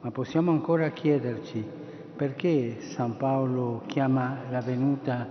Ma 0.00 0.10
possiamo 0.10 0.50
ancora 0.50 0.90
chiederci 0.90 1.64
perché 2.20 2.82
San 2.92 3.16
Paolo 3.16 3.80
chiama 3.86 4.40
la 4.50 4.60
venuta 4.60 5.26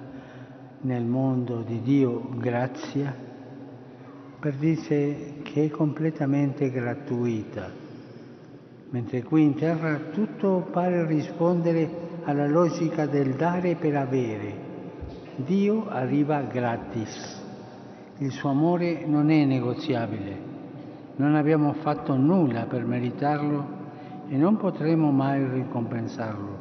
nel 0.81 1.03
mondo 1.03 1.61
di 1.61 1.83
Dio 1.83 2.29
grazia? 2.35 3.13
per 4.39 4.55
dire 4.55 5.41
che 5.43 5.65
è 5.65 5.69
completamente 5.69 6.71
gratuita, 6.71 7.69
mentre 8.89 9.21
qui 9.21 9.43
in 9.43 9.53
terra 9.53 9.99
tutto 10.11 10.67
pare 10.71 11.05
rispondere 11.05 11.87
alla 12.23 12.47
logica 12.47 13.05
del 13.05 13.35
dare 13.35 13.75
per 13.75 13.95
avere. 13.95 14.53
Dio 15.35 15.87
arriva 15.89 16.41
gratis, 16.41 17.43
il 18.17 18.31
suo 18.31 18.49
amore 18.49 19.05
non 19.05 19.29
è 19.29 19.45
negoziabile, 19.45 20.37
non 21.17 21.35
abbiamo 21.35 21.73
fatto 21.73 22.15
nulla 22.15 22.63
per 22.63 22.83
meritarlo 22.83 23.77
e 24.27 24.37
non 24.37 24.57
potremo 24.57 25.11
mai 25.11 25.45
ricompensarlo. 25.47 26.58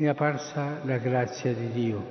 È 0.00 0.08
apparsa 0.08 0.78
la 0.84 0.96
grazia 0.96 1.52
di 1.52 1.72
Dio 1.72 2.02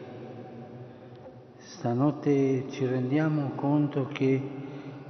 Stanotte 1.58 2.66
ci 2.70 2.86
rendiamo 2.86 3.54
conto 3.56 4.06
che 4.14 4.40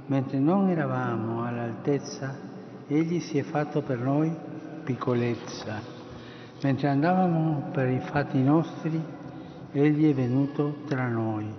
mentre 0.06 0.38
non 0.38 0.70
eravamo 0.70 1.44
all'altezza, 1.44 2.34
Egli 2.86 3.20
si 3.20 3.36
è 3.36 3.42
fatto 3.42 3.82
per 3.82 3.98
noi 3.98 4.34
piccolezza. 4.82 5.78
Mentre 6.62 6.88
andavamo 6.88 7.68
per 7.70 7.90
i 7.90 8.00
fatti 8.00 8.42
nostri, 8.42 8.98
Egli 9.72 10.10
è 10.10 10.14
venuto 10.14 10.76
tra 10.86 11.06
noi. 11.06 11.54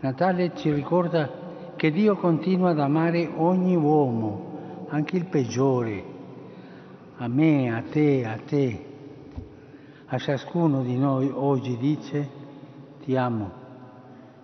Natale 0.00 0.54
ci 0.56 0.70
ricorda 0.72 1.72
che 1.74 1.90
Dio 1.90 2.16
continua 2.16 2.72
ad 2.72 2.80
amare 2.80 3.30
ogni 3.34 3.74
uomo, 3.74 4.88
anche 4.90 5.16
il 5.16 5.24
peggiore, 5.24 6.04
a 7.16 7.28
me, 7.28 7.74
a 7.74 7.82
te, 7.90 8.26
a 8.26 8.38
te. 8.44 8.85
A 10.08 10.18
ciascuno 10.18 10.82
di 10.82 10.96
noi 10.96 11.30
oggi 11.32 11.76
dice 11.76 12.28
ti 13.02 13.16
amo 13.16 13.64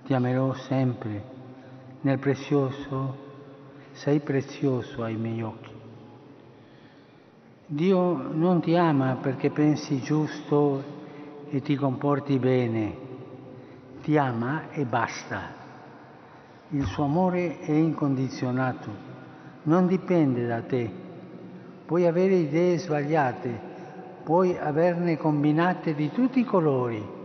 ti 0.04 0.14
amerò 0.14 0.52
sempre, 0.54 1.22
nel 2.00 2.18
prezioso, 2.18 3.16
sei 3.92 4.20
prezioso 4.20 5.02
ai 5.02 5.14
miei 5.14 5.42
occhi. 5.42 5.70
Dio 7.66 8.30
non 8.32 8.60
ti 8.60 8.76
ama 8.76 9.16
perché 9.20 9.50
pensi 9.50 10.00
giusto 10.00 10.82
e 11.48 11.62
ti 11.62 11.76
comporti 11.76 12.38
bene, 12.38 12.96
ti 14.02 14.18
ama 14.18 14.70
e 14.72 14.84
basta. 14.84 15.60
Il 16.70 16.84
suo 16.86 17.04
amore 17.04 17.60
è 17.60 17.70
incondizionato, 17.70 18.90
non 19.64 19.86
dipende 19.86 20.46
da 20.46 20.62
te. 20.62 20.90
Puoi 21.86 22.06
avere 22.06 22.34
idee 22.34 22.78
sbagliate, 22.78 23.70
puoi 24.24 24.56
averne 24.56 25.16
combinate 25.16 25.94
di 25.94 26.10
tutti 26.10 26.40
i 26.40 26.44
colori 26.44 27.20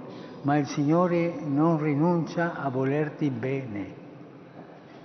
ma 0.47 0.55
il 0.55 0.67
Signore 0.67 1.41
non 1.45 1.77
rinuncia 1.77 2.55
a 2.55 2.69
volerti 2.69 3.29
bene. 3.29 4.05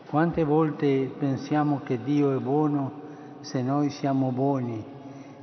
Quante 0.06 0.44
volte 0.44 1.10
pensiamo 1.18 1.80
che 1.84 2.02
Dio 2.04 2.36
è 2.36 2.40
buono 2.40 3.00
se 3.40 3.60
noi 3.60 3.90
siamo 3.90 4.30
buoni 4.30 4.84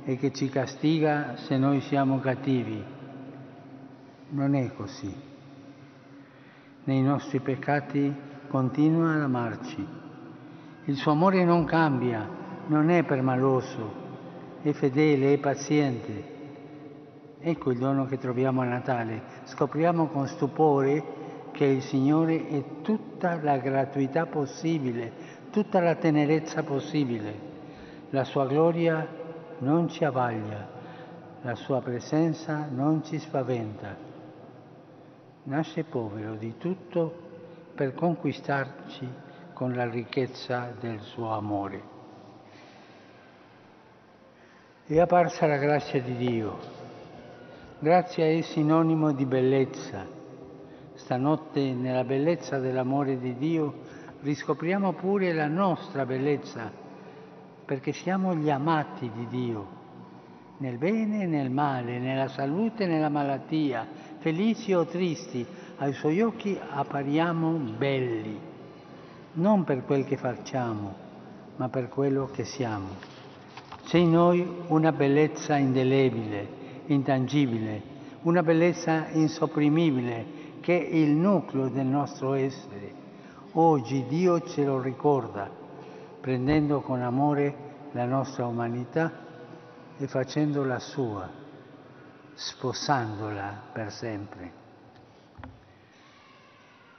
e 0.04 0.16
che 0.16 0.32
ci 0.32 0.48
castiga 0.48 1.36
se 1.36 1.58
noi 1.58 1.82
siamo 1.82 2.18
cattivi? 2.18 2.82
Non 4.30 4.54
è 4.54 4.72
così. 4.74 5.14
Nei 6.84 7.02
nostri 7.02 7.40
peccati 7.40 8.14
continua 8.48 9.12
ad 9.12 9.20
amarci. 9.20 9.86
Il 10.84 10.96
suo 10.96 11.12
amore 11.12 11.44
non 11.44 11.64
cambia, 11.64 12.26
non 12.68 12.88
è 12.88 13.04
permaloso, 13.04 13.92
è 14.62 14.72
fedele, 14.72 15.34
è 15.34 15.38
paziente 15.38 16.38
Ecco 17.42 17.70
il 17.70 17.78
dono 17.78 18.04
che 18.04 18.18
troviamo 18.18 18.60
a 18.60 18.66
Natale. 18.66 19.22
Scopriamo 19.44 20.08
con 20.08 20.26
stupore 20.26 21.02
che 21.52 21.64
il 21.64 21.80
Signore 21.80 22.46
è 22.48 22.82
tutta 22.82 23.40
la 23.40 23.56
gratuità 23.56 24.26
possibile, 24.26 25.10
tutta 25.50 25.80
la 25.80 25.94
tenerezza 25.94 26.62
possibile. 26.62 27.48
La 28.10 28.24
sua 28.24 28.46
gloria 28.46 29.08
non 29.60 29.88
ci 29.88 30.04
avvaglia, 30.04 30.68
la 31.40 31.54
sua 31.54 31.80
presenza 31.80 32.68
non 32.70 33.02
ci 33.04 33.18
spaventa. 33.18 33.96
Nasce 35.44 35.84
povero 35.84 36.34
di 36.34 36.58
tutto 36.58 37.28
per 37.74 37.94
conquistarci 37.94 39.08
con 39.54 39.72
la 39.72 39.88
ricchezza 39.88 40.74
del 40.78 41.00
suo 41.00 41.32
amore. 41.32 41.82
È 44.84 44.98
apparsa 44.98 45.46
la 45.46 45.56
grazia 45.56 46.02
di 46.02 46.16
Dio 46.16 46.79
Grazia 47.82 48.26
è 48.26 48.42
sinonimo 48.42 49.12
di 49.12 49.24
bellezza. 49.24 50.06
Stanotte 50.92 51.72
nella 51.72 52.04
bellezza 52.04 52.58
dell'amore 52.58 53.18
di 53.18 53.38
Dio 53.38 53.72
riscopriamo 54.20 54.92
pure 54.92 55.32
la 55.32 55.46
nostra 55.46 56.04
bellezza, 56.04 56.70
perché 57.64 57.92
siamo 57.92 58.34
gli 58.34 58.50
amati 58.50 59.10
di 59.14 59.26
Dio, 59.28 59.66
nel 60.58 60.76
bene 60.76 61.22
e 61.22 61.26
nel 61.26 61.48
male, 61.48 61.98
nella 61.98 62.28
salute 62.28 62.84
e 62.84 62.86
nella 62.86 63.08
malattia, 63.08 63.86
felici 64.18 64.74
o 64.74 64.84
tristi, 64.84 65.46
ai 65.78 65.94
suoi 65.94 66.20
occhi 66.20 66.60
appariamo 66.60 67.50
belli, 67.78 68.38
non 69.32 69.64
per 69.64 69.86
quel 69.86 70.04
che 70.04 70.18
facciamo, 70.18 70.94
ma 71.56 71.70
per 71.70 71.88
quello 71.88 72.28
che 72.30 72.44
siamo. 72.44 72.88
C'è 73.86 73.96
in 73.96 74.10
noi 74.10 74.46
una 74.66 74.92
bellezza 74.92 75.56
indelebile 75.56 76.58
intangibile, 76.92 77.82
una 78.22 78.42
bellezza 78.42 79.08
insopprimibile 79.10 80.58
che 80.60 80.86
è 80.86 80.94
il 80.94 81.10
nucleo 81.10 81.68
del 81.68 81.86
nostro 81.86 82.34
essere. 82.34 82.92
Oggi 83.52 84.04
Dio 84.06 84.40
ce 84.42 84.64
lo 84.64 84.80
ricorda. 84.80 85.58
prendendo 86.20 86.82
con 86.82 87.00
amore 87.00 87.54
la 87.92 88.04
nostra 88.04 88.46
umanità 88.46 89.10
e 89.96 90.06
facendola 90.06 90.78
sua, 90.78 91.28
sposandola 92.34 93.62
per 93.72 93.90
sempre. 93.90 94.52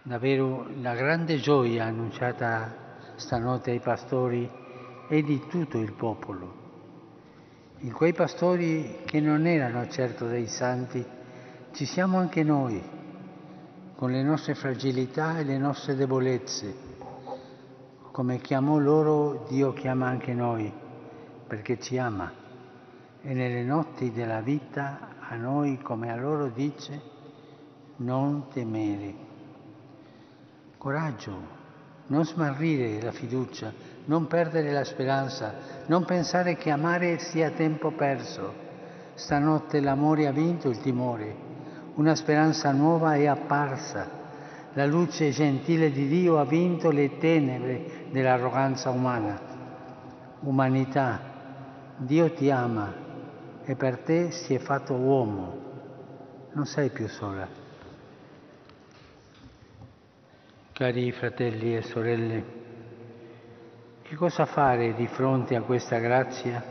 Davvero 0.02 0.68
la 0.82 0.96
grande 0.96 1.38
gioia 1.38 1.86
annunciata 1.86 2.74
stanotte 3.16 3.70
ai 3.70 3.80
pastori 3.80 4.50
è 5.08 5.22
di 5.22 5.46
tutto 5.48 5.78
il 5.78 5.94
popolo. 5.94 6.61
In 7.84 7.94
quei 7.94 8.14
pastori 8.14 9.00
che 9.06 9.20
non 9.20 9.48
erano 9.48 9.90
certo 9.90 10.28
dei 10.28 10.46
santi, 10.46 11.04
ci 11.72 11.86
siamo 11.86 12.20
anche 12.20 12.44
noi, 12.44 12.80
con 13.96 14.12
le 14.12 14.22
nostre 14.22 14.54
fragilità 14.54 15.40
e 15.40 15.44
le 15.44 15.58
nostre 15.58 15.96
debolezze. 15.96 16.76
Come 18.12 18.38
chiamò 18.38 18.78
loro, 18.78 19.48
Dio 19.50 19.74
chiama 19.74 20.06
anche 20.06 20.32
noi, 20.32 20.72
perché 21.48 21.80
ci 21.80 21.98
ama. 21.98 22.32
E 23.20 23.34
nelle 23.34 23.64
notti 23.64 24.12
della 24.12 24.42
vita 24.42 25.16
a 25.20 25.36
noi, 25.36 25.80
come 25.82 26.12
a 26.12 26.16
loro, 26.18 26.50
dice, 26.50 27.02
non 27.96 28.48
temere. 28.50 29.16
Coraggio, 30.78 31.60
non 32.08 32.26
smarrire 32.26 33.02
la 33.02 33.12
fiducia, 33.12 33.74
non 34.06 34.28
perdere 34.28 34.72
la 34.72 34.84
speranza, 34.84 35.54
non 35.86 36.06
pensare 36.06 36.56
che 36.56 36.70
amare 36.70 37.20
sia 37.20 37.52
tempo 37.52 37.92
perso. 37.92 38.70
Stanotte 39.14 39.80
l'amore 39.80 40.28
ha 40.28 40.32
vinto 40.32 40.70
il 40.70 40.80
timore, 40.80 41.36
una 41.96 42.16
speranza 42.16 42.72
nuova 42.72 43.16
è 43.16 43.26
apparsa. 43.26 44.20
La 44.74 44.86
luce 44.86 45.32
gentile 45.32 45.92
di 45.92 46.08
Dio 46.08 46.40
ha 46.40 46.46
vinto 46.46 46.92
le 46.92 47.18
tenebre 47.18 48.08
dell'arroganza 48.10 48.90
umana. 48.90 49.40
Umanità, 50.40 51.20
Dio 51.98 52.32
ti 52.34 52.50
ama 52.50 52.94
e 53.64 53.76
per 53.76 54.00
te 54.00 54.32
si 54.32 54.54
è 54.54 54.60
fatto 54.60 54.94
uomo. 54.94 55.60
Non 56.54 56.66
sei 56.66 56.90
più 56.90 57.08
sola. 57.08 57.48
Cari 60.72 61.12
fratelli 61.12 61.76
e 61.76 61.82
sorelle, 61.82 62.61
che 64.12 64.18
cosa 64.18 64.46
fare 64.46 64.94
di 64.94 65.08
fronte 65.08 65.56
a 65.56 65.62
questa 65.62 65.98
grazia? 66.00 66.62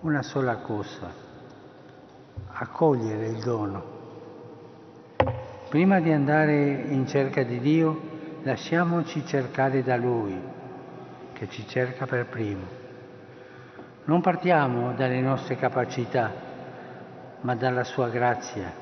Una 0.00 0.22
sola 0.22 0.56
cosa, 0.56 1.12
accogliere 2.46 3.26
il 3.26 3.42
dono. 3.42 3.84
Prima 5.68 6.00
di 6.00 6.10
andare 6.10 6.86
in 6.88 7.06
cerca 7.06 7.42
di 7.42 7.60
Dio, 7.60 8.00
lasciamoci 8.42 9.26
cercare 9.26 9.82
da 9.82 9.96
Lui, 9.96 10.34
che 11.34 11.46
ci 11.50 11.68
cerca 11.68 12.06
per 12.06 12.24
primo. 12.24 12.64
Non 14.04 14.22
partiamo 14.22 14.94
dalle 14.94 15.20
nostre 15.20 15.56
capacità, 15.56 16.32
ma 17.42 17.54
dalla 17.54 17.84
sua 17.84 18.08
grazia, 18.08 18.72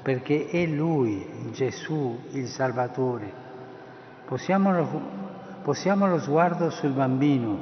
perché 0.00 0.46
è 0.46 0.64
Lui, 0.66 1.50
Gesù, 1.50 2.20
il 2.30 2.46
Salvatore. 2.46 3.32
Possiamo 4.26 4.70
Posiamo 5.62 6.06
lo 6.06 6.18
sguardo 6.18 6.70
sul 6.70 6.92
bambino 6.92 7.58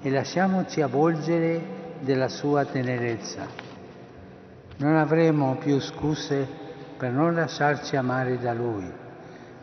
e 0.00 0.10
lasciamoci 0.10 0.80
avvolgere 0.80 1.96
della 1.98 2.28
sua 2.28 2.64
tenerezza. 2.64 3.46
Non 4.76 4.94
avremo 4.94 5.56
più 5.56 5.80
scuse 5.80 6.46
per 6.96 7.10
non 7.10 7.34
lasciarci 7.34 7.96
amare 7.96 8.38
da 8.38 8.52
Lui. 8.52 8.88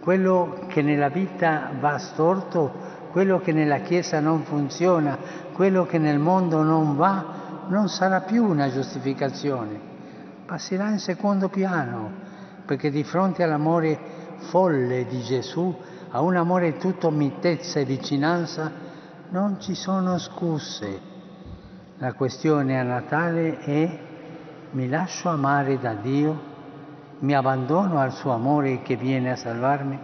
Quello 0.02 0.66
che 0.68 0.82
nella 0.82 1.08
vita 1.08 1.72
va 1.80 1.98
storto, 1.98 2.70
quello 3.12 3.40
che 3.40 3.54
nella 3.54 3.80
Chiesa 3.80 4.20
non 4.20 4.44
funziona, 4.44 5.18
quello 5.54 5.86
che 5.86 6.00
nel 6.00 6.20
mondo 6.20 6.62
non 6.64 6.98
va, 6.98 7.66
non 7.70 7.88
sarà 7.88 8.20
più 8.20 8.44
una 8.44 8.70
giustificazione, 8.70 9.80
passerà 10.46 10.90
in 10.90 11.00
secondo 11.00 11.48
piano, 11.48 12.12
perché 12.66 12.92
di 12.92 13.06
fronte 13.06 13.42
all'amore 13.42 13.98
folle 14.40 15.06
di 15.06 15.22
Gesù 15.22 15.74
a 16.12 16.22
un 16.22 16.36
amore 16.36 16.78
tutto 16.78 17.12
mitezza 17.12 17.80
e 17.80 17.86
vicinanza, 17.86 18.72
non 19.30 19.60
ci 19.60 19.76
sono 19.76 20.18
scuse. 20.18 21.08
La 21.98 22.14
questione 22.14 22.80
a 22.80 22.84
Natale 22.84 23.60
è 23.60 24.00
mi 24.72 24.88
lascio 24.88 25.30
amare 25.30 25.78
da 25.78 25.94
Dio, 25.94 26.48
mi 27.20 27.36
abbandono 27.36 28.00
al 28.00 28.12
suo 28.12 28.32
amore 28.32 28.82
che 28.82 28.96
viene 28.96 29.32
a 29.32 29.36
salvarmi. 29.36 30.00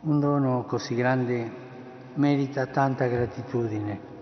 Un 0.00 0.20
dono 0.20 0.64
così 0.64 0.94
grande 0.94 1.50
merita 2.14 2.66
tanta 2.66 3.06
gratitudine. 3.06 4.12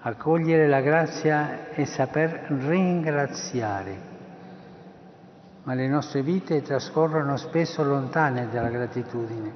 Accogliere 0.00 0.68
la 0.68 0.80
grazia 0.80 1.70
è 1.70 1.84
saper 1.84 2.46
ringraziare 2.48 4.07
ma 5.68 5.74
le 5.74 5.86
nostre 5.86 6.22
vite 6.22 6.62
trascorrono 6.62 7.36
spesso 7.36 7.84
lontane 7.84 8.48
dalla 8.50 8.70
gratitudine. 8.70 9.52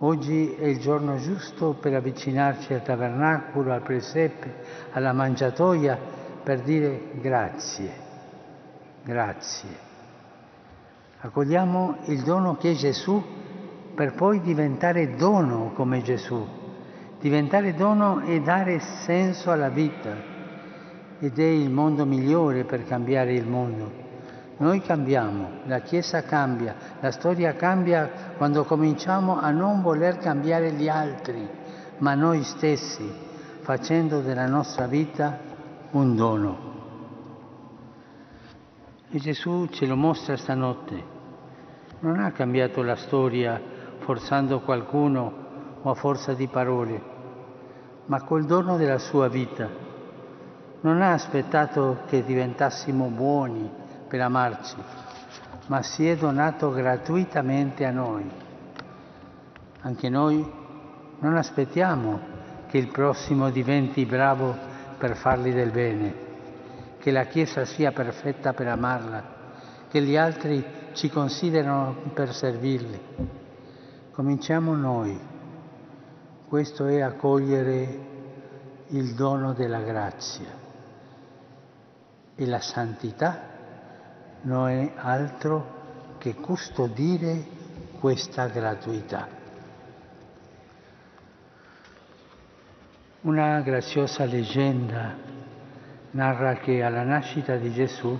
Oggi 0.00 0.52
è 0.52 0.66
il 0.66 0.78
giorno 0.80 1.16
giusto 1.16 1.72
per 1.80 1.94
avvicinarci 1.94 2.74
al 2.74 2.82
tabernacolo, 2.82 3.72
al 3.72 3.80
presepe, 3.80 4.54
alla 4.92 5.14
mangiatoia, 5.14 5.98
per 6.42 6.60
dire 6.60 7.12
grazie, 7.22 7.90
grazie. 9.02 9.68
Accogliamo 11.20 11.96
il 12.08 12.20
dono 12.22 12.58
che 12.58 12.72
è 12.72 12.74
Gesù 12.74 13.24
per 13.94 14.12
poi 14.12 14.42
diventare 14.42 15.16
dono 15.16 15.72
come 15.72 16.02
Gesù. 16.02 16.46
Diventare 17.18 17.72
dono 17.72 18.20
e 18.20 18.42
dare 18.42 18.78
senso 18.78 19.50
alla 19.50 19.70
vita 19.70 20.14
ed 21.18 21.38
è 21.38 21.46
il 21.46 21.70
modo 21.70 22.04
migliore 22.04 22.64
per 22.64 22.84
cambiare 22.84 23.32
il 23.32 23.46
mondo. 23.46 24.07
Noi 24.58 24.80
cambiamo, 24.80 25.60
la 25.66 25.80
Chiesa 25.80 26.22
cambia, 26.22 26.74
la 26.98 27.12
storia 27.12 27.54
cambia 27.54 28.34
quando 28.36 28.64
cominciamo 28.64 29.38
a 29.38 29.50
non 29.50 29.82
voler 29.82 30.18
cambiare 30.18 30.72
gli 30.72 30.88
altri, 30.88 31.48
ma 31.98 32.14
noi 32.14 32.42
stessi, 32.42 33.08
facendo 33.60 34.20
della 34.20 34.46
nostra 34.46 34.88
vita 34.88 35.38
un 35.92 36.16
dono. 36.16 36.58
E 39.10 39.18
Gesù 39.18 39.66
ce 39.66 39.86
lo 39.86 39.94
mostra 39.94 40.36
stanotte. 40.36 41.16
Non 42.00 42.18
ha 42.18 42.32
cambiato 42.32 42.82
la 42.82 42.96
storia 42.96 43.60
forzando 43.98 44.60
qualcuno 44.60 45.46
o 45.82 45.88
a 45.88 45.94
forza 45.94 46.34
di 46.34 46.48
parole, 46.48 47.00
ma 48.06 48.22
col 48.22 48.44
dono 48.44 48.76
della 48.76 48.98
sua 48.98 49.28
vita. 49.28 49.68
Non 50.80 51.00
ha 51.00 51.12
aspettato 51.12 51.98
che 52.06 52.24
diventassimo 52.24 53.06
buoni, 53.06 53.86
per 54.08 54.20
amarci, 54.22 54.76
ma 55.66 55.82
si 55.82 56.08
è 56.08 56.16
donato 56.16 56.70
gratuitamente 56.70 57.84
a 57.84 57.90
noi. 57.90 58.28
Anche 59.82 60.08
noi 60.08 60.50
non 61.20 61.36
aspettiamo 61.36 62.36
che 62.66 62.78
il 62.78 62.88
prossimo 62.88 63.50
diventi 63.50 64.04
bravo 64.06 64.56
per 64.98 65.14
fargli 65.16 65.52
del 65.52 65.70
bene, 65.70 66.14
che 66.98 67.10
la 67.10 67.24
Chiesa 67.24 67.64
sia 67.64 67.92
perfetta 67.92 68.52
per 68.52 68.68
amarla, 68.68 69.36
che 69.88 70.02
gli 70.02 70.16
altri 70.16 70.64
ci 70.92 71.10
considerano 71.10 71.96
per 72.12 72.34
servirli. 72.34 73.00
Cominciamo 74.10 74.74
noi. 74.74 75.36
Questo 76.48 76.86
è 76.86 77.00
accogliere 77.00 78.06
il 78.88 79.14
dono 79.14 79.52
della 79.52 79.80
grazia 79.80 80.48
e 82.34 82.46
la 82.46 82.60
santità 82.60 83.47
non 84.48 84.70
è 84.70 84.92
altro 84.96 86.16
che 86.16 86.34
custodire 86.34 87.44
questa 88.00 88.46
gratuità. 88.46 89.28
Una 93.20 93.60
graziosa 93.60 94.24
leggenda 94.24 95.14
narra 96.12 96.54
che 96.54 96.82
alla 96.82 97.02
nascita 97.02 97.56
di 97.56 97.70
Gesù 97.72 98.18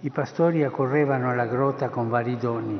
i 0.00 0.10
pastori 0.10 0.62
accorrevano 0.62 1.30
alla 1.30 1.46
grotta 1.46 1.88
con 1.88 2.10
vari 2.10 2.36
doni. 2.36 2.78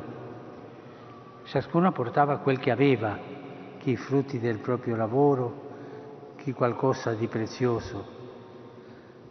Ciascuno 1.45 1.91
portava 1.91 2.37
quel 2.37 2.59
che 2.59 2.69
aveva, 2.69 3.17
chi 3.79 3.91
i 3.91 3.97
frutti 3.97 4.39
del 4.39 4.59
proprio 4.59 4.95
lavoro, 4.95 6.35
chi 6.35 6.53
qualcosa 6.53 7.13
di 7.15 7.27
prezioso 7.27 8.21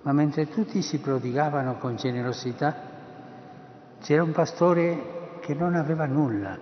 ma 0.03 0.12
mentre 0.12 0.49
tutti 0.49 0.83
si 0.83 0.99
prodigavano 0.99 1.77
con 1.77 1.97
generosità, 1.97 2.91
c'era 4.01 4.23
un 4.23 4.33
pastore 4.33 5.39
che 5.41 5.55
non 5.55 5.74
aveva 5.74 6.07
nulla, 6.07 6.59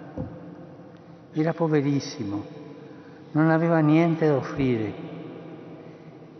era 1.32 1.52
poverissimo, 1.54 2.44
non 3.32 3.50
aveva 3.50 3.78
niente 3.78 4.26
da 4.26 4.36
offrire. 4.36 5.08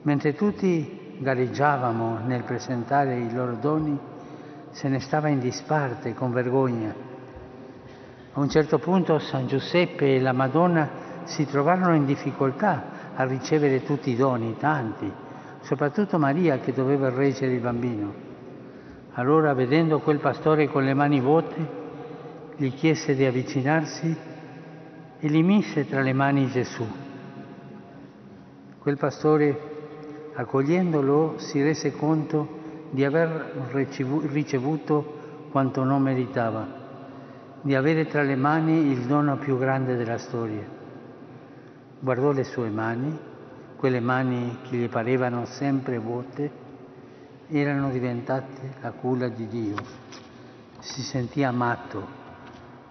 Mentre 0.03 0.35
tutti 0.35 1.17
gareggiavamo 1.19 2.19
nel 2.27 2.45
presentare 2.45 3.19
i 3.19 3.33
loro 3.33 3.55
doni, 3.55 3.99
se 4.71 4.89
ne 4.89 5.01
stava 5.01 5.29
in 5.29 5.39
disparte 5.39 6.15
con 6.15 6.33
vergogna. 6.33 6.95
A 8.33 8.41
un 8.41 8.49
certo 8.49 8.79
punto 8.79 9.19
San 9.19 9.47
Giuseppe 9.47 10.17
e 10.17 10.21
la 10.21 10.33
Madonna 10.33 10.89
si 11.25 11.47
trovarono 11.47 11.95
in 11.95 12.05
difficoltà 12.05 13.15
a 13.15 13.25
ricevere 13.25 13.83
tutti 13.83 14.11
i 14.11 14.17
doni, 14.17 14.57
tanti, 14.59 15.13
soprattutto 15.61 16.19
Maria 16.19 16.59
che 16.59 16.73
doveva 16.73 17.11
reggere 17.11 17.53
il 17.53 17.61
bambino. 17.61 18.29
Allora, 19.15 19.53
vedendo 19.55 20.01
quel 20.01 20.19
pastore 20.19 20.69
con 20.69 20.85
le 20.85 20.95
mani 20.95 21.21
vuote, 21.21 21.79
gli 22.57 22.73
chiese 22.73 23.15
di 23.15 23.25
avvicinarsi 23.25 24.17
e 25.19 25.29
gli 25.29 25.43
mise 25.43 25.87
tra 25.87 26.01
le 26.01 26.13
mani 26.13 26.47
Gesù. 26.49 26.87
Quel 28.79 28.97
pastore, 28.97 29.61
accogliendolo, 30.35 31.35
si 31.39 31.63
rese 31.63 31.93
conto 31.93 32.59
di 32.91 33.05
aver 33.05 33.53
ricevuto 33.71 35.19
quanto 35.51 35.85
non 35.85 36.03
meritava, 36.03 36.67
di 37.63 37.75
avere 37.75 38.07
tra 38.07 38.23
le 38.23 38.37
mani 38.37 38.91
il 38.91 39.07
dono 39.07 39.37
più 39.37 39.59
grande 39.59 39.97
della 39.97 40.19
storia. 40.19 40.65
Guardò 41.99 42.33
le 42.33 42.45
sue 42.45 42.71
mani, 42.71 43.19
quelle 43.81 44.01
mani 44.01 44.59
che 44.69 44.77
gli 44.77 44.91
parevano 44.91 45.47
sempre 45.47 45.97
vuote, 45.97 46.51
erano 47.49 47.89
diventate 47.89 48.75
la 48.83 48.91
culla 48.91 49.29
di 49.29 49.49
Dio. 49.49 49.77
Si 50.81 51.01
sentì 51.01 51.43
amato 51.43 52.07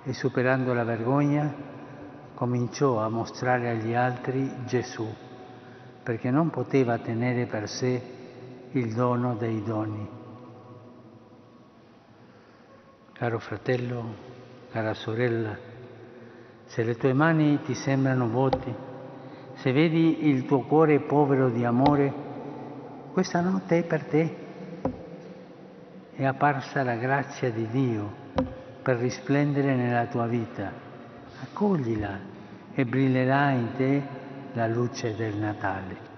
e 0.02 0.14
superando 0.14 0.74
la 0.74 0.84
vergogna 0.84 1.54
cominciò 2.34 2.98
a 2.98 3.08
mostrare 3.08 3.70
agli 3.70 3.94
altri 3.94 4.52
Gesù, 4.66 5.08
perché 6.02 6.32
non 6.32 6.50
poteva 6.50 6.98
tenere 6.98 7.46
per 7.46 7.70
sé 7.70 8.02
il 8.72 8.92
dono 8.96 9.36
dei 9.36 9.62
doni. 9.62 10.10
Caro 13.14 13.38
fratello, 13.38 14.16
cara 14.72 14.96
sorella, 14.96 15.56
se 16.66 16.82
le 16.82 16.96
tue 16.96 17.14
mani 17.14 17.62
ti 17.62 17.76
sembrano 17.76 18.28
vuote, 18.28 18.89
se 19.62 19.72
vedi 19.72 20.28
il 20.28 20.46
tuo 20.46 20.62
cuore 20.62 21.00
povero 21.00 21.50
di 21.50 21.64
amore, 21.64 22.14
questa 23.12 23.42
notte 23.42 23.80
è 23.80 23.84
per 23.84 24.04
te 24.06 24.48
è 26.20 26.26
apparsa 26.26 26.84
la 26.84 26.96
grazia 26.96 27.50
di 27.50 27.66
Dio 27.70 28.12
per 28.82 28.98
risplendere 28.98 29.74
nella 29.74 30.06
tua 30.08 30.28
vita. 30.28 30.70
Accoglila 31.42 32.20
e 32.74 32.86
brillerà 32.86 33.52
in 33.52 33.70
te 33.78 34.02
la 34.52 34.68
luce 34.68 35.16
del 35.16 35.38
Natale. 35.38 36.09